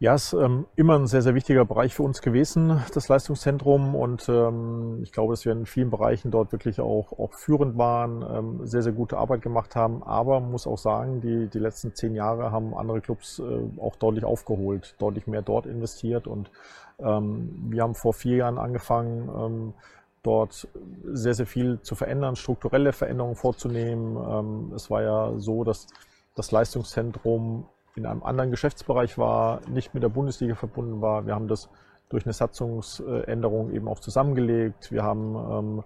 Ja, 0.00 0.14
es 0.14 0.32
ist 0.32 0.42
ähm, 0.42 0.66
immer 0.74 0.98
ein 0.98 1.06
sehr, 1.06 1.22
sehr 1.22 1.36
wichtiger 1.36 1.64
Bereich 1.64 1.94
für 1.94 2.02
uns 2.02 2.22
gewesen, 2.22 2.82
das 2.92 3.08
Leistungszentrum. 3.08 3.94
Und 3.94 4.28
ähm, 4.28 4.98
ich 5.04 5.12
glaube, 5.12 5.32
dass 5.32 5.44
wir 5.44 5.52
in 5.52 5.64
vielen 5.64 5.90
Bereichen 5.90 6.32
dort 6.32 6.50
wirklich 6.50 6.80
auch, 6.80 7.12
auch 7.16 7.32
führend 7.34 7.78
waren, 7.78 8.22
ähm, 8.28 8.66
sehr, 8.66 8.82
sehr 8.82 8.90
gute 8.90 9.16
Arbeit 9.16 9.42
gemacht 9.42 9.76
haben. 9.76 10.02
Aber 10.02 10.40
man 10.40 10.50
muss 10.50 10.66
auch 10.66 10.76
sagen, 10.76 11.20
die, 11.20 11.46
die 11.46 11.60
letzten 11.60 11.94
zehn 11.94 12.16
Jahre 12.16 12.50
haben 12.50 12.74
andere 12.74 13.00
Clubs 13.00 13.38
äh, 13.38 13.80
auch 13.80 13.94
deutlich 13.94 14.24
aufgeholt, 14.24 14.96
deutlich 14.98 15.28
mehr 15.28 15.42
dort 15.42 15.66
investiert. 15.66 16.26
Und 16.26 16.50
ähm, 16.98 17.68
wir 17.70 17.84
haben 17.84 17.94
vor 17.94 18.12
vier 18.12 18.38
Jahren 18.38 18.58
angefangen, 18.58 19.28
ähm, 19.28 19.74
dort 20.22 20.68
sehr, 21.04 21.34
sehr 21.34 21.46
viel 21.46 21.80
zu 21.80 21.94
verändern, 21.94 22.36
strukturelle 22.36 22.92
Veränderungen 22.92 23.36
vorzunehmen. 23.36 24.16
Ähm, 24.16 24.72
es 24.74 24.90
war 24.90 25.02
ja 25.02 25.32
so, 25.38 25.64
dass 25.64 25.86
das 26.34 26.50
Leistungszentrum 26.52 27.66
in 27.94 28.06
einem 28.06 28.22
anderen 28.22 28.50
Geschäftsbereich 28.50 29.18
war, 29.18 29.60
nicht 29.68 29.94
mit 29.94 30.02
der 30.02 30.08
Bundesliga 30.08 30.54
verbunden 30.54 31.00
war. 31.00 31.26
Wir 31.26 31.34
haben 31.34 31.48
das 31.48 31.68
durch 32.08 32.24
eine 32.24 32.32
Satzungsänderung 32.32 33.72
eben 33.72 33.88
auch 33.88 33.98
zusammengelegt. 33.98 34.92
Wir 34.92 35.02
haben 35.02 35.34
ähm, 35.34 35.84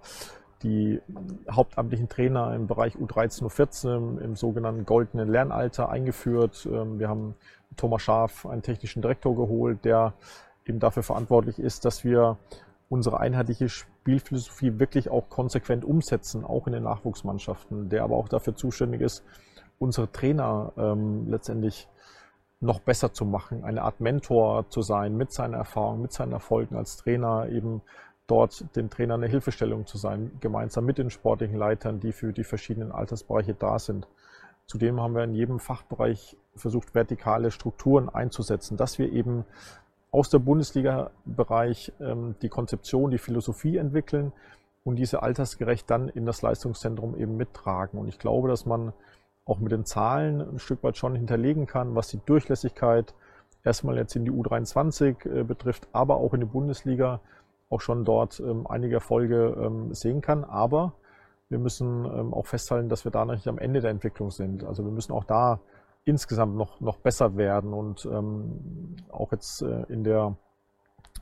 die 0.63 1.01
hauptamtlichen 1.49 2.09
Trainer 2.09 2.53
im 2.55 2.67
Bereich 2.67 2.95
U13, 2.95 3.43
U14 3.43 4.19
im 4.19 4.35
sogenannten 4.35 4.85
goldenen 4.85 5.29
Lernalter 5.29 5.89
eingeführt. 5.89 6.67
Ähm, 6.71 6.99
wir 6.99 7.09
haben 7.09 7.35
Thomas 7.75 8.01
Schaaf, 8.01 8.45
einen 8.45 8.61
technischen 8.61 9.01
Direktor 9.01 9.35
geholt, 9.35 9.83
der 9.85 10.13
eben 10.65 10.79
dafür 10.79 11.03
verantwortlich 11.03 11.59
ist, 11.59 11.85
dass 11.85 12.03
wir 12.03 12.37
unsere 12.89 13.19
einheitliche 13.19 13.69
Spielphilosophie 14.07 14.79
wirklich 14.79 15.09
auch 15.09 15.29
konsequent 15.29 15.83
umsetzen, 15.83 16.45
auch 16.45 16.65
in 16.65 16.71
den 16.71 16.83
Nachwuchsmannschaften, 16.83 17.89
der 17.89 18.03
aber 18.03 18.15
auch 18.15 18.29
dafür 18.29 18.55
zuständig 18.55 19.01
ist, 19.01 19.25
unsere 19.79 20.09
Trainer 20.09 20.71
ähm, 20.77 21.29
letztendlich 21.29 21.89
noch 22.61 22.79
besser 22.79 23.11
zu 23.11 23.25
machen, 23.25 23.65
eine 23.65 23.81
Art 23.81 23.99
Mentor 23.99 24.69
zu 24.69 24.81
sein 24.81 25.17
mit 25.17 25.33
seiner 25.33 25.57
Erfahrung, 25.57 26.01
mit 26.01 26.13
seinen 26.13 26.31
Erfolgen 26.31 26.77
als 26.77 26.95
Trainer, 26.95 27.49
eben 27.49 27.81
dort 28.27 28.63
den 28.77 28.89
Trainern 28.89 29.21
eine 29.21 29.29
Hilfestellung 29.29 29.85
zu 29.85 29.97
sein, 29.97 30.31
gemeinsam 30.39 30.85
mit 30.85 30.97
den 30.97 31.09
sportlichen 31.09 31.57
Leitern, 31.57 31.99
die 31.99 32.13
für 32.13 32.31
die 32.31 32.45
verschiedenen 32.45 32.93
Altersbereiche 32.93 33.55
da 33.55 33.77
sind. 33.77 34.07
Zudem 34.67 35.01
haben 35.01 35.15
wir 35.15 35.25
in 35.25 35.35
jedem 35.35 35.59
Fachbereich 35.59 36.37
versucht, 36.55 36.95
vertikale 36.95 37.51
Strukturen 37.51 38.07
einzusetzen, 38.07 38.77
dass 38.77 38.99
wir 38.99 39.11
eben 39.11 39.43
aus 40.11 40.29
der 40.29 40.39
Bundesliga-Bereich 40.39 41.93
ähm, 41.99 42.35
die 42.41 42.49
Konzeption, 42.49 43.11
die 43.11 43.17
Philosophie 43.17 43.77
entwickeln 43.77 44.31
und 44.83 44.95
diese 44.95 45.21
altersgerecht 45.21 45.89
dann 45.89 46.09
in 46.09 46.25
das 46.25 46.41
Leistungszentrum 46.41 47.17
eben 47.17 47.37
mittragen. 47.37 47.99
Und 47.99 48.07
ich 48.07 48.19
glaube, 48.19 48.47
dass 48.47 48.65
man 48.65 48.93
auch 49.45 49.59
mit 49.59 49.71
den 49.71 49.85
Zahlen 49.85 50.41
ein 50.41 50.59
Stück 50.59 50.83
weit 50.83 50.97
schon 50.97 51.15
hinterlegen 51.15 51.67
kann, 51.67 51.95
was 51.95 52.07
die 52.09 52.19
Durchlässigkeit 52.25 53.13
erstmal 53.63 53.97
jetzt 53.97 54.15
in 54.15 54.25
die 54.25 54.31
U23 54.31 55.29
äh, 55.29 55.43
betrifft, 55.43 55.87
aber 55.91 56.17
auch 56.17 56.33
in 56.33 56.39
die 56.39 56.45
Bundesliga 56.45 57.19
auch 57.69 57.81
schon 57.81 58.05
dort 58.05 58.39
ähm, 58.39 58.65
einige 58.67 58.95
Erfolge 58.95 59.57
ähm, 59.61 59.93
sehen 59.93 60.21
kann. 60.21 60.43
Aber 60.43 60.93
wir 61.49 61.59
müssen 61.59 62.05
ähm, 62.05 62.33
auch 62.33 62.45
festhalten, 62.45 62.89
dass 62.89 63.03
wir 63.03 63.11
da 63.11 63.25
noch 63.25 63.35
nicht 63.35 63.47
am 63.47 63.57
Ende 63.57 63.81
der 63.81 63.91
Entwicklung 63.91 64.31
sind. 64.31 64.63
Also 64.63 64.83
wir 64.83 64.91
müssen 64.91 65.11
auch 65.11 65.25
da 65.25 65.59
insgesamt 66.07 66.55
noch, 66.55 66.79
noch 66.79 66.97
besser 66.97 67.35
werden 67.35 67.73
und 67.73 68.05
ähm, 68.05 68.95
auch 69.11 69.31
jetzt 69.31 69.61
äh, 69.61 69.83
in 69.89 70.03
der 70.03 70.37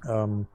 ähm, 0.08 0.48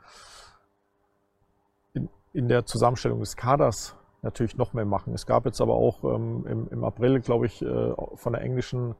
in, 1.95 2.09
in 2.33 2.49
der 2.49 2.65
Zusammenstellung 2.65 3.19
des 3.21 3.37
Kaders 3.37 3.97
natürlich 4.23 4.57
noch 4.57 4.73
mehr 4.73 4.85
machen. 4.85 5.15
Es 5.15 5.27
gab 5.27 5.47
jetzt 5.47 5.61
aber 5.61 5.75
auch 5.75 6.05
ähm, 6.05 6.47
im, 6.47 6.69
im, 6.69 6.85
April, 6.85 7.21
glaube 7.21 7.47
ich, 7.47 7.61
äh, 7.63 7.95
von 8.15 8.33
der 8.33 8.43
englischen 8.43 8.95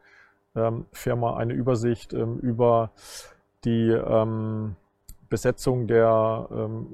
ähm, 0.57 0.87
Firma 0.93 1.37
eine 1.37 1.53
Übersicht 1.53 2.13
ähm, 2.13 2.39
über 2.39 2.91
die 3.65 3.91
ähm, 3.91 4.75
Besetzung 5.29 5.87
der 5.87 6.49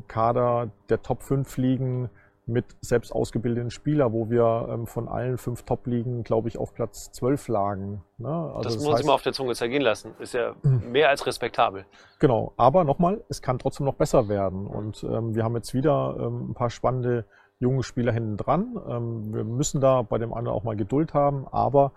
Kader 0.08 0.68
der 0.90 1.00
Top 1.00 1.22
5 1.22 1.56
Ligen 1.56 2.10
mit 2.46 2.64
selbst 2.80 3.12
ausgebildeten 3.12 3.70
Spielern, 3.70 4.12
wo 4.12 4.30
wir 4.30 4.68
ähm, 4.70 4.86
von 4.86 5.08
allen 5.08 5.36
fünf 5.36 5.64
Top-Ligen, 5.64 6.22
glaube 6.22 6.48
ich, 6.48 6.58
auf 6.58 6.72
Platz 6.74 7.10
12 7.10 7.48
lagen. 7.48 8.04
Ne? 8.18 8.28
Also 8.28 8.62
das, 8.62 8.74
das 8.74 8.84
muss 8.84 9.04
man 9.04 9.14
auf 9.14 9.22
der 9.22 9.32
Zunge 9.32 9.54
zergehen 9.54 9.82
lassen. 9.82 10.14
Ist 10.20 10.34
ja 10.34 10.54
mhm. 10.62 10.92
mehr 10.92 11.08
als 11.08 11.26
respektabel. 11.26 11.86
Genau, 12.20 12.52
aber 12.56 12.84
nochmal, 12.84 13.24
es 13.28 13.42
kann 13.42 13.58
trotzdem 13.58 13.84
noch 13.84 13.94
besser 13.94 14.28
werden. 14.28 14.68
Und 14.68 15.02
ähm, 15.02 15.34
wir 15.34 15.42
haben 15.42 15.56
jetzt 15.56 15.74
wieder 15.74 16.16
ähm, 16.20 16.50
ein 16.50 16.54
paar 16.54 16.70
spannende 16.70 17.24
junge 17.58 17.82
Spieler 17.82 18.12
hinten 18.12 18.36
dran. 18.36 18.80
Ähm, 18.88 19.34
wir 19.34 19.42
müssen 19.42 19.80
da 19.80 20.02
bei 20.02 20.18
dem 20.18 20.32
anderen 20.32 20.56
auch 20.56 20.62
mal 20.62 20.76
Geduld 20.76 21.14
haben, 21.14 21.48
aber 21.48 21.92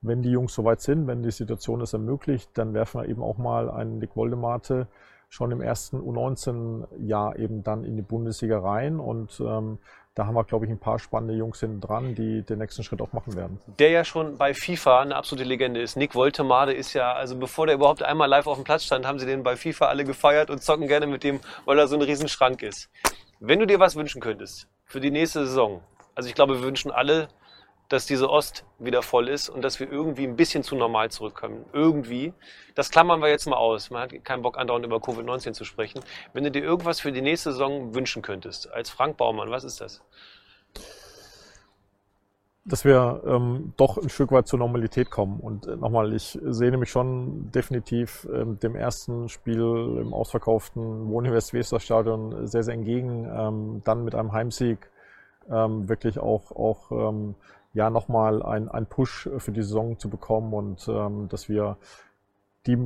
wenn 0.00 0.22
die 0.22 0.30
Jungs 0.30 0.54
soweit 0.54 0.80
sind, 0.80 1.06
wenn 1.08 1.22
die 1.22 1.30
Situation 1.30 1.82
es 1.82 1.92
ermöglicht, 1.92 2.50
dann 2.54 2.72
werfen 2.72 3.02
wir 3.02 3.08
eben 3.08 3.22
auch 3.22 3.36
mal 3.36 3.70
einen 3.70 3.98
Nick 3.98 4.16
Woldemate 4.16 4.86
schon 5.30 5.52
im 5.52 5.62
ersten 5.62 5.98
U19-Jahr 6.00 7.38
eben 7.38 7.62
dann 7.62 7.84
in 7.84 7.96
die 7.96 8.02
Bundesliga 8.02 8.58
rein 8.58 8.98
und 9.00 9.40
ähm, 9.40 9.78
da 10.16 10.26
haben 10.26 10.34
wir, 10.34 10.42
glaube 10.42 10.66
ich, 10.66 10.70
ein 10.72 10.78
paar 10.78 10.98
spannende 10.98 11.34
Jungs 11.34 11.60
hinten 11.60 11.80
dran, 11.80 12.16
die 12.16 12.42
den 12.42 12.58
nächsten 12.58 12.82
Schritt 12.82 13.00
auch 13.00 13.12
machen 13.12 13.36
werden. 13.36 13.60
Der 13.78 13.90
ja 13.90 14.04
schon 14.04 14.36
bei 14.36 14.54
FIFA 14.54 15.00
eine 15.00 15.14
absolute 15.14 15.48
Legende 15.48 15.80
ist. 15.80 15.96
Nick 15.96 16.16
Woltemade 16.16 16.74
ist 16.74 16.94
ja, 16.94 17.12
also 17.12 17.36
bevor 17.36 17.66
der 17.66 17.76
überhaupt 17.76 18.02
einmal 18.02 18.28
live 18.28 18.48
auf 18.48 18.58
dem 18.58 18.64
Platz 18.64 18.84
stand, 18.84 19.06
haben 19.06 19.20
sie 19.20 19.26
den 19.26 19.44
bei 19.44 19.54
FIFA 19.54 19.86
alle 19.86 20.04
gefeiert 20.04 20.50
und 20.50 20.62
zocken 20.62 20.88
gerne 20.88 21.06
mit 21.06 21.22
dem, 21.22 21.38
weil 21.64 21.78
er 21.78 21.86
so 21.86 21.94
ein 21.94 22.02
Riesenschrank 22.02 22.62
ist. 22.62 22.90
Wenn 23.38 23.60
du 23.60 23.66
dir 23.66 23.78
was 23.78 23.94
wünschen 23.94 24.20
könntest, 24.20 24.68
für 24.84 25.00
die 25.00 25.12
nächste 25.12 25.46
Saison. 25.46 25.80
Also 26.16 26.28
ich 26.28 26.34
glaube, 26.34 26.56
wir 26.56 26.62
wünschen 26.62 26.90
alle, 26.90 27.28
dass 27.90 28.06
diese 28.06 28.30
Ost 28.30 28.64
wieder 28.78 29.02
voll 29.02 29.28
ist 29.28 29.50
und 29.50 29.62
dass 29.62 29.80
wir 29.80 29.90
irgendwie 29.90 30.24
ein 30.24 30.36
bisschen 30.36 30.62
zu 30.62 30.76
normal 30.76 31.10
zurückkommen. 31.10 31.66
Irgendwie. 31.72 32.32
Das 32.74 32.90
klammern 32.90 33.20
wir 33.20 33.28
jetzt 33.28 33.46
mal 33.46 33.56
aus. 33.56 33.90
Man 33.90 34.02
hat 34.02 34.24
keinen 34.24 34.42
Bock 34.42 34.56
andauernd 34.56 34.86
über 34.86 34.96
Covid-19 34.96 35.52
zu 35.52 35.64
sprechen. 35.64 36.00
Wenn 36.32 36.44
du 36.44 36.50
dir 36.50 36.62
irgendwas 36.62 37.00
für 37.00 37.12
die 37.12 37.20
nächste 37.20 37.50
Saison 37.50 37.92
wünschen 37.92 38.22
könntest, 38.22 38.72
als 38.72 38.90
Frank 38.90 39.16
Baumann, 39.18 39.50
was 39.50 39.64
ist 39.64 39.80
das? 39.80 40.02
dass 42.66 42.84
wir 42.84 43.22
ähm, 43.26 43.72
doch 43.76 43.98
ein 43.98 44.08
Stück 44.10 44.30
weit 44.30 44.46
zur 44.46 44.58
Normalität 44.58 45.10
kommen. 45.10 45.40
Und 45.40 45.66
äh, 45.66 45.76
nochmal, 45.76 46.12
ich 46.12 46.38
sehe 46.42 46.70
nämlich 46.70 46.90
schon 46.90 47.50
definitiv 47.50 48.28
ähm, 48.32 48.60
dem 48.60 48.76
ersten 48.76 49.28
Spiel 49.28 49.98
im 50.00 50.12
ausverkauften 50.12 51.08
Wohninvest-Weser-Stadion 51.08 52.46
sehr, 52.46 52.62
sehr 52.62 52.74
entgegen. 52.74 53.28
Ähm, 53.34 53.82
dann 53.84 54.04
mit 54.04 54.14
einem 54.14 54.32
Heimsieg 54.32 54.90
ähm, 55.50 55.88
wirklich 55.88 56.18
auch, 56.18 56.52
auch 56.52 56.92
ähm, 56.92 57.34
ja 57.72 57.90
nochmal 57.90 58.42
ein, 58.42 58.68
ein 58.68 58.86
Push 58.86 59.28
für 59.38 59.52
die 59.52 59.62
Saison 59.62 59.98
zu 59.98 60.08
bekommen 60.08 60.52
und 60.52 60.88
ähm, 60.88 61.28
dass 61.28 61.48
wir 61.48 61.76
die 62.66 62.76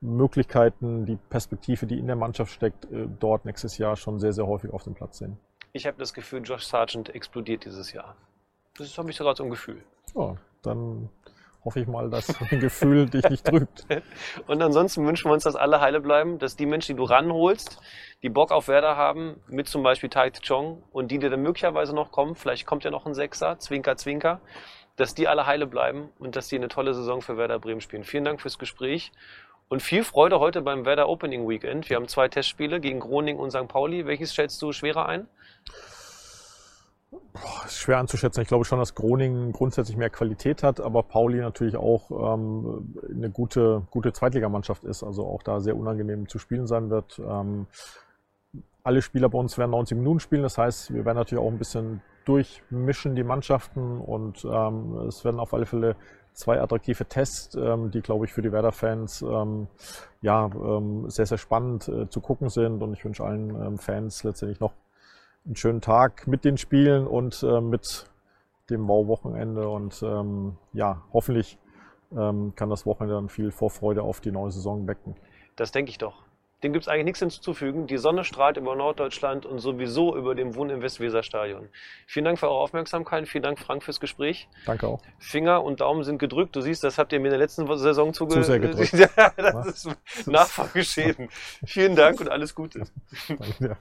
Möglichkeiten, 0.00 1.06
die 1.06 1.16
Perspektive, 1.16 1.86
die 1.86 1.98
in 1.98 2.06
der 2.06 2.16
Mannschaft 2.16 2.52
steckt, 2.52 2.84
äh, 2.86 3.06
dort 3.20 3.44
nächstes 3.44 3.78
Jahr 3.78 3.96
schon 3.96 4.18
sehr, 4.20 4.32
sehr 4.32 4.46
häufig 4.46 4.72
auf 4.72 4.84
dem 4.84 4.94
Platz 4.94 5.18
sehen. 5.18 5.38
Ich 5.72 5.86
habe 5.86 5.96
das 5.98 6.12
Gefühl, 6.12 6.42
Josh 6.42 6.64
Sargent 6.64 7.14
explodiert 7.14 7.64
dieses 7.64 7.92
Jahr. 7.92 8.14
Das 8.76 8.96
habe 8.98 9.10
ich 9.10 9.16
sogar 9.16 9.36
so 9.36 9.44
ein 9.44 9.50
Gefühl. 9.50 9.82
Ja, 10.14 10.36
dann 10.62 11.08
hoffe 11.64 11.80
ich 11.80 11.86
mal, 11.86 12.10
dass 12.10 12.34
ein 12.50 12.60
Gefühl 12.60 13.08
dich 13.08 13.28
nicht 13.28 13.44
trübt. 13.44 13.86
Und 14.46 14.62
ansonsten 14.62 15.06
wünschen 15.06 15.28
wir 15.28 15.34
uns, 15.34 15.44
dass 15.44 15.56
alle 15.56 15.80
heile 15.80 16.00
bleiben, 16.00 16.38
dass 16.38 16.56
die 16.56 16.66
Menschen, 16.66 16.96
die 16.96 17.00
du 17.00 17.04
ranholst, 17.04 17.80
die 18.22 18.28
Bock 18.28 18.50
auf 18.50 18.68
Werder 18.68 18.96
haben, 18.96 19.40
mit 19.48 19.68
zum 19.68 19.82
Beispiel 19.82 20.10
Tai 20.10 20.30
Chong 20.46 20.82
und 20.92 21.10
die, 21.10 21.18
die 21.18 21.28
dann 21.28 21.42
möglicherweise 21.42 21.94
noch 21.94 22.10
kommen, 22.10 22.34
vielleicht 22.34 22.66
kommt 22.66 22.84
ja 22.84 22.90
noch 22.90 23.06
ein 23.06 23.14
Sechser, 23.14 23.58
Zwinker, 23.58 23.96
Zwinker, 23.96 24.40
dass 24.96 25.14
die 25.14 25.28
alle 25.28 25.46
heile 25.46 25.66
bleiben 25.66 26.10
und 26.18 26.36
dass 26.36 26.48
die 26.48 26.56
eine 26.56 26.68
tolle 26.68 26.94
Saison 26.94 27.22
für 27.22 27.36
Werder 27.36 27.58
Bremen 27.58 27.80
spielen. 27.80 28.04
Vielen 28.04 28.24
Dank 28.24 28.40
fürs 28.40 28.58
Gespräch 28.58 29.12
und 29.68 29.82
viel 29.82 30.04
Freude 30.04 30.38
heute 30.38 30.60
beim 30.62 30.84
Werder 30.84 31.08
Opening 31.08 31.48
Weekend. 31.48 31.88
Wir 31.88 31.96
haben 31.96 32.08
zwei 32.08 32.28
Testspiele 32.28 32.80
gegen 32.80 33.00
Groningen 33.00 33.40
und 33.40 33.50
St. 33.52 33.68
Pauli. 33.68 34.06
Welches 34.06 34.32
stellst 34.32 34.60
du 34.60 34.72
schwerer 34.72 35.06
ein? 35.06 35.28
Boah, 37.12 37.66
ist 37.66 37.76
schwer 37.76 37.98
anzuschätzen. 37.98 38.42
Ich 38.42 38.48
glaube 38.48 38.64
schon, 38.64 38.78
dass 38.78 38.94
Groningen 38.94 39.52
grundsätzlich 39.52 39.98
mehr 39.98 40.08
Qualität 40.08 40.62
hat, 40.62 40.80
aber 40.80 41.02
Pauli 41.02 41.40
natürlich 41.40 41.76
auch 41.76 42.10
ähm, 42.10 42.94
eine 43.14 43.28
gute, 43.28 43.82
gute 43.90 44.14
Zweitligamannschaft 44.14 44.84
ist, 44.84 45.02
also 45.02 45.26
auch 45.26 45.42
da 45.42 45.60
sehr 45.60 45.76
unangenehm 45.76 46.26
zu 46.26 46.38
spielen 46.38 46.66
sein 46.66 46.88
wird. 46.88 47.20
Ähm, 47.22 47.66
alle 48.82 49.02
Spieler 49.02 49.28
bei 49.28 49.38
uns 49.38 49.58
werden 49.58 49.72
90 49.72 49.98
Minuten 49.98 50.20
spielen. 50.20 50.42
Das 50.42 50.56
heißt, 50.56 50.94
wir 50.94 51.04
werden 51.04 51.18
natürlich 51.18 51.44
auch 51.44 51.50
ein 51.50 51.58
bisschen 51.58 52.00
durchmischen 52.24 53.14
die 53.14 53.24
Mannschaften 53.24 54.00
und 54.00 54.44
ähm, 54.44 54.96
es 55.08 55.24
werden 55.24 55.38
auf 55.38 55.52
alle 55.52 55.66
Fälle 55.66 55.96
zwei 56.32 56.60
attraktive 56.60 57.04
Tests, 57.04 57.54
ähm, 57.56 57.90
die, 57.90 58.00
glaube 58.00 58.24
ich, 58.24 58.32
für 58.32 58.42
die 58.42 58.52
Werder-Fans 58.52 59.22
ähm, 59.22 59.68
ja, 60.22 60.46
ähm, 60.46 61.10
sehr, 61.10 61.26
sehr 61.26 61.38
spannend 61.38 61.88
äh, 61.88 62.08
zu 62.08 62.20
gucken 62.20 62.48
sind. 62.48 62.82
Und 62.82 62.94
ich 62.94 63.04
wünsche 63.04 63.24
allen 63.24 63.50
ähm, 63.50 63.78
Fans 63.78 64.24
letztendlich 64.24 64.60
noch 64.60 64.72
einen 65.44 65.56
schönen 65.56 65.80
Tag 65.80 66.26
mit 66.26 66.44
den 66.44 66.56
Spielen 66.58 67.06
und 67.06 67.42
äh, 67.42 67.60
mit 67.60 68.06
dem 68.70 68.88
Wow-Wochenende. 68.88 69.68
Und 69.68 70.02
ähm, 70.02 70.56
ja, 70.72 71.02
hoffentlich 71.12 71.58
ähm, 72.16 72.54
kann 72.56 72.70
das 72.70 72.86
Wochenende 72.86 73.14
dann 73.14 73.28
viel 73.28 73.50
Vorfreude 73.50 74.02
auf 74.02 74.20
die 74.20 74.30
neue 74.32 74.50
Saison 74.50 74.86
wecken. 74.86 75.16
Das 75.56 75.72
denke 75.72 75.90
ich 75.90 75.98
doch. 75.98 76.22
Dem 76.62 76.72
gibt 76.72 76.84
es 76.84 76.88
eigentlich 76.88 77.06
nichts 77.06 77.18
hinzuzufügen. 77.18 77.88
Die 77.88 77.96
Sonne 77.98 78.22
strahlt 78.22 78.56
über 78.56 78.76
Norddeutschland 78.76 79.46
und 79.46 79.58
sowieso 79.58 80.16
über 80.16 80.36
dem 80.36 80.54
Wohnen 80.54 80.70
im 80.70 80.82
Westweserstadion. 80.82 81.68
Vielen 82.06 82.24
Dank 82.24 82.38
für 82.38 82.46
eure 82.46 82.60
Aufmerksamkeit. 82.60 83.26
Vielen 83.26 83.42
Dank, 83.42 83.58
Frank, 83.58 83.82
fürs 83.82 83.98
Gespräch. 83.98 84.48
Danke 84.64 84.86
auch. 84.86 85.02
Finger 85.18 85.64
und 85.64 85.80
Daumen 85.80 86.04
sind 86.04 86.18
gedrückt. 86.18 86.54
Du 86.54 86.60
siehst, 86.60 86.84
das 86.84 86.98
habt 86.98 87.12
ihr 87.12 87.18
mir 87.18 87.26
in 87.26 87.32
der 87.32 87.40
letzten 87.40 87.66
Saison 87.78 88.14
zuge 88.14 88.34
Zu 88.34 88.44
sehr 88.44 88.58
gedrückt. 88.60 88.92
ja, 88.92 89.08
das 89.36 89.86
ist 89.86 89.96
nachfolgeschäden. 90.28 91.30
Vielen 91.66 91.96
Dank 91.96 92.20
und 92.20 92.28
alles 92.28 92.54
Gute. 92.54 92.84
Danke, 93.28 93.54
ja. 93.60 93.76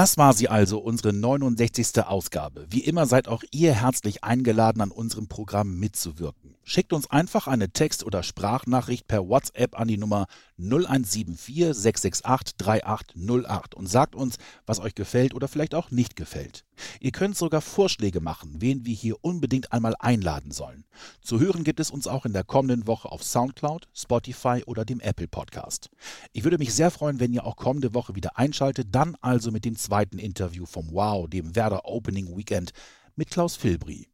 Das 0.00 0.16
war 0.16 0.32
sie 0.32 0.48
also, 0.48 0.78
unsere 0.78 1.12
69. 1.12 2.02
Ausgabe. 2.06 2.64
Wie 2.70 2.80
immer 2.80 3.04
seid 3.04 3.28
auch 3.28 3.42
ihr 3.50 3.74
herzlich 3.74 4.24
eingeladen, 4.24 4.80
an 4.80 4.90
unserem 4.90 5.28
Programm 5.28 5.78
mitzuwirken. 5.78 6.56
Schickt 6.62 6.92
uns 6.92 7.10
einfach 7.10 7.46
eine 7.46 7.70
Text- 7.70 8.04
oder 8.04 8.22
Sprachnachricht 8.22 9.08
per 9.08 9.26
WhatsApp 9.28 9.78
an 9.78 9.88
die 9.88 9.96
Nummer 9.96 10.26
0174 10.58 11.74
668 11.74 12.56
3808 12.58 13.74
und 13.74 13.86
sagt 13.88 14.14
uns, 14.14 14.36
was 14.66 14.78
euch 14.78 14.94
gefällt 14.94 15.34
oder 15.34 15.48
vielleicht 15.48 15.74
auch 15.74 15.90
nicht 15.90 16.16
gefällt. 16.16 16.64
Ihr 17.00 17.12
könnt 17.12 17.36
sogar 17.36 17.60
Vorschläge 17.60 18.20
machen, 18.20 18.56
wen 18.58 18.84
wir 18.84 18.94
hier 18.94 19.16
unbedingt 19.22 19.72
einmal 19.72 19.94
einladen 19.98 20.50
sollen. 20.50 20.84
Zu 21.22 21.40
hören 21.40 21.64
gibt 21.64 21.80
es 21.80 21.90
uns 21.90 22.06
auch 22.06 22.26
in 22.26 22.32
der 22.32 22.44
kommenden 22.44 22.86
Woche 22.86 23.10
auf 23.10 23.24
Soundcloud, 23.24 23.88
Spotify 23.94 24.62
oder 24.66 24.84
dem 24.84 25.00
Apple 25.00 25.28
Podcast. 25.28 25.90
Ich 26.32 26.44
würde 26.44 26.58
mich 26.58 26.74
sehr 26.74 26.90
freuen, 26.90 27.20
wenn 27.20 27.32
ihr 27.32 27.44
auch 27.44 27.56
kommende 27.56 27.94
Woche 27.94 28.14
wieder 28.14 28.38
einschaltet, 28.38 28.88
dann 28.92 29.16
also 29.20 29.50
mit 29.50 29.64
dem 29.64 29.76
zweiten 29.76 30.18
Interview 30.18 30.66
vom 30.66 30.92
Wow, 30.92 31.28
dem 31.28 31.56
Werder 31.56 31.84
Opening 31.84 32.36
Weekend 32.36 32.72
mit 33.16 33.30
Klaus 33.30 33.56
Filbri. 33.56 34.08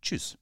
Tschüss. 0.00 0.38